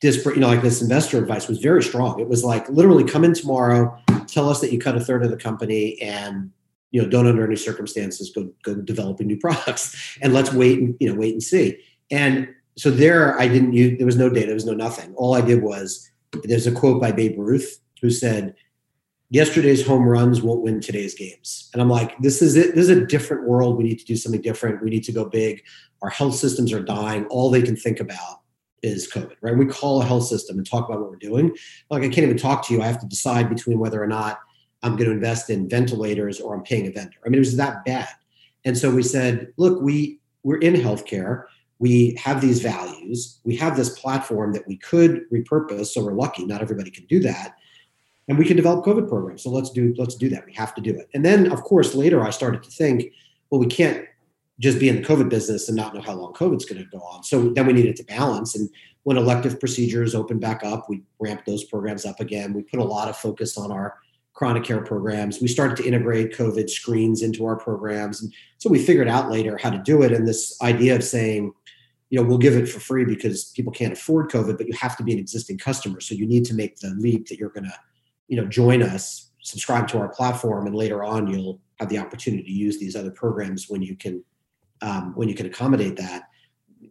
disparate, 0.00 0.36
you 0.36 0.40
know, 0.40 0.48
like 0.48 0.62
this 0.62 0.82
investor 0.82 1.18
advice 1.18 1.48
was 1.48 1.58
very 1.58 1.82
strong. 1.82 2.20
It 2.20 2.28
was 2.28 2.44
like 2.44 2.68
literally 2.68 3.04
come 3.04 3.24
in 3.24 3.34
tomorrow, 3.34 3.96
tell 4.26 4.48
us 4.48 4.60
that 4.60 4.72
you 4.72 4.78
cut 4.78 4.96
a 4.96 5.00
third 5.00 5.24
of 5.24 5.30
the 5.30 5.36
company, 5.36 6.00
and 6.00 6.52
you 6.92 7.02
know 7.02 7.08
don't 7.08 7.26
under 7.26 7.44
any 7.44 7.56
circumstances 7.56 8.30
go 8.30 8.48
go 8.62 8.74
developing 8.76 9.26
new 9.26 9.36
products 9.40 10.16
and 10.22 10.32
let's 10.32 10.52
wait 10.52 10.78
and 10.78 10.94
you 11.00 11.08
know 11.08 11.18
wait 11.18 11.32
and 11.32 11.42
see 11.42 11.76
and 12.10 12.48
so 12.76 12.90
there 12.90 13.38
i 13.40 13.48
didn't 13.48 13.72
use 13.72 13.98
there 13.98 14.06
was 14.06 14.16
no 14.16 14.28
data 14.28 14.46
there 14.46 14.54
was 14.54 14.66
no 14.66 14.74
nothing 14.74 15.12
all 15.16 15.34
i 15.34 15.40
did 15.40 15.62
was 15.62 16.08
there's 16.44 16.66
a 16.66 16.72
quote 16.72 17.00
by 17.00 17.10
babe 17.10 17.34
ruth 17.36 17.80
who 18.00 18.10
said 18.10 18.54
yesterday's 19.32 19.86
home 19.86 20.04
runs 20.04 20.42
won't 20.42 20.62
win 20.62 20.80
today's 20.80 21.14
games 21.14 21.70
and 21.72 21.82
i'm 21.82 21.88
like 21.88 22.16
this 22.18 22.42
is 22.42 22.54
it 22.54 22.74
this 22.74 22.88
is 22.88 22.90
a 22.90 23.06
different 23.06 23.46
world 23.48 23.76
we 23.76 23.84
need 23.84 23.98
to 23.98 24.04
do 24.04 24.16
something 24.16 24.40
different 24.40 24.82
we 24.82 24.90
need 24.90 25.04
to 25.04 25.12
go 25.12 25.24
big 25.24 25.62
our 26.02 26.10
health 26.10 26.34
systems 26.34 26.72
are 26.72 26.82
dying 26.82 27.24
all 27.26 27.50
they 27.50 27.62
can 27.62 27.76
think 27.76 27.98
about 27.98 28.40
is 28.82 29.10
covid 29.10 29.36
right 29.40 29.56
we 29.56 29.66
call 29.66 30.02
a 30.02 30.04
health 30.04 30.24
system 30.24 30.56
and 30.58 30.66
talk 30.66 30.88
about 30.88 31.00
what 31.00 31.10
we're 31.10 31.16
doing 31.16 31.54
like 31.90 32.02
i 32.02 32.08
can't 32.08 32.24
even 32.24 32.36
talk 32.36 32.66
to 32.66 32.74
you 32.74 32.82
i 32.82 32.86
have 32.86 33.00
to 33.00 33.06
decide 33.06 33.48
between 33.48 33.78
whether 33.78 34.02
or 34.02 34.06
not 34.06 34.40
I'm 34.82 34.96
going 34.96 35.08
to 35.08 35.14
invest 35.14 35.48
in 35.48 35.68
ventilators 35.68 36.40
or 36.40 36.54
I'm 36.54 36.62
paying 36.62 36.86
a 36.86 36.90
vendor. 36.90 37.18
I 37.24 37.28
mean, 37.28 37.36
it 37.36 37.40
was 37.40 37.56
that 37.56 37.84
bad. 37.84 38.08
And 38.64 38.76
so 38.76 38.90
we 38.90 39.02
said, 39.02 39.52
look, 39.56 39.80
we 39.80 40.20
we're 40.42 40.58
in 40.58 40.74
healthcare. 40.74 41.44
We 41.78 42.16
have 42.20 42.40
these 42.40 42.60
values. 42.60 43.40
We 43.44 43.56
have 43.56 43.76
this 43.76 43.98
platform 43.98 44.52
that 44.52 44.66
we 44.66 44.76
could 44.76 45.22
repurpose. 45.30 45.86
So 45.86 46.04
we're 46.04 46.14
lucky. 46.14 46.44
Not 46.44 46.62
everybody 46.62 46.90
can 46.90 47.06
do 47.06 47.20
that. 47.20 47.56
And 48.28 48.38
we 48.38 48.44
can 48.44 48.56
develop 48.56 48.84
COVID 48.84 49.08
programs. 49.08 49.42
So 49.42 49.50
let's 49.50 49.70
do 49.70 49.94
let's 49.98 50.14
do 50.14 50.28
that. 50.30 50.46
We 50.46 50.52
have 50.54 50.74
to 50.76 50.80
do 50.80 50.90
it. 50.90 51.08
And 51.14 51.24
then, 51.24 51.50
of 51.50 51.62
course, 51.62 51.94
later 51.94 52.22
I 52.22 52.30
started 52.30 52.62
to 52.62 52.70
think, 52.70 53.12
well, 53.50 53.60
we 53.60 53.66
can't 53.66 54.06
just 54.60 54.78
be 54.78 54.88
in 54.88 54.96
the 54.96 55.02
COVID 55.02 55.28
business 55.28 55.68
and 55.68 55.76
not 55.76 55.94
know 55.94 56.00
how 56.00 56.14
long 56.14 56.32
COVID's 56.34 56.64
going 56.64 56.82
to 56.82 56.88
go 56.90 57.02
on. 57.02 57.24
So 57.24 57.48
then 57.48 57.66
we 57.66 57.72
needed 57.72 57.96
to 57.96 58.04
balance. 58.04 58.54
And 58.54 58.70
when 59.02 59.16
elective 59.16 59.58
procedures 59.58 60.14
opened 60.14 60.40
back 60.40 60.62
up, 60.62 60.88
we 60.88 61.02
ramped 61.18 61.46
those 61.46 61.64
programs 61.64 62.04
up 62.04 62.20
again. 62.20 62.52
We 62.52 62.62
put 62.62 62.78
a 62.78 62.84
lot 62.84 63.08
of 63.08 63.16
focus 63.16 63.58
on 63.58 63.72
our 63.72 63.98
chronic 64.34 64.64
care 64.64 64.80
programs. 64.80 65.40
We 65.40 65.48
started 65.48 65.76
to 65.78 65.84
integrate 65.84 66.32
COVID 66.32 66.70
screens 66.70 67.22
into 67.22 67.44
our 67.44 67.56
programs. 67.56 68.22
And 68.22 68.32
so 68.58 68.70
we 68.70 68.78
figured 68.78 69.08
out 69.08 69.30
later 69.30 69.58
how 69.58 69.70
to 69.70 69.78
do 69.78 70.02
it. 70.02 70.12
And 70.12 70.26
this 70.26 70.56
idea 70.62 70.94
of 70.94 71.04
saying, 71.04 71.52
you 72.10 72.20
know, 72.20 72.26
we'll 72.26 72.38
give 72.38 72.56
it 72.56 72.68
for 72.68 72.80
free 72.80 73.04
because 73.04 73.46
people 73.56 73.72
can't 73.72 73.92
afford 73.92 74.30
COVID, 74.30 74.58
but 74.58 74.66
you 74.68 74.74
have 74.74 74.96
to 74.98 75.02
be 75.02 75.12
an 75.12 75.18
existing 75.18 75.58
customer. 75.58 76.00
So 76.00 76.14
you 76.14 76.26
need 76.26 76.44
to 76.46 76.54
make 76.54 76.78
the 76.78 76.90
leap 76.98 77.28
that 77.28 77.38
you're 77.38 77.50
going 77.50 77.64
to, 77.64 77.74
you 78.28 78.36
know, 78.36 78.46
join 78.46 78.82
us, 78.82 79.30
subscribe 79.42 79.88
to 79.88 79.98
our 79.98 80.08
platform, 80.08 80.66
and 80.66 80.74
later 80.74 81.02
on 81.04 81.26
you'll 81.26 81.60
have 81.80 81.88
the 81.88 81.98
opportunity 81.98 82.44
to 82.44 82.52
use 82.52 82.78
these 82.78 82.96
other 82.96 83.10
programs 83.10 83.66
when 83.68 83.82
you 83.82 83.96
can, 83.96 84.24
um, 84.80 85.12
when 85.14 85.28
you 85.28 85.34
can 85.34 85.46
accommodate 85.46 85.96
that. 85.96 86.24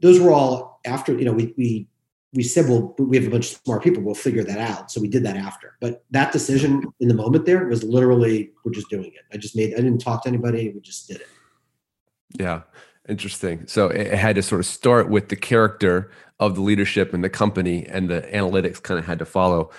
Those 0.01 0.19
were 0.19 0.31
all 0.31 0.79
after, 0.85 1.17
you 1.17 1.25
know, 1.25 1.33
we, 1.33 1.53
we 1.57 1.87
we 2.33 2.43
said, 2.43 2.69
well, 2.69 2.95
we 2.97 3.17
have 3.17 3.27
a 3.27 3.29
bunch 3.29 3.51
of 3.51 3.59
smart 3.65 3.83
people. 3.83 4.01
We'll 4.01 4.15
figure 4.15 4.43
that 4.45 4.57
out. 4.57 4.89
So 4.89 5.01
we 5.01 5.09
did 5.09 5.25
that 5.25 5.35
after. 5.35 5.75
But 5.81 6.05
that 6.11 6.31
decision 6.31 6.83
in 7.01 7.09
the 7.09 7.13
moment 7.13 7.45
there 7.45 7.65
was 7.67 7.83
literally, 7.83 8.51
we're 8.63 8.71
just 8.71 8.89
doing 8.89 9.07
it. 9.07 9.23
I 9.33 9.37
just 9.37 9.53
made, 9.53 9.73
I 9.73 9.77
didn't 9.77 9.97
talk 9.99 10.23
to 10.23 10.29
anybody. 10.29 10.69
We 10.69 10.79
just 10.79 11.09
did 11.09 11.17
it. 11.17 11.27
Yeah. 12.39 12.61
Interesting. 13.09 13.67
So 13.67 13.87
it 13.87 14.13
had 14.13 14.35
to 14.35 14.43
sort 14.43 14.59
of 14.59 14.65
start 14.65 15.09
with 15.09 15.27
the 15.27 15.35
character 15.35 16.09
of 16.39 16.55
the 16.55 16.61
leadership 16.61 17.13
and 17.13 17.21
the 17.21 17.29
company, 17.29 17.85
and 17.85 18.09
the 18.09 18.21
analytics 18.21 18.81
kind 18.81 18.97
of 18.97 19.05
had 19.05 19.19
to 19.19 19.25
follow. 19.25 19.69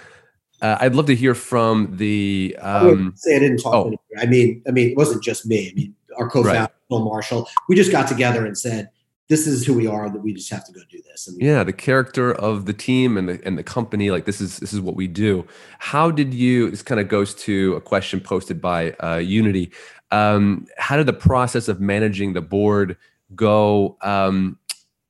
Uh, 0.62 0.78
I'd 0.80 0.94
love 0.94 1.06
to 1.06 1.16
hear 1.16 1.34
from 1.34 1.96
the. 1.96 2.56
Um, 2.60 3.12
I 3.14 3.16
say 3.16 3.36
I 3.36 3.38
didn't 3.40 3.58
talk. 3.58 3.74
Oh. 3.74 3.96
I 4.16 4.26
mean, 4.26 4.62
I 4.66 4.70
mean, 4.70 4.90
it 4.90 4.96
wasn't 4.96 5.22
just 5.22 5.44
me. 5.44 5.68
I 5.68 5.74
mean, 5.74 5.94
our 6.16 6.30
co-founder 6.30 6.60
right. 6.60 6.70
Bill 6.88 7.04
Marshall. 7.04 7.48
We 7.68 7.74
just 7.74 7.90
got 7.90 8.06
together 8.06 8.46
and 8.46 8.56
said, 8.56 8.88
"This 9.28 9.48
is 9.48 9.66
who 9.66 9.74
we 9.74 9.88
are. 9.88 10.08
That 10.08 10.20
we 10.22 10.32
just 10.32 10.50
have 10.50 10.64
to 10.66 10.72
go 10.72 10.80
do 10.88 11.02
this." 11.10 11.26
And 11.26 11.42
yeah, 11.42 11.64
the 11.64 11.72
character 11.72 12.32
of 12.32 12.66
the 12.66 12.72
team 12.72 13.16
and 13.18 13.28
the 13.28 13.40
and 13.44 13.58
the 13.58 13.64
company, 13.64 14.12
like 14.12 14.24
this 14.24 14.40
is 14.40 14.58
this 14.58 14.72
is 14.72 14.80
what 14.80 14.94
we 14.94 15.08
do. 15.08 15.44
How 15.80 16.12
did 16.12 16.32
you? 16.32 16.70
This 16.70 16.82
kind 16.82 17.00
of 17.00 17.08
goes 17.08 17.34
to 17.36 17.74
a 17.74 17.80
question 17.80 18.20
posted 18.20 18.60
by 18.60 18.92
uh, 18.92 19.16
Unity. 19.16 19.72
Um, 20.12 20.66
how 20.78 20.96
did 20.96 21.06
the 21.06 21.12
process 21.12 21.66
of 21.66 21.80
managing 21.80 22.34
the 22.34 22.42
board 22.42 22.96
go? 23.34 23.96
Um, 24.02 24.58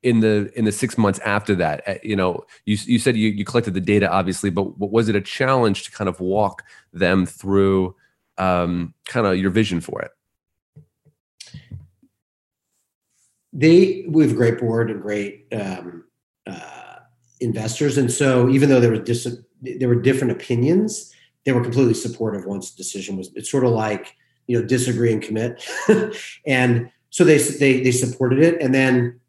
in 0.03 0.21
the 0.21 0.51
in 0.57 0.65
the 0.65 0.73
six 0.73 0.99
months 0.99 1.19
after 1.21 1.55
that 1.55 1.87
uh, 1.87 1.95
you 2.03 2.17
know 2.17 2.45
you, 2.65 2.77
you 2.85 2.99
said 2.99 3.17
you, 3.17 3.29
you 3.29 3.45
collected 3.45 3.75
the 3.75 3.81
data 3.81 4.11
obviously 4.11 4.51
but 4.51 4.79
was 4.79 5.09
it 5.09 5.17
a 5.17 5.21
challenge 5.21 5.85
to 5.85 5.93
kind 5.93 6.09
of 6.09 6.19
walk 6.21 6.63
them 6.93 7.25
through 7.25 7.95
um, 8.39 8.95
kind 9.07 9.27
of 9.27 9.37
your 9.37 9.51
vision 9.51 9.81
for 9.81 10.01
it? 10.03 10.11
They 13.53 14.05
we 14.09 14.23
have 14.25 14.33
a 14.33 14.37
great 14.37 14.59
board 14.59 14.91
and 14.91 15.03
great 15.03 15.47
um, 15.53 16.05
uh, 16.47 16.97
investors 17.41 17.99
and 17.99 18.11
so 18.11 18.49
even 18.49 18.69
though 18.69 18.81
there 18.81 18.91
were 18.91 18.99
dis- 18.99 19.39
there 19.61 19.89
were 19.89 20.01
different 20.01 20.33
opinions 20.33 21.13
they 21.45 21.53
were 21.53 21.63
completely 21.63 21.95
supportive 21.95 22.47
once 22.47 22.71
the 22.71 22.77
decision 22.77 23.17
was 23.17 23.31
it's 23.35 23.51
sort 23.51 23.65
of 23.65 23.71
like 23.73 24.17
you 24.47 24.59
know 24.59 24.67
disagree 24.67 25.13
and 25.13 25.23
commit. 25.23 25.63
And 26.47 26.91
so 27.11 27.25
they 27.25 27.39
they 27.39 27.83
they 27.83 27.93
supported 27.93 28.39
it 28.39 28.61
and 28.61 28.75
then 28.75 29.21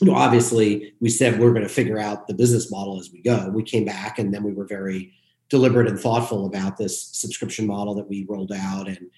you 0.00 0.06
know, 0.06 0.14
obviously 0.14 0.94
we 1.00 1.08
said 1.08 1.38
we're 1.38 1.52
going 1.52 1.62
to 1.62 1.68
figure 1.68 1.98
out 1.98 2.26
the 2.26 2.34
business 2.34 2.70
model 2.70 3.00
as 3.00 3.10
we 3.12 3.20
go. 3.22 3.50
We 3.52 3.62
came 3.62 3.84
back 3.84 4.18
and 4.18 4.32
then 4.32 4.42
we 4.42 4.52
were 4.52 4.66
very 4.66 5.12
deliberate 5.48 5.88
and 5.88 5.98
thoughtful 5.98 6.46
about 6.46 6.76
this 6.76 7.02
subscription 7.02 7.66
model 7.66 7.94
that 7.94 8.08
we 8.08 8.26
rolled 8.28 8.52
out 8.52 8.86
and 8.86 9.10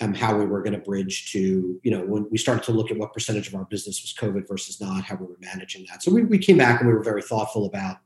um, 0.00 0.14
how 0.14 0.36
we 0.36 0.46
were 0.46 0.62
going 0.62 0.74
to 0.74 0.78
bridge 0.78 1.32
to, 1.32 1.80
you 1.82 1.90
know, 1.90 2.04
when 2.04 2.28
we 2.30 2.38
started 2.38 2.62
to 2.64 2.72
look 2.72 2.90
at 2.90 2.98
what 2.98 3.12
percentage 3.12 3.48
of 3.48 3.54
our 3.54 3.64
business 3.64 4.00
was 4.00 4.14
COVID 4.14 4.46
versus 4.46 4.80
not, 4.80 5.02
how 5.02 5.16
we 5.16 5.26
were 5.26 5.38
managing 5.40 5.86
that. 5.90 6.02
So 6.02 6.12
we, 6.12 6.22
we 6.22 6.38
came 6.38 6.58
back 6.58 6.80
and 6.80 6.88
we 6.88 6.94
were 6.94 7.02
very 7.02 7.22
thoughtful 7.22 7.66
about 7.66 7.96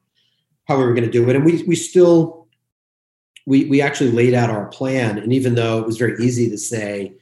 how 0.64 0.78
we 0.78 0.84
were 0.84 0.94
going 0.94 1.04
to 1.04 1.10
do 1.10 1.28
it. 1.28 1.36
And 1.36 1.44
we, 1.44 1.62
we 1.64 1.74
still, 1.74 2.46
we, 3.46 3.66
we 3.66 3.82
actually 3.82 4.12
laid 4.12 4.32
out 4.32 4.48
our 4.48 4.66
plan. 4.68 5.18
And 5.18 5.32
even 5.32 5.54
though 5.54 5.80
it 5.80 5.86
was 5.86 5.98
very 5.98 6.24
easy 6.24 6.48
to 6.48 6.56
say, 6.56 7.14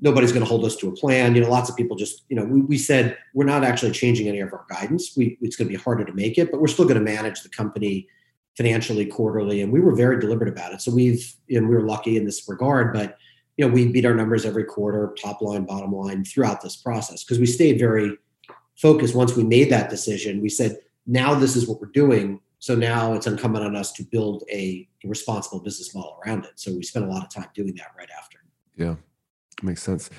nobody's 0.00 0.32
going 0.32 0.44
to 0.44 0.48
hold 0.48 0.64
us 0.64 0.76
to 0.76 0.88
a 0.88 0.92
plan. 0.92 1.34
You 1.34 1.42
know, 1.42 1.50
lots 1.50 1.70
of 1.70 1.76
people 1.76 1.96
just, 1.96 2.24
you 2.28 2.36
know, 2.36 2.44
we, 2.44 2.60
we 2.60 2.78
said 2.78 3.16
we're 3.34 3.46
not 3.46 3.64
actually 3.64 3.92
changing 3.92 4.28
any 4.28 4.40
of 4.40 4.52
our 4.52 4.66
guidance. 4.68 5.16
We, 5.16 5.38
it's 5.40 5.56
going 5.56 5.68
to 5.68 5.76
be 5.76 5.82
harder 5.82 6.04
to 6.04 6.12
make 6.12 6.38
it, 6.38 6.50
but 6.50 6.60
we're 6.60 6.66
still 6.66 6.84
going 6.84 6.98
to 6.98 7.04
manage 7.04 7.42
the 7.42 7.48
company 7.48 8.06
financially 8.56 9.06
quarterly. 9.06 9.62
And 9.62 9.72
we 9.72 9.80
were 9.80 9.94
very 9.94 10.18
deliberate 10.18 10.50
about 10.50 10.72
it. 10.72 10.80
So 10.82 10.92
we've, 10.92 11.34
and 11.50 11.68
we 11.68 11.74
were 11.74 11.86
lucky 11.86 12.16
in 12.16 12.24
this 12.24 12.46
regard, 12.48 12.92
but, 12.92 13.16
you 13.56 13.66
know, 13.66 13.72
we 13.72 13.86
beat 13.86 14.04
our 14.04 14.14
numbers 14.14 14.44
every 14.44 14.64
quarter, 14.64 15.14
top 15.20 15.40
line, 15.40 15.64
bottom 15.64 15.92
line 15.92 16.24
throughout 16.24 16.60
this 16.60 16.76
process 16.76 17.24
because 17.24 17.38
we 17.38 17.46
stayed 17.46 17.78
very 17.78 18.16
focused. 18.76 19.14
Once 19.14 19.34
we 19.34 19.44
made 19.44 19.70
that 19.70 19.88
decision, 19.88 20.42
we 20.42 20.50
said, 20.50 20.76
now 21.06 21.34
this 21.34 21.56
is 21.56 21.66
what 21.66 21.80
we're 21.80 21.88
doing. 21.88 22.40
So 22.58 22.74
now 22.74 23.14
it's 23.14 23.26
incumbent 23.26 23.64
on 23.64 23.76
us 23.76 23.92
to 23.92 24.02
build 24.02 24.44
a 24.50 24.88
responsible 25.04 25.60
business 25.60 25.94
model 25.94 26.18
around 26.24 26.44
it. 26.44 26.52
So 26.56 26.74
we 26.74 26.82
spent 26.82 27.06
a 27.06 27.08
lot 27.08 27.22
of 27.22 27.30
time 27.30 27.48
doing 27.54 27.74
that 27.76 27.92
right 27.96 28.08
after. 28.18 28.38
Yeah. 28.76 28.96
Makes 29.62 29.82
sense. 29.82 30.10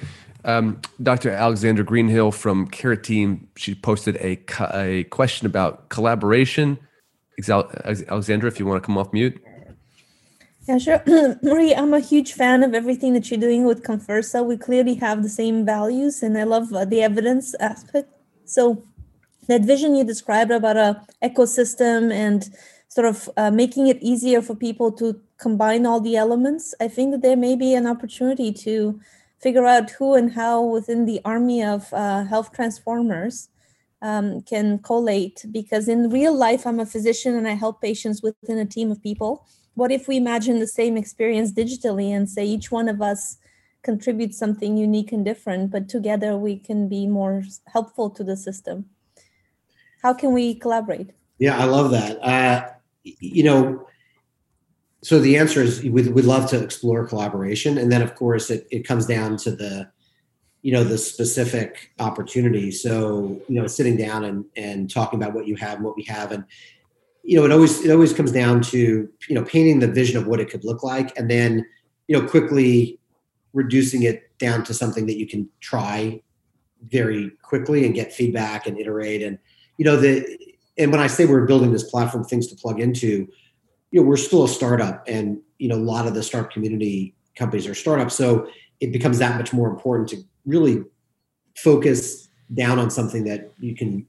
Um, 0.46 0.82
Dr. 1.02 1.30
Alexandra 1.30 1.84
Greenhill 1.84 2.32
from 2.32 2.68
Team, 2.68 3.48
she 3.56 3.76
posted 3.76 4.16
a, 4.18 4.40
a 4.74 5.04
question 5.06 5.46
about 5.46 5.90
collaboration. 5.90 6.80
Alexandra, 7.48 8.48
if 8.48 8.60
you 8.60 8.66
want 8.66 8.82
to 8.82 8.86
come 8.86 8.98
off 8.98 9.12
mute. 9.14 9.40
Yeah, 10.68 10.78
sure. 10.80 11.04
Murray, 11.42 11.76
I'm 11.76 11.94
a 11.94 12.00
huge 12.00 12.34
fan 12.34 12.64
of 12.64 12.74
everything 12.74 13.14
that 13.14 13.30
you're 13.30 13.40
doing 13.40 13.66
with 13.66 13.84
Conversa. 13.84 14.46
We 14.46 14.58
clearly 14.58 14.96
have 14.96 15.24
the 15.24 15.30
same 15.30 15.66
values, 15.66 16.24
and 16.24 16.38
I 16.38 16.44
love 16.44 16.74
uh, 16.74 16.84
the 16.84 17.02
evidence 17.02 17.56
aspect. 17.56 18.10
So, 18.46 18.84
that 19.48 19.62
vision 19.62 19.96
you 19.96 20.04
described 20.04 20.52
about 20.52 20.76
a 20.76 21.02
ecosystem 21.24 22.12
and 22.12 22.50
sort 22.90 23.08
of 23.08 23.30
uh, 23.38 23.52
making 23.52 23.88
it 23.88 23.98
easier 24.02 24.42
for 24.42 24.56
people 24.56 24.92
to 24.94 25.22
combine 25.38 25.86
all 25.86 26.02
the 26.02 26.18
elements, 26.18 26.76
I 26.82 26.90
think 26.90 27.12
that 27.12 27.22
there 27.22 27.38
may 27.38 27.56
be 27.56 27.74
an 27.74 27.88
opportunity 27.88 28.52
to 28.52 29.00
figure 29.40 29.66
out 29.66 29.92
who 29.92 30.16
and 30.16 30.34
how 30.34 30.62
within 30.62 31.06
the 31.06 31.22
army 31.24 31.64
of 31.64 31.94
uh, 31.94 32.24
health 32.24 32.52
transformers 32.54 33.50
um, 34.02 34.42
can 34.42 34.80
collate 34.80 35.46
because 35.52 35.88
in 35.88 36.10
real 36.10 36.36
life 36.36 36.68
i'm 36.68 36.80
a 36.80 36.86
physician 36.86 37.36
and 37.36 37.48
i 37.48 37.54
help 37.54 37.82
patients 37.82 38.22
within 38.22 38.58
a 38.58 38.66
team 38.66 38.92
of 38.92 39.02
people. 39.02 39.46
What 39.74 39.92
if 39.92 40.08
we 40.08 40.18
imagine 40.18 40.60
the 40.60 40.68
same 40.68 40.98
experience 40.98 41.52
digitally 41.52 42.10
and 42.10 42.28
say 42.28 42.46
each 42.46 42.72
one 42.72 42.90
of 42.90 43.02
us 43.02 43.38
contributes 43.84 44.38
something 44.38 44.76
unique 44.76 45.12
and 45.12 45.24
different 45.24 45.72
but 45.72 45.88
together 45.88 46.36
we 46.36 46.58
can 46.58 46.90
be 46.90 47.08
more 47.08 47.44
helpful 47.68 48.10
to 48.12 48.24
the 48.24 48.38
system? 48.38 48.86
How 50.02 50.14
can 50.14 50.34
we 50.34 50.56
collaborate? 50.56 51.12
Yeah 51.40 51.58
i 51.58 51.66
love 51.66 51.92
that. 51.92 52.24
Uh, 52.24 52.70
you 53.04 53.44
know 53.44 53.88
so 55.04 55.20
the 55.20 55.38
answer 55.38 55.62
is 55.62 55.84
we'd, 55.84 56.08
we'd 56.08 56.26
love 56.26 56.50
to 56.50 56.62
explore 56.62 57.08
collaboration. 57.08 57.78
And 57.78 57.92
then 57.92 58.02
of 58.02 58.16
course 58.16 58.50
it, 58.50 58.68
it 58.72 58.88
comes 58.88 59.06
down 59.06 59.38
to 59.38 59.52
the 59.52 59.90
you 60.64 60.74
know 60.74 60.84
the 60.84 60.98
specific 60.98 61.92
opportunity. 62.00 62.72
So 62.72 63.40
you 63.48 63.62
know 63.62 63.68
sitting 63.68 63.96
down 63.96 64.26
and 64.26 64.46
and 64.56 64.90
talking 64.90 65.22
about 65.22 65.34
what 65.34 65.48
you 65.48 65.56
have 65.56 65.76
and 65.76 65.86
what 65.86 65.96
we 65.96 66.04
have. 66.04 66.32
And 66.32 66.44
you 67.24 67.38
know 67.38 67.46
it 67.46 67.52
always 67.52 67.86
it 67.86 67.92
always 67.92 68.14
comes 68.14 68.32
down 68.32 68.62
to 68.64 69.10
you 69.30 69.36
know 69.36 69.44
painting 69.44 69.80
the 69.80 69.88
vision 69.88 70.18
of 70.18 70.28
what 70.28 70.40
it 70.40 70.50
could 70.50 70.64
look 70.64 70.84
like 70.84 71.18
and 71.18 71.30
then 71.30 71.66
you 72.08 72.20
know 72.20 72.28
quickly 72.28 73.00
reducing 73.54 74.04
it 74.04 74.38
down 74.40 74.64
to 74.64 74.74
something 74.74 75.06
that 75.06 75.18
you 75.18 75.28
can 75.28 75.48
try 75.60 76.22
very 76.84 77.32
quickly 77.42 77.86
and 77.86 77.96
get 77.96 78.14
feedback 78.14 78.68
and 78.68 78.80
iterate. 78.80 79.22
And 79.22 79.38
you 79.78 79.86
know 79.86 79.96
the 79.96 80.38
and 80.78 80.92
when 80.92 81.00
i 81.00 81.08
say 81.08 81.26
we're 81.26 81.46
building 81.46 81.72
this 81.72 81.84
platform 81.84 82.24
things 82.24 82.48
to 82.48 82.56
plug 82.56 82.80
into 82.80 83.28
you 83.92 84.02
know 84.02 84.08
we're 84.08 84.18
still 84.18 84.44
a 84.44 84.50
startup 84.50 85.04
and 85.08 85.40
you 85.58 85.68
know 85.68 85.76
a 85.76 85.78
lot 85.78 86.08
of 86.08 86.14
the 86.14 86.24
startup 86.24 86.52
community 86.52 87.16
companies 87.36 87.68
are 87.68 87.76
startups. 87.76 88.16
So 88.16 88.48
it 88.80 88.92
becomes 88.92 89.20
that 89.20 89.38
much 89.38 89.54
more 89.54 89.70
important 89.70 90.10
to 90.10 90.18
really 90.46 90.84
focus 91.56 92.30
down 92.54 92.80
on 92.80 92.90
something 92.90 93.24
that 93.26 93.52
you 93.60 93.76
can 93.76 94.06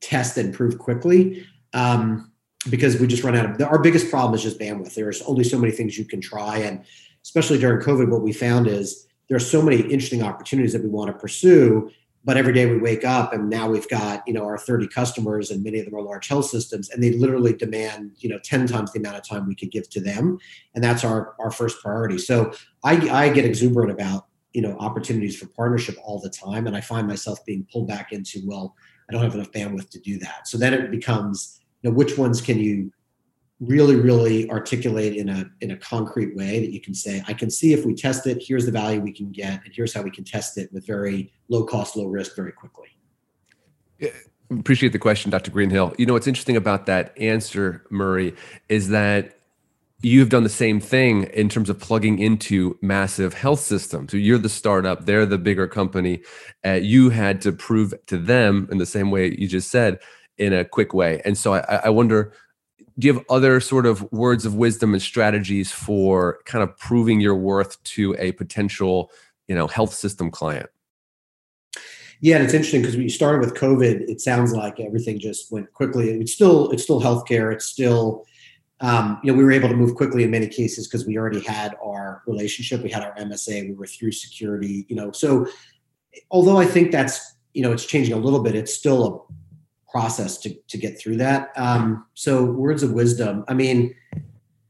test 0.00 0.36
and 0.36 0.54
prove 0.54 0.78
quickly 0.78 1.46
um, 1.72 2.30
because 2.70 2.98
we 3.00 3.06
just 3.06 3.24
run 3.24 3.36
out 3.36 3.60
of 3.60 3.68
our 3.68 3.78
biggest 3.78 4.10
problem 4.10 4.34
is 4.34 4.42
just 4.42 4.58
bandwidth. 4.58 4.94
There's 4.94 5.22
only 5.22 5.44
so 5.44 5.58
many 5.58 5.72
things 5.72 5.98
you 5.98 6.04
can 6.04 6.20
try. 6.20 6.58
And 6.58 6.84
especially 7.24 7.58
during 7.58 7.84
covid 7.84 8.08
what 8.08 8.22
we 8.22 8.32
found 8.32 8.66
is 8.66 9.06
there 9.28 9.36
are 9.36 9.40
so 9.40 9.60
many 9.60 9.80
interesting 9.80 10.22
opportunities 10.22 10.72
that 10.72 10.82
we 10.82 10.88
want 10.88 11.08
to 11.08 11.18
pursue 11.18 11.90
but 12.24 12.36
every 12.36 12.52
day 12.52 12.66
we 12.66 12.78
wake 12.78 13.04
up 13.04 13.32
and 13.32 13.48
now 13.48 13.68
we've 13.68 13.88
got 13.88 14.22
you 14.26 14.32
know 14.32 14.44
our 14.44 14.58
30 14.58 14.88
customers 14.88 15.50
and 15.50 15.62
many 15.62 15.78
of 15.78 15.84
them 15.84 15.94
are 15.94 16.02
large 16.02 16.28
health 16.28 16.46
systems 16.46 16.90
and 16.90 17.02
they 17.02 17.12
literally 17.12 17.52
demand 17.52 18.12
you 18.18 18.28
know 18.28 18.38
10 18.42 18.66
times 18.66 18.92
the 18.92 18.98
amount 18.98 19.16
of 19.16 19.26
time 19.26 19.46
we 19.46 19.54
could 19.54 19.70
give 19.70 19.88
to 19.90 20.00
them 20.00 20.38
and 20.74 20.82
that's 20.82 21.04
our 21.04 21.34
our 21.40 21.50
first 21.50 21.80
priority. 21.80 22.18
So 22.18 22.52
i 22.84 22.94
i 23.10 23.28
get 23.28 23.44
exuberant 23.44 23.90
about 23.90 24.26
you 24.52 24.62
know 24.62 24.76
opportunities 24.78 25.36
for 25.38 25.46
partnership 25.48 25.96
all 26.02 26.20
the 26.20 26.30
time 26.30 26.66
and 26.66 26.76
i 26.76 26.80
find 26.80 27.06
myself 27.06 27.44
being 27.44 27.66
pulled 27.70 27.86
back 27.86 28.12
into 28.12 28.40
well 28.46 28.74
i 29.08 29.12
don't 29.12 29.22
have 29.22 29.34
enough 29.34 29.52
bandwidth 29.52 29.90
to 29.90 30.00
do 30.00 30.18
that. 30.18 30.48
So 30.48 30.58
then 30.58 30.74
it 30.74 30.90
becomes 30.90 31.60
you 31.82 31.90
know 31.90 31.96
which 31.96 32.18
ones 32.18 32.40
can 32.40 32.58
you 32.58 32.92
really 33.60 33.96
really 33.96 34.48
articulate 34.50 35.16
in 35.16 35.28
a 35.28 35.50
in 35.60 35.72
a 35.72 35.76
concrete 35.76 36.36
way 36.36 36.60
that 36.60 36.72
you 36.72 36.80
can 36.80 36.94
say 36.94 37.22
i 37.26 37.32
can 37.32 37.50
see 37.50 37.72
if 37.72 37.84
we 37.84 37.92
test 37.92 38.26
it 38.26 38.40
here's 38.40 38.64
the 38.64 38.70
value 38.70 39.00
we 39.00 39.12
can 39.12 39.32
get 39.32 39.60
and 39.64 39.74
here's 39.74 39.92
how 39.92 40.00
we 40.00 40.10
can 40.10 40.22
test 40.24 40.56
it 40.56 40.72
with 40.72 40.86
very 40.86 41.32
low 41.48 41.64
cost 41.64 41.96
low 41.96 42.06
risk 42.06 42.36
very 42.36 42.52
quickly 42.52 42.88
yeah, 43.98 44.10
appreciate 44.50 44.92
the 44.92 44.98
question 44.98 45.28
dr 45.28 45.50
greenhill 45.50 45.92
you 45.98 46.06
know 46.06 46.12
what's 46.12 46.28
interesting 46.28 46.56
about 46.56 46.86
that 46.86 47.12
answer 47.18 47.84
murray 47.90 48.32
is 48.68 48.90
that 48.90 49.38
you've 50.02 50.28
done 50.28 50.44
the 50.44 50.48
same 50.48 50.78
thing 50.78 51.24
in 51.24 51.48
terms 51.48 51.68
of 51.68 51.80
plugging 51.80 52.18
into 52.20 52.78
massive 52.80 53.34
health 53.34 53.60
systems. 53.60 54.12
So 54.12 54.16
you're 54.16 54.38
the 54.38 54.48
startup, 54.48 55.06
they're 55.06 55.26
the 55.26 55.38
bigger 55.38 55.66
company. 55.66 56.22
Uh, 56.64 56.74
you 56.74 57.10
had 57.10 57.40
to 57.42 57.52
prove 57.52 57.92
to 58.06 58.16
them 58.16 58.68
in 58.70 58.78
the 58.78 58.86
same 58.86 59.10
way 59.10 59.34
you 59.36 59.48
just 59.48 59.70
said 59.70 59.98
in 60.36 60.52
a 60.52 60.64
quick 60.64 60.94
way. 60.94 61.20
And 61.24 61.36
so 61.36 61.54
I, 61.54 61.80
I 61.84 61.88
wonder 61.88 62.32
do 62.98 63.06
you 63.06 63.14
have 63.14 63.24
other 63.30 63.60
sort 63.60 63.86
of 63.86 64.10
words 64.12 64.44
of 64.44 64.56
wisdom 64.56 64.92
and 64.92 65.02
strategies 65.02 65.70
for 65.70 66.40
kind 66.44 66.62
of 66.62 66.76
proving 66.78 67.20
your 67.20 67.36
worth 67.36 67.82
to 67.84 68.16
a 68.18 68.32
potential 68.32 69.10
you 69.46 69.54
know 69.54 69.66
health 69.66 69.94
system 69.94 70.30
client? 70.30 70.68
Yeah 72.20 72.36
and 72.36 72.44
it's 72.44 72.54
interesting 72.54 72.82
because 72.82 72.96
you 72.96 73.08
started 73.08 73.40
with 73.40 73.54
covid 73.54 74.08
it 74.08 74.20
sounds 74.20 74.52
like 74.52 74.80
everything 74.80 75.18
just 75.18 75.52
went 75.52 75.72
quickly. 75.72 76.10
It's 76.10 76.32
still 76.32 76.70
it's 76.70 76.82
still 76.82 77.00
healthcare. 77.00 77.52
It's 77.52 77.66
still 77.66 78.24
um, 78.80 79.18
you 79.22 79.32
know 79.32 79.38
we 79.38 79.44
were 79.44 79.52
able 79.52 79.68
to 79.68 79.76
move 79.76 79.94
quickly 79.94 80.24
in 80.24 80.30
many 80.30 80.48
cases 80.48 80.86
because 80.86 81.06
we 81.06 81.16
already 81.16 81.40
had 81.40 81.74
our 81.82 82.22
relationship. 82.26 82.82
We 82.82 82.90
had 82.90 83.02
our 83.02 83.14
msa 83.16 83.68
we 83.68 83.74
were 83.74 83.86
through 83.86 84.12
security 84.12 84.86
you 84.88 84.96
know. 84.96 85.12
So 85.12 85.46
although 86.30 86.58
i 86.58 86.64
think 86.64 86.90
that's 86.90 87.36
you 87.52 87.62
know 87.62 87.70
it's 87.70 87.84
changing 87.84 88.14
a 88.14 88.18
little 88.18 88.42
bit 88.42 88.54
it's 88.54 88.74
still 88.74 89.06
a 89.06 89.32
process 89.90 90.38
to, 90.38 90.54
to 90.68 90.78
get 90.78 90.98
through 90.98 91.16
that. 91.16 91.50
Um, 91.56 92.06
so 92.14 92.44
words 92.44 92.82
of 92.82 92.92
wisdom. 92.92 93.44
I 93.48 93.54
mean, 93.54 93.94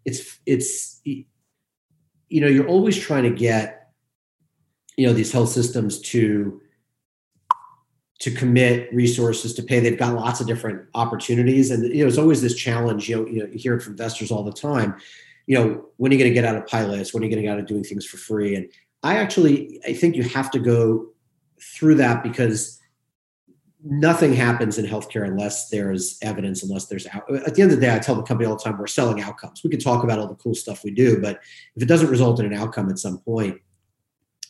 it's 0.04 0.38
it's 0.46 1.00
you 1.04 2.40
know 2.40 2.46
you're 2.46 2.68
always 2.68 2.98
trying 2.98 3.24
to 3.24 3.30
get 3.30 3.92
you 4.96 5.06
know 5.06 5.12
these 5.12 5.32
health 5.32 5.50
systems 5.50 6.00
to 6.00 6.60
to 8.20 8.30
commit 8.32 8.92
resources 8.92 9.54
to 9.54 9.62
pay. 9.62 9.78
They've 9.78 9.98
got 9.98 10.14
lots 10.14 10.40
of 10.40 10.46
different 10.46 10.88
opportunities, 10.94 11.70
and 11.70 11.82
you 11.84 12.02
know, 12.02 12.08
it's 12.08 12.18
always 12.18 12.42
this 12.42 12.54
challenge. 12.54 13.08
You 13.08 13.16
know, 13.16 13.26
you, 13.26 13.38
know, 13.40 13.46
you 13.46 13.58
hear 13.58 13.74
it 13.74 13.82
from 13.82 13.92
investors 13.92 14.30
all 14.30 14.42
the 14.42 14.52
time. 14.52 14.96
You 15.46 15.58
know, 15.58 15.84
when 15.96 16.10
are 16.10 16.14
you 16.14 16.18
going 16.18 16.30
to 16.30 16.34
get 16.34 16.44
out 16.44 16.56
of 16.56 16.66
pilots? 16.66 17.14
When 17.14 17.22
are 17.22 17.26
you 17.26 17.30
going 17.30 17.42
to 17.42 17.46
get 17.48 17.52
out 17.52 17.60
of 17.60 17.66
doing 17.66 17.84
things 17.84 18.04
for 18.04 18.18
free? 18.18 18.54
And 18.54 18.68
I 19.02 19.16
actually, 19.16 19.80
I 19.86 19.94
think 19.94 20.16
you 20.16 20.24
have 20.24 20.50
to 20.50 20.58
go 20.58 21.08
through 21.60 21.94
that 21.96 22.22
because 22.22 22.77
nothing 23.84 24.34
happens 24.34 24.78
in 24.78 24.84
healthcare 24.84 25.26
unless 25.26 25.68
there's 25.68 26.18
evidence, 26.22 26.62
unless 26.62 26.86
there's 26.86 27.06
out. 27.06 27.22
At 27.46 27.54
the 27.54 27.62
end 27.62 27.72
of 27.72 27.78
the 27.78 27.86
day, 27.86 27.94
I 27.94 27.98
tell 27.98 28.14
the 28.14 28.22
company 28.22 28.48
all 28.48 28.56
the 28.56 28.62
time, 28.62 28.78
we're 28.78 28.86
selling 28.86 29.20
outcomes. 29.20 29.62
We 29.62 29.70
can 29.70 29.78
talk 29.78 30.02
about 30.02 30.18
all 30.18 30.26
the 30.26 30.34
cool 30.34 30.54
stuff 30.54 30.84
we 30.84 30.90
do, 30.90 31.20
but 31.20 31.40
if 31.76 31.82
it 31.82 31.86
doesn't 31.86 32.10
result 32.10 32.40
in 32.40 32.46
an 32.46 32.54
outcome 32.54 32.90
at 32.90 32.98
some 32.98 33.18
point, 33.18 33.60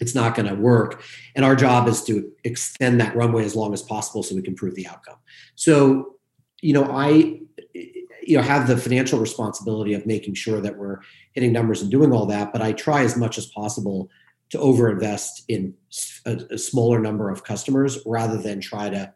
it's 0.00 0.14
not 0.14 0.34
going 0.34 0.48
to 0.48 0.54
work. 0.54 1.02
And 1.34 1.44
our 1.44 1.56
job 1.56 1.88
is 1.88 2.04
to 2.04 2.30
extend 2.44 3.00
that 3.00 3.16
runway 3.16 3.44
as 3.44 3.56
long 3.56 3.74
as 3.74 3.82
possible 3.82 4.22
so 4.22 4.34
we 4.34 4.42
can 4.42 4.54
prove 4.54 4.74
the 4.74 4.86
outcome. 4.86 5.16
So, 5.56 6.16
you 6.62 6.72
know, 6.72 6.84
I 6.84 7.40
you 7.74 8.36
know 8.36 8.42
have 8.42 8.68
the 8.68 8.76
financial 8.76 9.18
responsibility 9.18 9.94
of 9.94 10.06
making 10.06 10.34
sure 10.34 10.60
that 10.60 10.76
we're 10.76 11.00
hitting 11.32 11.52
numbers 11.52 11.82
and 11.82 11.90
doing 11.90 12.12
all 12.12 12.26
that, 12.26 12.52
but 12.52 12.62
I 12.62 12.72
try 12.72 13.02
as 13.02 13.16
much 13.16 13.38
as 13.38 13.46
possible 13.46 14.10
to 14.50 14.58
overinvest 14.58 15.42
in 15.48 15.74
a, 16.26 16.38
a 16.50 16.58
smaller 16.58 17.00
number 17.00 17.30
of 17.30 17.44
customers 17.44 17.98
rather 18.06 18.36
than 18.36 18.60
try 18.60 18.88
to 18.90 19.12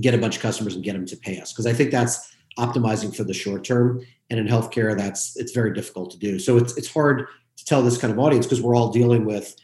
get 0.00 0.14
a 0.14 0.18
bunch 0.18 0.36
of 0.36 0.42
customers 0.42 0.74
and 0.74 0.84
get 0.84 0.92
them 0.94 1.06
to 1.06 1.16
pay 1.16 1.40
us. 1.40 1.52
Because 1.52 1.66
I 1.66 1.72
think 1.72 1.90
that's 1.90 2.34
optimizing 2.58 3.14
for 3.14 3.24
the 3.24 3.34
short 3.34 3.64
term 3.64 4.04
and 4.30 4.40
in 4.40 4.46
healthcare 4.46 4.96
that's 4.96 5.36
it's 5.36 5.52
very 5.52 5.72
difficult 5.72 6.10
to 6.10 6.18
do. 6.18 6.38
So 6.38 6.56
it's 6.56 6.76
it's 6.76 6.92
hard 6.92 7.26
to 7.56 7.64
tell 7.64 7.82
this 7.82 7.98
kind 7.98 8.12
of 8.12 8.18
audience 8.18 8.46
because 8.46 8.62
we're 8.62 8.76
all 8.76 8.90
dealing 8.90 9.24
with 9.24 9.54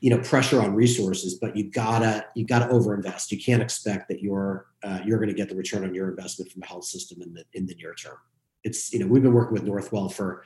you 0.00 0.08
know 0.08 0.18
pressure 0.22 0.62
on 0.62 0.74
resources 0.74 1.34
but 1.34 1.54
you 1.54 1.70
gotta 1.70 2.24
you 2.34 2.46
gotta 2.46 2.66
overinvest. 2.66 3.30
You 3.30 3.38
can't 3.42 3.62
expect 3.62 4.08
that 4.08 4.20
you're 4.20 4.66
uh, 4.82 5.00
you're 5.04 5.18
going 5.18 5.28
to 5.28 5.34
get 5.34 5.50
the 5.50 5.54
return 5.54 5.84
on 5.84 5.94
your 5.94 6.08
investment 6.08 6.50
from 6.50 6.60
the 6.60 6.66
health 6.66 6.84
system 6.84 7.20
in 7.20 7.34
the 7.34 7.44
in 7.52 7.66
the 7.66 7.74
near 7.74 7.94
term. 7.94 8.16
It's 8.64 8.92
you 8.92 8.98
know 8.98 9.06
we've 9.06 9.22
been 9.22 9.34
working 9.34 9.52
with 9.52 9.64
northwell 9.64 10.12
for 10.12 10.42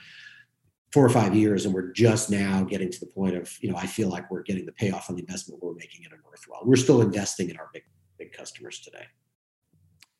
four 0.93 1.05
or 1.05 1.11
five 1.11 1.35
years 1.35 1.64
and 1.64 1.75
we're 1.75 1.91
just 1.91 2.31
now 2.31 2.62
getting 2.62 2.89
to 2.89 3.01
the 3.01 3.07
point 3.07 3.35
of 3.35 3.53
you 3.61 3.68
know 3.68 3.77
i 3.77 3.85
feel 3.85 4.09
like 4.09 4.31
we're 4.31 4.43
getting 4.43 4.64
the 4.64 4.70
payoff 4.70 5.11
on 5.11 5.16
the 5.16 5.22
investment 5.22 5.61
we're 5.61 5.75
making 5.75 6.05
in 6.05 6.11
northwell. 6.11 6.64
We're 6.64 6.77
still 6.77 7.03
investing 7.03 7.51
in 7.51 7.57
our 7.57 7.68
big 7.72 7.83
big 8.25 8.33
customers 8.33 8.81
today 8.81 9.07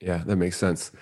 yeah, 0.05 0.22
that 0.26 0.36
makes 0.36 0.57
sense. 0.59 0.92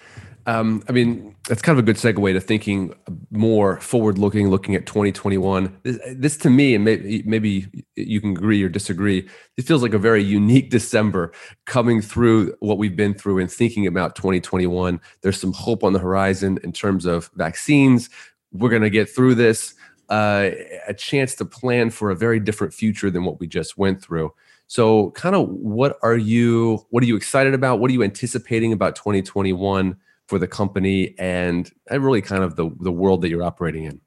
Um, 0.46 0.82
I 0.88 0.92
mean, 0.92 1.34
that's 1.48 1.62
kind 1.62 1.78
of 1.78 1.84
a 1.84 1.86
good 1.86 1.96
segue 1.96 2.32
to 2.32 2.40
thinking 2.40 2.94
more 3.30 3.80
forward 3.80 4.18
looking, 4.18 4.48
looking 4.48 4.74
at 4.74 4.86
2021. 4.86 5.76
This, 5.82 5.98
this 6.16 6.36
to 6.38 6.50
me, 6.50 6.74
and 6.74 6.84
maybe, 6.84 7.22
maybe 7.24 7.84
you 7.96 8.20
can 8.20 8.30
agree 8.30 8.62
or 8.62 8.68
disagree, 8.68 9.28
it 9.57 9.62
feels 9.62 9.82
like 9.82 9.94
a 9.94 9.98
very 9.98 10.22
unique 10.22 10.70
December 10.70 11.32
coming 11.66 12.00
through 12.00 12.55
what 12.61 12.78
we've 12.78 12.96
been 12.96 13.14
through 13.14 13.38
and 13.38 13.50
thinking 13.50 13.86
about 13.86 14.14
2021. 14.16 15.00
There's 15.22 15.40
some 15.40 15.53
hope 15.53 15.84
on 15.84 15.92
the 15.92 15.98
horizon 15.98 16.59
in 16.64 16.72
terms 16.72 17.05
of 17.05 17.30
vaccines. 17.34 18.11
We're 18.53 18.70
going 18.70 18.82
to 18.82 18.90
get 18.90 19.09
through 19.09 19.36
this. 19.36 19.74
Uh, 20.09 20.50
a 20.86 20.92
chance 20.92 21.34
to 21.36 21.44
plan 21.44 21.88
for 21.88 22.11
a 22.11 22.16
very 22.16 22.38
different 22.38 22.74
future 22.74 23.11
than 23.11 23.24
what 23.24 23.40
we 23.40 23.46
just 23.46 23.78
went 23.78 24.03
through. 24.03 24.32
So, 24.73 25.11
kind 25.11 25.37
of, 25.37 25.51
what 25.51 25.99
are 26.03 26.16
you? 26.16 26.87
What 26.89 27.03
are 27.03 27.07
you 27.07 27.14
excited 27.14 27.53
about? 27.53 27.79
What 27.79 27.91
are 27.91 27.93
you 27.93 28.03
anticipating 28.03 28.73
about 28.73 28.97
2021 28.97 29.95
for 30.29 30.39
the 30.39 30.49
company, 30.49 31.14
and 31.18 31.70
really 31.91 32.23
kind 32.23 32.43
of 32.43 32.57
the 32.57 32.70
the 32.81 32.91
world 32.91 33.20
that 33.20 33.29
you're 33.29 33.43
operating 33.43 33.85
in? 33.85 34.01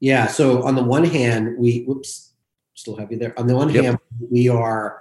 Yeah. 0.00 0.26
So, 0.26 0.62
on 0.64 0.74
the 0.74 0.82
one 0.82 1.04
hand, 1.04 1.56
we 1.56 1.84
whoops, 1.84 2.34
still 2.74 2.94
have 2.96 3.10
you 3.10 3.18
there. 3.18 3.32
On 3.40 3.46
the 3.46 3.56
one 3.56 3.70
yep. 3.70 3.84
hand, 3.84 3.98
we 4.30 4.50
are 4.50 5.00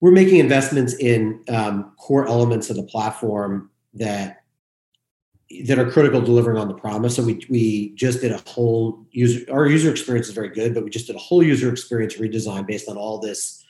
we're 0.00 0.10
making 0.10 0.36
investments 0.36 0.92
in 0.96 1.42
um, 1.48 1.94
core 1.96 2.28
elements 2.28 2.68
of 2.68 2.76
the 2.76 2.82
platform 2.82 3.70
that 3.94 4.39
that 5.66 5.78
are 5.78 5.90
critical 5.90 6.20
delivering 6.20 6.58
on 6.58 6.68
the 6.68 6.74
promise. 6.74 7.16
So 7.16 7.24
we 7.24 7.44
we 7.48 7.92
just 7.94 8.20
did 8.20 8.32
a 8.32 8.38
whole 8.48 9.04
user 9.10 9.44
our 9.52 9.66
user 9.66 9.90
experience 9.90 10.28
is 10.28 10.34
very 10.34 10.50
good, 10.50 10.74
but 10.74 10.84
we 10.84 10.90
just 10.90 11.08
did 11.08 11.16
a 11.16 11.20
whole 11.20 11.42
user 11.42 11.70
experience 11.70 12.16
redesign 12.16 12.66
based 12.66 12.88
on 12.88 12.96
all 12.96 13.18
this 13.18 13.64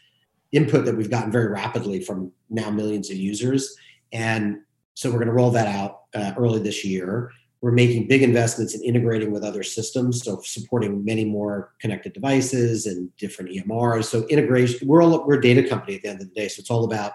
input 0.53 0.85
that 0.85 0.97
we've 0.97 1.11
gotten 1.11 1.33
very 1.33 1.47
rapidly 1.47 2.03
from 2.03 2.33
now 2.51 2.71
millions 2.71 3.11
of 3.11 3.17
users. 3.17 3.75
And 4.13 4.59
so 4.95 5.09
we're 5.09 5.19
going 5.19 5.29
to 5.29 5.33
roll 5.33 5.53
that 5.53 5.69
out 5.69 6.03
uh, 6.15 6.33
early 6.37 6.61
this 6.61 6.85
year. 6.85 7.31
We're 7.63 7.73
making 7.73 8.09
big 8.09 8.23
investments 8.23 8.75
in 8.75 8.83
integrating 8.83 9.31
with 9.31 9.45
other 9.45 9.63
systems, 9.63 10.25
so 10.25 10.41
supporting 10.43 11.05
many 11.05 11.25
more 11.25 11.73
connected 11.79 12.15
devices 12.15 12.87
and 12.87 13.15
different 13.17 13.53
EMRs. 13.53 14.05
So 14.05 14.27
integration, 14.27 14.87
we're 14.87 15.03
all 15.03 15.27
we're 15.27 15.39
a 15.39 15.43
data 15.43 15.67
company 15.67 15.97
at 15.97 16.03
the 16.03 16.09
end 16.09 16.21
of 16.21 16.29
the 16.29 16.35
day, 16.35 16.49
so 16.49 16.61
it's 16.61 16.71
all 16.71 16.85
about 16.85 17.13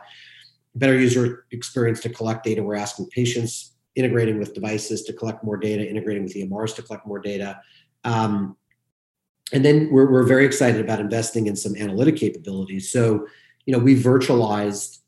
better 0.76 0.98
user 0.98 1.46
experience 1.52 2.00
to 2.02 2.10
collect 2.10 2.44
data. 2.44 2.64
We're 2.64 2.76
asking 2.76 3.08
patients 3.08 3.75
integrating 3.96 4.38
with 4.38 4.54
devices 4.54 5.04
to 5.04 5.14
collect 5.14 5.44
more 5.44 5.58
data, 5.58 5.88
integrating 5.90 6.24
with 6.24 6.34
EMRs 6.34 6.76
to 6.76 6.82
collect 6.82 7.08
more 7.08 7.20
data. 7.20 7.60
Um, 8.04 8.58
and 9.54 9.64
then 9.64 9.90
we're, 9.92 10.12
we're 10.12 10.24
very 10.24 10.46
excited 10.46 10.82
about 10.82 11.00
investing 11.00 11.48
in 11.48 11.56
some 11.56 11.76
analytic 11.76 12.18
capabilities. 12.18 12.92
So, 12.92 13.28
you 13.66 13.74
know, 13.74 13.80
we 13.80 13.96
virtualized 13.96 15.00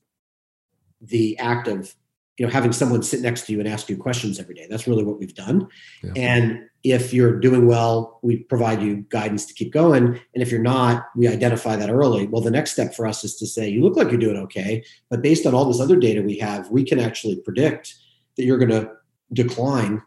the 1.01 1.37
act 1.37 1.67
of, 1.67 1.93
you 2.37 2.45
know, 2.45 2.51
having 2.51 2.71
someone 2.71 3.01
sit 3.01 3.21
next 3.21 3.47
to 3.47 3.51
you 3.51 3.59
and 3.59 3.67
ask 3.67 3.89
you 3.89 3.97
questions 3.97 4.39
every 4.39 4.53
day. 4.53 4.67
That's 4.69 4.87
really 4.87 5.03
what 5.03 5.19
we've 5.19 5.33
done. 5.33 5.67
Yeah. 6.03 6.11
And 6.15 6.69
if 6.83 7.13
you're 7.13 7.39
doing 7.39 7.65
well, 7.65 8.19
we 8.21 8.37
provide 8.37 8.81
you 8.81 8.97
guidance 9.09 9.45
to 9.47 9.53
keep 9.53 9.73
going. 9.73 10.05
And 10.05 10.43
if 10.43 10.51
you're 10.51 10.61
not, 10.61 11.07
we 11.15 11.27
identify 11.27 11.75
that 11.75 11.89
early. 11.89 12.27
Well, 12.27 12.41
the 12.41 12.51
next 12.51 12.71
step 12.71 12.93
for 12.93 13.07
us 13.07 13.23
is 13.23 13.35
to 13.37 13.47
say, 13.47 13.67
you 13.67 13.81
look 13.81 13.97
like 13.97 14.09
you're 14.09 14.19
doing 14.19 14.37
okay, 14.37 14.83
but 15.09 15.23
based 15.23 15.45
on 15.45 15.55
all 15.55 15.65
this 15.65 15.81
other 15.81 15.97
data 15.97 16.21
we 16.21 16.37
have, 16.37 16.69
we 16.69 16.83
can 16.83 16.99
actually 16.99 17.37
predict 17.37 17.95
that 18.37 18.45
you're 18.45 18.57
going 18.57 18.71
to 18.71 18.91
decline 19.33 20.01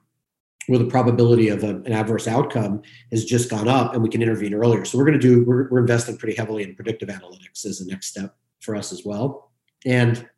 where 0.67 0.79
the 0.79 0.87
probability 0.87 1.49
of 1.49 1.65
a, 1.65 1.69
an 1.69 1.93
adverse 1.93 2.29
outcome 2.29 2.83
has 3.11 3.25
just 3.25 3.51
gone 3.51 3.67
up 3.67 3.93
and 3.93 4.03
we 4.03 4.09
can 4.09 4.23
intervene 4.23 4.55
earlier. 4.55 4.85
So 4.85 4.99
we're 4.99 5.05
going 5.05 5.19
to 5.19 5.27
do, 5.29 5.45
we're, 5.45 5.69
we're 5.69 5.81
investing 5.81 6.17
pretty 6.17 6.37
heavily 6.37 6.63
in 6.63 6.75
predictive 6.77 7.09
analytics 7.09 7.67
as 7.67 7.81
the 7.81 7.91
next 7.91 8.07
step 8.07 8.37
for 8.61 8.77
us 8.77 8.93
as 8.93 9.05
well. 9.05 9.51
And, 9.85 10.29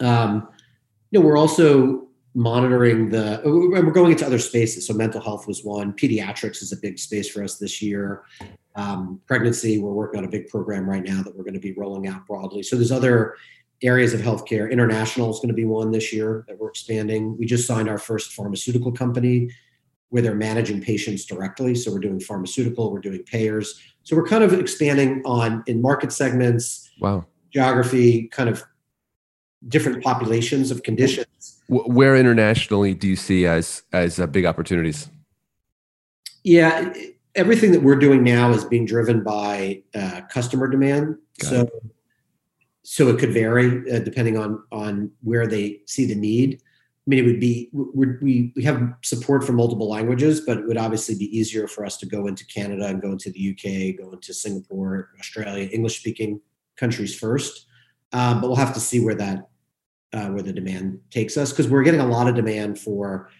um, 0.00 0.48
you 1.10 1.18
know, 1.18 1.26
we're 1.26 1.38
also 1.38 2.08
monitoring 2.34 3.08
the, 3.08 3.42
we're 3.44 3.90
going 3.90 4.12
into 4.12 4.24
other 4.24 4.38
spaces. 4.38 4.86
So 4.86 4.94
mental 4.94 5.20
health 5.20 5.46
was 5.46 5.64
one, 5.64 5.92
pediatrics 5.92 6.62
is 6.62 6.72
a 6.72 6.76
big 6.76 6.98
space 6.98 7.28
for 7.28 7.42
us 7.42 7.58
this 7.58 7.82
year. 7.82 8.22
Um, 8.74 9.20
pregnancy, 9.26 9.78
we're 9.78 9.92
working 9.92 10.18
on 10.18 10.24
a 10.24 10.30
big 10.30 10.48
program 10.48 10.88
right 10.88 11.02
now 11.02 11.22
that 11.22 11.36
we're 11.36 11.44
going 11.44 11.54
to 11.54 11.60
be 11.60 11.72
rolling 11.72 12.06
out 12.06 12.26
broadly. 12.26 12.62
So 12.62 12.76
there's 12.76 12.92
other 12.92 13.34
areas 13.82 14.14
of 14.14 14.20
healthcare. 14.20 14.70
International 14.70 15.30
is 15.30 15.36
going 15.38 15.48
to 15.48 15.54
be 15.54 15.64
one 15.64 15.90
this 15.90 16.12
year 16.12 16.44
that 16.48 16.58
we're 16.58 16.68
expanding. 16.68 17.36
We 17.36 17.46
just 17.46 17.66
signed 17.66 17.88
our 17.88 17.98
first 17.98 18.32
pharmaceutical 18.32 18.92
company 18.92 19.50
where 20.10 20.20
they're 20.20 20.34
managing 20.34 20.80
patients 20.82 21.24
directly. 21.24 21.74
So 21.74 21.90
we're 21.90 21.98
doing 21.98 22.20
pharmaceutical, 22.20 22.92
we're 22.92 23.00
doing 23.00 23.22
payers. 23.22 23.80
So 24.02 24.14
we're 24.14 24.26
kind 24.26 24.44
of 24.44 24.52
expanding 24.52 25.22
on 25.24 25.64
in 25.66 25.80
market 25.80 26.12
segments, 26.12 26.90
wow, 27.00 27.24
geography, 27.50 28.28
kind 28.28 28.48
of 28.48 28.62
different 29.68 30.02
populations 30.02 30.70
of 30.70 30.82
conditions. 30.82 31.62
Where 31.68 32.14
internationally 32.16 32.94
do 32.94 33.08
you 33.08 33.16
see 33.16 33.46
as 33.46 33.84
as 33.92 34.20
uh, 34.20 34.26
big 34.26 34.44
opportunities? 34.44 35.08
Yeah, 36.44 36.92
everything 37.34 37.72
that 37.72 37.82
we're 37.82 37.96
doing 37.96 38.22
now 38.22 38.50
is 38.50 38.64
being 38.64 38.84
driven 38.84 39.22
by 39.22 39.82
uh, 39.94 40.22
customer 40.28 40.68
demand. 40.68 41.16
Got 41.38 41.48
so. 41.48 41.60
It 41.62 41.72
so 42.82 43.08
it 43.08 43.18
could 43.18 43.32
vary 43.32 43.90
uh, 43.92 44.00
depending 44.00 44.36
on 44.36 44.62
on 44.72 45.10
where 45.22 45.46
they 45.46 45.80
see 45.86 46.04
the 46.04 46.14
need. 46.14 46.60
I 46.62 47.10
mean, 47.10 47.18
it 47.18 47.26
would 47.26 47.40
be 47.40 47.68
we 47.72 48.52
we 48.54 48.62
have 48.62 48.94
support 49.02 49.44
for 49.44 49.52
multiple 49.52 49.88
languages, 49.88 50.40
but 50.40 50.58
it 50.58 50.66
would 50.66 50.76
obviously 50.76 51.16
be 51.16 51.36
easier 51.36 51.66
for 51.66 51.84
us 51.84 51.96
to 51.98 52.06
go 52.06 52.26
into 52.26 52.46
Canada 52.46 52.86
and 52.86 53.02
go 53.02 53.12
into 53.12 53.30
the 53.30 53.50
UK, 53.50 53.98
go 53.98 54.12
into 54.12 54.32
Singapore, 54.32 55.10
Australia, 55.18 55.68
English 55.72 55.98
speaking 55.98 56.40
countries 56.76 57.18
first. 57.18 57.66
Um, 58.12 58.40
but 58.40 58.48
we'll 58.48 58.56
have 58.56 58.74
to 58.74 58.80
see 58.80 59.00
where 59.00 59.14
that 59.16 59.48
uh, 60.12 60.28
where 60.28 60.42
the 60.42 60.52
demand 60.52 61.00
takes 61.10 61.36
us 61.36 61.50
because 61.50 61.68
we're 61.68 61.82
getting 61.82 62.00
a 62.00 62.06
lot 62.06 62.28
of 62.28 62.34
demand 62.34 62.78
for. 62.78 63.30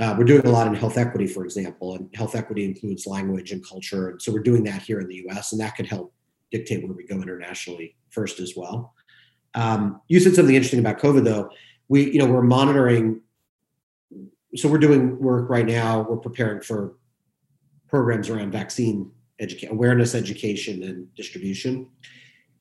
Uh, 0.00 0.12
we're 0.18 0.24
doing 0.24 0.44
a 0.44 0.50
lot 0.50 0.66
in 0.66 0.74
health 0.74 0.98
equity, 0.98 1.24
for 1.24 1.44
example, 1.44 1.94
and 1.94 2.10
health 2.16 2.34
equity 2.34 2.64
includes 2.64 3.06
language 3.06 3.52
and 3.52 3.64
culture, 3.64 4.08
and 4.08 4.20
so 4.20 4.32
we're 4.32 4.42
doing 4.42 4.64
that 4.64 4.82
here 4.82 4.98
in 4.98 5.06
the 5.06 5.22
U.S. 5.26 5.52
and 5.52 5.60
that 5.60 5.76
could 5.76 5.86
help 5.86 6.12
dictate 6.50 6.84
where 6.84 6.92
we 6.92 7.06
go 7.06 7.16
internationally 7.16 7.96
first 8.10 8.40
as 8.40 8.54
well. 8.56 8.94
Um, 9.54 10.00
you 10.08 10.20
said 10.20 10.34
something 10.34 10.54
interesting 10.54 10.80
about 10.80 10.98
COVID, 10.98 11.24
though. 11.24 11.50
We, 11.88 12.10
you 12.10 12.18
know, 12.18 12.26
we're 12.26 12.42
monitoring. 12.42 13.20
So 14.56 14.68
we're 14.68 14.78
doing 14.78 15.18
work 15.18 15.48
right 15.48 15.66
now. 15.66 16.02
We're 16.02 16.16
preparing 16.16 16.60
for 16.60 16.96
programs 17.88 18.28
around 18.28 18.52
vaccine 18.52 19.10
education, 19.40 19.74
awareness, 19.74 20.14
education, 20.14 20.82
and 20.82 21.14
distribution. 21.14 21.88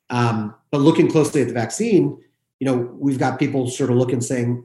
Um, 0.10 0.56
but 0.72 0.82
looking 0.82 1.10
closely 1.10 1.42
at 1.42 1.48
the 1.48 1.54
vaccine, 1.54 2.22
you 2.60 2.68
know, 2.68 2.96
we've 3.00 3.20
got 3.20 3.40
people 3.40 3.68
sort 3.70 3.90
of 3.90 3.98
looking, 3.98 4.22
saying, 4.22 4.64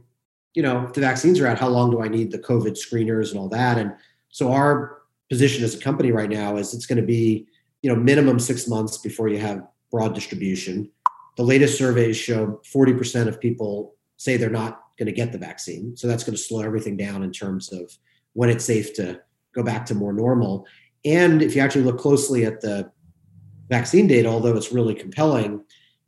you 0.55 0.63
know, 0.63 0.85
if 0.85 0.93
the 0.93 1.01
vaccines 1.01 1.41
are 1.41 1.47
out, 1.47 1.59
how 1.59 1.69
long 1.69 1.91
do 1.91 2.03
I 2.03 2.09
need 2.09 2.31
the 2.31 2.39
COVID 2.39 2.77
screeners 2.77 3.31
and 3.31 3.39
all 3.39 3.49
that? 3.49 3.79
And 3.79 3.93
so 4.31 4.53
our 4.53 5.03
position 5.29 5.65
as 5.65 5.75
a 5.75 5.79
company 5.79 6.13
right 6.13 6.31
now 6.31 6.57
is 6.57 6.75
it's 6.75 6.87
going 6.87 7.01
to 7.01 7.07
be 7.07 7.47
you 7.83 7.93
know, 7.93 7.97
minimum 7.97 8.39
six 8.39 8.67
months 8.67 8.99
before 8.99 9.29
you 9.29 9.39
have 9.39 9.67
broad 9.91 10.15
distribution. 10.15 10.91
The 11.37 11.45
latest 11.45 11.79
surveys 11.79 12.17
show 12.17 12.61
40% 12.73 13.29
of 13.29 13.41
people 13.41 13.95
say 14.17 14.37
they're 14.37 14.51
not 14.51 14.83
going 14.99 15.07
to 15.07 15.13
get 15.13 15.33
the 15.33 15.39
vaccine. 15.39 15.97
So 15.97 16.09
that's 16.09 16.25
going 16.25 16.37
to 16.37 16.43
slow 16.43 16.63
everything 16.63 16.97
down 16.97 17.23
in 17.23 17.31
terms 17.31 17.73
of 17.73 17.97
when 18.33 18.51
it's 18.51 18.65
safe 18.65 18.95
to 18.95 19.21
go 19.55 19.63
back 19.63 19.87
to 19.87 19.95
more 19.95 20.13
normal. 20.13 20.67
And 21.05 21.41
if 21.41 21.55
you 21.55 21.63
actually 21.63 21.85
look 21.85 21.99
closely 21.99 22.45
at 22.45 22.61
the 22.61 22.91
vaccine 23.69 24.07
data, 24.07 24.29
although 24.29 24.57
it's 24.57 24.73
really 24.73 24.95
compelling, 24.95 25.65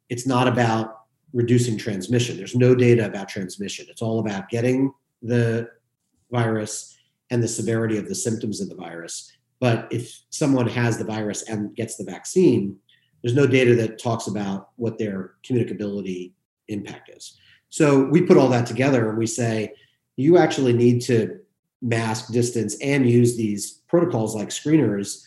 it's 0.08 0.26
not 0.26 0.48
about 0.48 1.00
reducing 1.32 1.78
transmission. 1.78 2.36
There's 2.36 2.56
no 2.56 2.74
data 2.74 3.06
about 3.06 3.28
transmission. 3.28 3.86
It's 3.88 4.02
all 4.02 4.18
about 4.18 4.48
getting 4.48 4.92
the 5.22 5.70
virus 6.30 6.98
and 7.30 7.42
the 7.42 7.48
severity 7.48 7.96
of 7.96 8.08
the 8.08 8.14
symptoms 8.14 8.60
of 8.60 8.68
the 8.68 8.74
virus. 8.74 9.32
But 9.60 9.88
if 9.90 10.22
someone 10.30 10.66
has 10.68 10.98
the 10.98 11.04
virus 11.04 11.42
and 11.42 11.74
gets 11.76 11.96
the 11.96 12.04
vaccine, 12.04 12.76
there's 13.22 13.34
no 13.34 13.46
data 13.46 13.74
that 13.76 13.98
talks 13.98 14.26
about 14.26 14.70
what 14.76 14.98
their 14.98 15.34
communicability 15.44 16.32
impact 16.68 17.10
is. 17.14 17.36
So 17.68 18.04
we 18.06 18.22
put 18.22 18.38
all 18.38 18.48
that 18.48 18.66
together 18.66 19.08
and 19.08 19.18
we 19.18 19.26
say, 19.26 19.74
you 20.16 20.38
actually 20.38 20.72
need 20.72 21.02
to 21.02 21.38
mask, 21.82 22.32
distance, 22.32 22.76
and 22.82 23.08
use 23.08 23.36
these 23.36 23.82
protocols 23.88 24.34
like 24.34 24.48
screeners, 24.48 25.22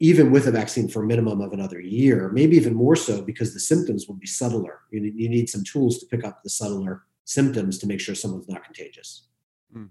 even 0.00 0.30
with 0.30 0.46
a 0.46 0.52
vaccine 0.52 0.88
for 0.88 1.02
a 1.02 1.06
minimum 1.06 1.40
of 1.40 1.52
another 1.52 1.80
year, 1.80 2.30
maybe 2.32 2.56
even 2.56 2.74
more 2.74 2.96
so 2.96 3.22
because 3.22 3.52
the 3.52 3.60
symptoms 3.60 4.08
will 4.08 4.16
be 4.16 4.26
subtler. 4.26 4.80
You 4.90 5.00
need, 5.00 5.48
some 5.48 5.64
tools 5.64 5.98
to 5.98 6.06
pick 6.06 6.24
up 6.24 6.42
the 6.42 6.50
subtler 6.50 7.04
symptoms 7.24 7.78
to 7.78 7.86
make 7.86 8.00
sure 8.00 8.14
someone's 8.14 8.48
not 8.48 8.64
contagious. 8.64 9.26
Mm. 9.76 9.90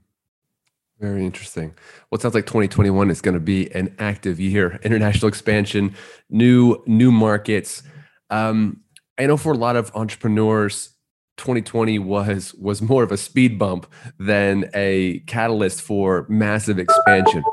Very 1.01 1.25
interesting. 1.25 1.73
Well, 2.09 2.19
it 2.19 2.21
sounds 2.21 2.35
like 2.35 2.45
2021 2.45 3.09
is 3.09 3.21
going 3.21 3.33
to 3.33 3.39
be 3.39 3.73
an 3.73 3.95
active 3.97 4.39
year. 4.39 4.79
International 4.83 5.27
expansion, 5.27 5.95
new 6.29 6.77
new 6.85 7.11
markets. 7.11 7.81
Um, 8.29 8.81
I 9.17 9.25
know 9.25 9.35
for 9.35 9.51
a 9.51 9.57
lot 9.57 9.75
of 9.75 9.91
entrepreneurs, 9.95 10.91
2020 11.37 11.97
was 11.97 12.53
was 12.53 12.83
more 12.83 13.01
of 13.01 13.11
a 13.11 13.17
speed 13.17 13.57
bump 13.57 13.91
than 14.19 14.69
a 14.75 15.21
catalyst 15.25 15.81
for 15.81 16.27
massive 16.29 16.77
expansion. 16.77 17.43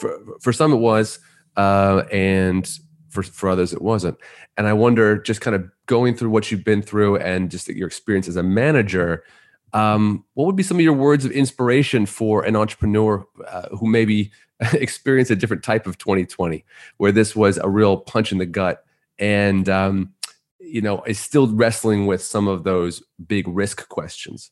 For 0.00 0.20
for 0.42 0.52
some, 0.52 0.74
it 0.74 0.76
was, 0.76 1.18
uh, 1.56 2.02
and 2.12 2.68
for 3.08 3.22
for 3.22 3.48
others, 3.48 3.72
it 3.72 3.80
wasn't. 3.80 4.18
And 4.58 4.66
I 4.66 4.74
wonder, 4.74 5.16
just 5.16 5.40
kind 5.40 5.56
of 5.56 5.66
going 5.86 6.14
through 6.14 6.28
what 6.28 6.50
you've 6.50 6.64
been 6.64 6.82
through 6.82 7.16
and 7.16 7.50
just 7.50 7.68
your 7.68 7.86
experience 7.86 8.28
as 8.28 8.36
a 8.36 8.42
manager 8.42 9.24
um, 9.72 10.24
what 10.34 10.46
would 10.46 10.56
be 10.56 10.62
some 10.62 10.78
of 10.78 10.82
your 10.82 10.94
words 10.94 11.24
of 11.24 11.32
inspiration 11.32 12.06
for 12.06 12.44
an 12.44 12.56
entrepreneur 12.56 13.26
uh, 13.46 13.68
who 13.76 13.86
maybe 13.86 14.30
experienced 14.72 15.30
a 15.30 15.36
different 15.36 15.62
type 15.62 15.86
of 15.86 15.98
2020, 15.98 16.64
where 16.96 17.12
this 17.12 17.36
was 17.36 17.58
a 17.58 17.68
real 17.68 17.98
punch 17.98 18.32
in 18.32 18.38
the 18.38 18.46
gut, 18.46 18.84
and 19.18 19.68
um, 19.68 20.12
you 20.60 20.80
know 20.80 21.02
is 21.02 21.18
still 21.18 21.48
wrestling 21.48 22.06
with 22.06 22.22
some 22.22 22.48
of 22.48 22.64
those 22.64 23.02
big 23.26 23.46
risk 23.48 23.88
questions? 23.88 24.50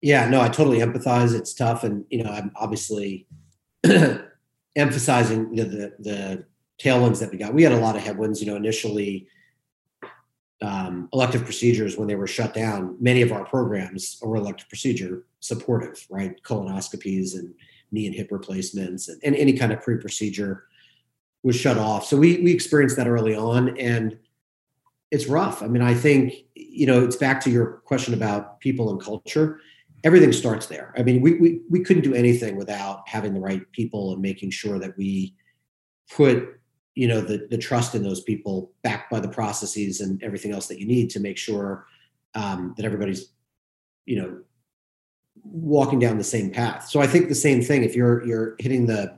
Yeah, 0.00 0.28
no, 0.28 0.40
I 0.40 0.48
totally 0.48 0.78
empathize. 0.78 1.34
It's 1.34 1.52
tough, 1.52 1.84
and 1.84 2.04
you 2.10 2.22
know, 2.22 2.30
I'm 2.30 2.52
obviously 2.56 3.26
emphasizing 4.76 5.54
you 5.54 5.64
know, 5.64 5.68
the 5.68 5.94
the 5.98 6.44
tailwinds 6.80 7.20
that 7.20 7.30
we 7.30 7.38
got. 7.38 7.52
We 7.52 7.64
had 7.64 7.72
a 7.72 7.80
lot 7.80 7.96
of 7.96 8.02
headwinds. 8.02 8.40
You 8.40 8.46
know, 8.46 8.56
initially 8.56 9.26
um, 10.60 11.08
elective 11.12 11.44
procedures 11.44 11.96
when 11.96 12.08
they 12.08 12.16
were 12.16 12.26
shut 12.26 12.52
down, 12.52 12.96
many 13.00 13.22
of 13.22 13.32
our 13.32 13.44
programs 13.44 14.18
were 14.22 14.36
elective 14.36 14.68
procedure 14.68 15.24
supportive, 15.40 16.04
right? 16.10 16.42
Colonoscopies 16.42 17.34
and 17.34 17.54
knee 17.92 18.06
and 18.06 18.14
hip 18.14 18.28
replacements 18.30 19.08
and, 19.08 19.20
and 19.24 19.36
any 19.36 19.52
kind 19.52 19.72
of 19.72 19.80
pre-procedure 19.80 20.64
was 21.42 21.56
shut 21.56 21.78
off. 21.78 22.04
So 22.04 22.16
we 22.16 22.38
we 22.38 22.52
experienced 22.52 22.96
that 22.96 23.06
early 23.06 23.34
on 23.34 23.78
and 23.78 24.18
it's 25.10 25.26
rough. 25.26 25.62
I 25.62 25.68
mean, 25.68 25.82
I 25.82 25.94
think, 25.94 26.34
you 26.54 26.86
know, 26.86 27.02
it's 27.02 27.16
back 27.16 27.40
to 27.44 27.50
your 27.50 27.80
question 27.84 28.12
about 28.12 28.60
people 28.60 28.90
and 28.90 29.00
culture. 29.00 29.60
Everything 30.04 30.32
starts 30.32 30.66
there. 30.66 30.92
I 30.98 31.02
mean, 31.02 31.20
we 31.22 31.34
we 31.34 31.60
we 31.70 31.80
couldn't 31.80 32.02
do 32.02 32.14
anything 32.14 32.56
without 32.56 33.08
having 33.08 33.32
the 33.32 33.40
right 33.40 33.62
people 33.72 34.12
and 34.12 34.20
making 34.20 34.50
sure 34.50 34.78
that 34.78 34.96
we 34.98 35.34
put 36.10 36.57
you 36.98 37.06
know 37.06 37.20
the 37.20 37.46
the 37.48 37.56
trust 37.56 37.94
in 37.94 38.02
those 38.02 38.20
people 38.20 38.72
backed 38.82 39.08
by 39.08 39.20
the 39.20 39.28
processes 39.28 40.00
and 40.00 40.20
everything 40.22 40.52
else 40.52 40.66
that 40.66 40.80
you 40.80 40.86
need 40.86 41.08
to 41.10 41.20
make 41.20 41.38
sure 41.38 41.86
um, 42.34 42.74
that 42.76 42.84
everybody's 42.84 43.30
you 44.04 44.20
know 44.20 44.38
walking 45.44 46.00
down 46.00 46.18
the 46.18 46.24
same 46.24 46.50
path. 46.50 46.88
So 46.88 47.00
i 47.00 47.06
think 47.06 47.28
the 47.28 47.34
same 47.36 47.62
thing 47.62 47.84
if 47.84 47.94
you're 47.94 48.26
you're 48.26 48.56
hitting 48.58 48.86
the 48.86 49.16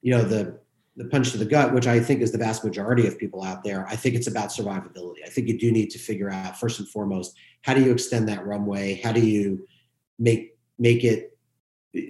you 0.00 0.10
know 0.10 0.22
the 0.22 0.58
the 0.96 1.04
punch 1.04 1.32
to 1.32 1.38
the 1.38 1.44
gut 1.44 1.74
which 1.74 1.86
i 1.86 2.00
think 2.00 2.20
is 2.20 2.32
the 2.32 2.38
vast 2.38 2.64
majority 2.64 3.06
of 3.06 3.18
people 3.18 3.42
out 3.42 3.62
there 3.64 3.86
i 3.88 3.96
think 3.96 4.14
it's 4.14 4.26
about 4.26 4.48
survivability. 4.48 5.20
I 5.24 5.28
think 5.28 5.48
you 5.48 5.58
do 5.58 5.70
need 5.70 5.90
to 5.90 5.98
figure 5.98 6.30
out 6.30 6.58
first 6.58 6.78
and 6.78 6.88
foremost 6.88 7.34
how 7.62 7.74
do 7.74 7.82
you 7.82 7.92
extend 7.92 8.28
that 8.28 8.44
runway? 8.46 9.00
How 9.02 9.12
do 9.12 9.20
you 9.20 9.66
make 10.18 10.58
make 10.78 11.04
it 11.04 11.31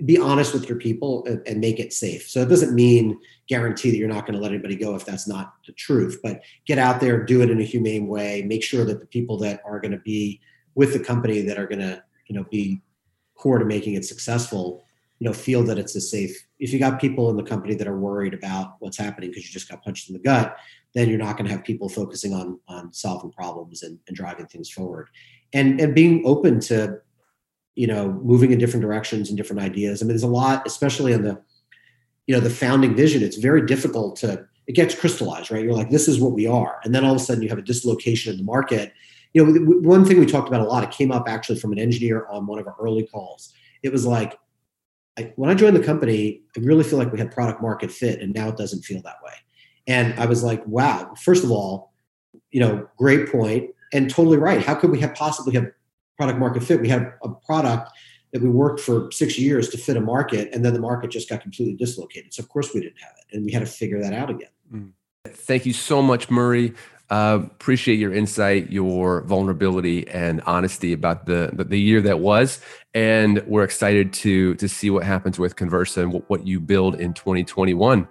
be 0.04 0.16
honest 0.16 0.54
with 0.54 0.68
your 0.68 0.78
people 0.78 1.24
and, 1.26 1.42
and, 1.46 1.60
make 1.60 1.80
it 1.80 1.92
safe. 1.92 2.28
So 2.28 2.40
it 2.40 2.48
doesn't 2.48 2.72
mean 2.72 3.18
guarantee 3.48 3.90
that 3.90 3.96
you're 3.96 4.08
not 4.08 4.26
going 4.26 4.34
to 4.34 4.40
let 4.40 4.52
anybody 4.52 4.76
go 4.76 4.94
if 4.94 5.04
that's 5.04 5.26
not 5.26 5.54
the 5.66 5.72
truth, 5.72 6.20
but 6.22 6.40
get 6.66 6.78
out 6.78 7.00
there, 7.00 7.24
do 7.24 7.42
it 7.42 7.50
in 7.50 7.60
a 7.60 7.64
humane 7.64 8.06
way, 8.06 8.42
make 8.42 8.62
sure 8.62 8.84
that 8.84 9.00
the 9.00 9.06
people 9.06 9.36
that 9.38 9.60
are 9.64 9.80
going 9.80 9.90
to 9.90 9.98
be 9.98 10.40
with 10.76 10.92
the 10.92 11.00
company 11.00 11.42
that 11.42 11.58
are 11.58 11.66
going 11.66 11.80
to, 11.80 12.02
you 12.28 12.36
know, 12.36 12.44
be 12.48 12.80
core 13.34 13.58
to 13.58 13.64
making 13.64 13.94
it 13.94 14.04
successful, 14.04 14.84
you 15.18 15.26
know, 15.26 15.32
feel 15.32 15.64
that 15.64 15.78
it's 15.78 15.96
a 15.96 16.00
safe. 16.00 16.36
If 16.60 16.72
you 16.72 16.78
got 16.78 17.00
people 17.00 17.28
in 17.30 17.36
the 17.36 17.42
company 17.42 17.74
that 17.74 17.88
are 17.88 17.98
worried 17.98 18.34
about 18.34 18.76
what's 18.78 18.98
happening 18.98 19.30
because 19.30 19.46
you 19.46 19.52
just 19.52 19.68
got 19.68 19.82
punched 19.82 20.08
in 20.08 20.12
the 20.12 20.20
gut, 20.20 20.56
then 20.94 21.08
you're 21.08 21.18
not 21.18 21.36
going 21.36 21.46
to 21.46 21.52
have 21.52 21.64
people 21.64 21.88
focusing 21.88 22.34
on 22.34 22.60
on 22.68 22.92
solving 22.92 23.32
problems 23.32 23.82
and, 23.82 23.98
and 24.06 24.16
driving 24.16 24.46
things 24.46 24.70
forward. 24.70 25.08
And 25.52 25.80
and 25.80 25.94
being 25.94 26.22
open 26.24 26.60
to 26.60 26.98
you 27.74 27.86
know 27.86 28.12
moving 28.12 28.52
in 28.52 28.58
different 28.58 28.82
directions 28.82 29.28
and 29.28 29.36
different 29.36 29.62
ideas. 29.62 30.02
I 30.02 30.04
mean 30.04 30.10
there's 30.10 30.22
a 30.22 30.28
lot 30.28 30.66
especially 30.66 31.12
in 31.12 31.22
the 31.22 31.40
you 32.26 32.34
know 32.34 32.40
the 32.40 32.50
founding 32.50 32.94
vision 32.94 33.22
it's 33.22 33.36
very 33.36 33.66
difficult 33.66 34.16
to 34.16 34.46
it 34.66 34.74
gets 34.74 34.94
crystallized 34.94 35.50
right? 35.50 35.64
You're 35.64 35.74
like 35.74 35.90
this 35.90 36.08
is 36.08 36.20
what 36.20 36.32
we 36.32 36.46
are. 36.46 36.80
And 36.84 36.94
then 36.94 37.04
all 37.04 37.14
of 37.14 37.20
a 37.20 37.24
sudden 37.24 37.42
you 37.42 37.48
have 37.48 37.58
a 37.58 37.62
dislocation 37.62 38.32
in 38.32 38.38
the 38.38 38.44
market. 38.44 38.92
You 39.32 39.44
know 39.44 39.60
one 39.80 40.04
thing 40.04 40.20
we 40.20 40.26
talked 40.26 40.48
about 40.48 40.60
a 40.60 40.64
lot 40.64 40.84
it 40.84 40.90
came 40.90 41.10
up 41.10 41.28
actually 41.28 41.58
from 41.58 41.72
an 41.72 41.78
engineer 41.78 42.26
on 42.26 42.46
one 42.46 42.58
of 42.58 42.66
our 42.66 42.76
early 42.80 43.06
calls. 43.06 43.52
It 43.82 43.90
was 43.92 44.06
like 44.06 44.38
I, 45.18 45.32
when 45.36 45.50
i 45.50 45.54
joined 45.54 45.76
the 45.76 45.84
company 45.84 46.40
i 46.56 46.60
really 46.60 46.84
feel 46.84 46.98
like 46.98 47.12
we 47.12 47.18
had 47.18 47.30
product 47.30 47.60
market 47.60 47.92
fit 47.92 48.20
and 48.22 48.32
now 48.32 48.48
it 48.48 48.56
doesn't 48.56 48.82
feel 48.82 49.02
that 49.02 49.16
way. 49.24 49.32
And 49.86 50.18
i 50.20 50.26
was 50.26 50.42
like 50.42 50.66
wow 50.66 51.14
first 51.14 51.44
of 51.44 51.50
all 51.50 51.92
you 52.50 52.60
know 52.60 52.88
great 52.98 53.30
point. 53.30 53.70
And 53.94 54.08
totally 54.08 54.38
right 54.38 54.62
how 54.62 54.74
could 54.74 54.90
we 54.90 55.00
have 55.00 55.14
possibly 55.14 55.54
have 55.54 55.70
product 56.22 56.38
market 56.38 56.62
fit. 56.62 56.80
We 56.80 56.88
had 56.88 57.14
a 57.24 57.28
product 57.28 57.90
that 58.32 58.40
we 58.40 58.48
worked 58.48 58.78
for 58.78 59.10
six 59.10 59.36
years 59.36 59.68
to 59.70 59.76
fit 59.76 59.96
a 59.96 60.00
market, 60.00 60.54
and 60.54 60.64
then 60.64 60.72
the 60.72 60.80
market 60.80 61.10
just 61.10 61.28
got 61.28 61.40
completely 61.40 61.74
dislocated. 61.74 62.32
So 62.32 62.44
of 62.44 62.48
course 62.48 62.72
we 62.72 62.80
didn't 62.80 63.00
have 63.00 63.12
it, 63.18 63.36
and 63.36 63.44
we 63.44 63.50
had 63.50 63.58
to 63.58 63.66
figure 63.66 64.00
that 64.00 64.12
out 64.12 64.30
again. 64.30 64.48
Mm. 64.72 64.92
Thank 65.26 65.66
you 65.66 65.72
so 65.72 66.00
much, 66.00 66.30
Murray. 66.30 66.74
Uh, 67.10 67.40
appreciate 67.42 67.98
your 67.98 68.12
insight, 68.12 68.70
your 68.70 69.22
vulnerability, 69.22 70.06
and 70.08 70.40
honesty 70.42 70.92
about 70.92 71.26
the, 71.26 71.50
the, 71.54 71.78
year 71.78 72.00
that 72.00 72.20
was, 72.20 72.60
and 72.94 73.42
we're 73.46 73.64
excited 73.64 74.12
to 74.12 74.54
to 74.54 74.68
see 74.68 74.90
what 74.90 75.02
happens 75.02 75.40
with 75.40 75.56
Conversa 75.56 76.04
and 76.04 76.22
what 76.28 76.46
you 76.46 76.60
build 76.60 76.94
in 77.00 77.12
2021. 77.14 78.06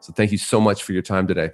So 0.00 0.12
thank 0.12 0.32
you 0.32 0.38
so 0.38 0.60
much 0.60 0.82
for 0.82 0.92
your 0.92 1.02
time 1.02 1.26
today. 1.26 1.52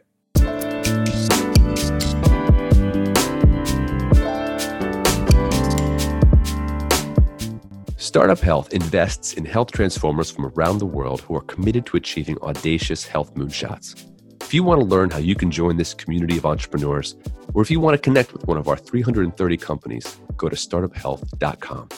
Startup 8.11 8.41
Health 8.41 8.73
invests 8.73 9.35
in 9.35 9.45
health 9.45 9.71
transformers 9.71 10.33
from 10.33 10.47
around 10.47 10.79
the 10.79 10.85
world 10.85 11.21
who 11.21 11.37
are 11.37 11.43
committed 11.43 11.87
to 11.87 11.97
achieving 11.97 12.37
audacious 12.39 13.07
health 13.07 13.37
moonshots. 13.37 14.05
If 14.41 14.53
you 14.53 14.65
want 14.65 14.81
to 14.81 14.85
learn 14.85 15.11
how 15.11 15.19
you 15.19 15.37
can 15.37 15.49
join 15.49 15.77
this 15.77 15.95
community 15.95 16.37
of 16.37 16.45
entrepreneurs, 16.45 17.15
or 17.55 17.63
if 17.63 17.71
you 17.71 17.79
want 17.79 17.95
to 17.95 17.99
connect 17.99 18.33
with 18.33 18.49
one 18.49 18.57
of 18.57 18.67
our 18.67 18.77
330 18.77 19.57
companies, 19.59 20.19
go 20.37 20.49
to 20.49 20.57
startuphealth.com. 20.57 21.89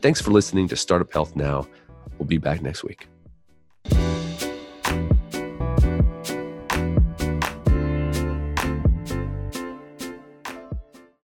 Thanks 0.00 0.22
for 0.22 0.30
listening 0.30 0.68
to 0.68 0.76
Startup 0.76 1.12
Health 1.12 1.34
Now. 1.34 1.66
We'll 2.18 2.28
be 2.28 2.38
back 2.38 2.62
next 2.62 2.84
week. 2.84 3.08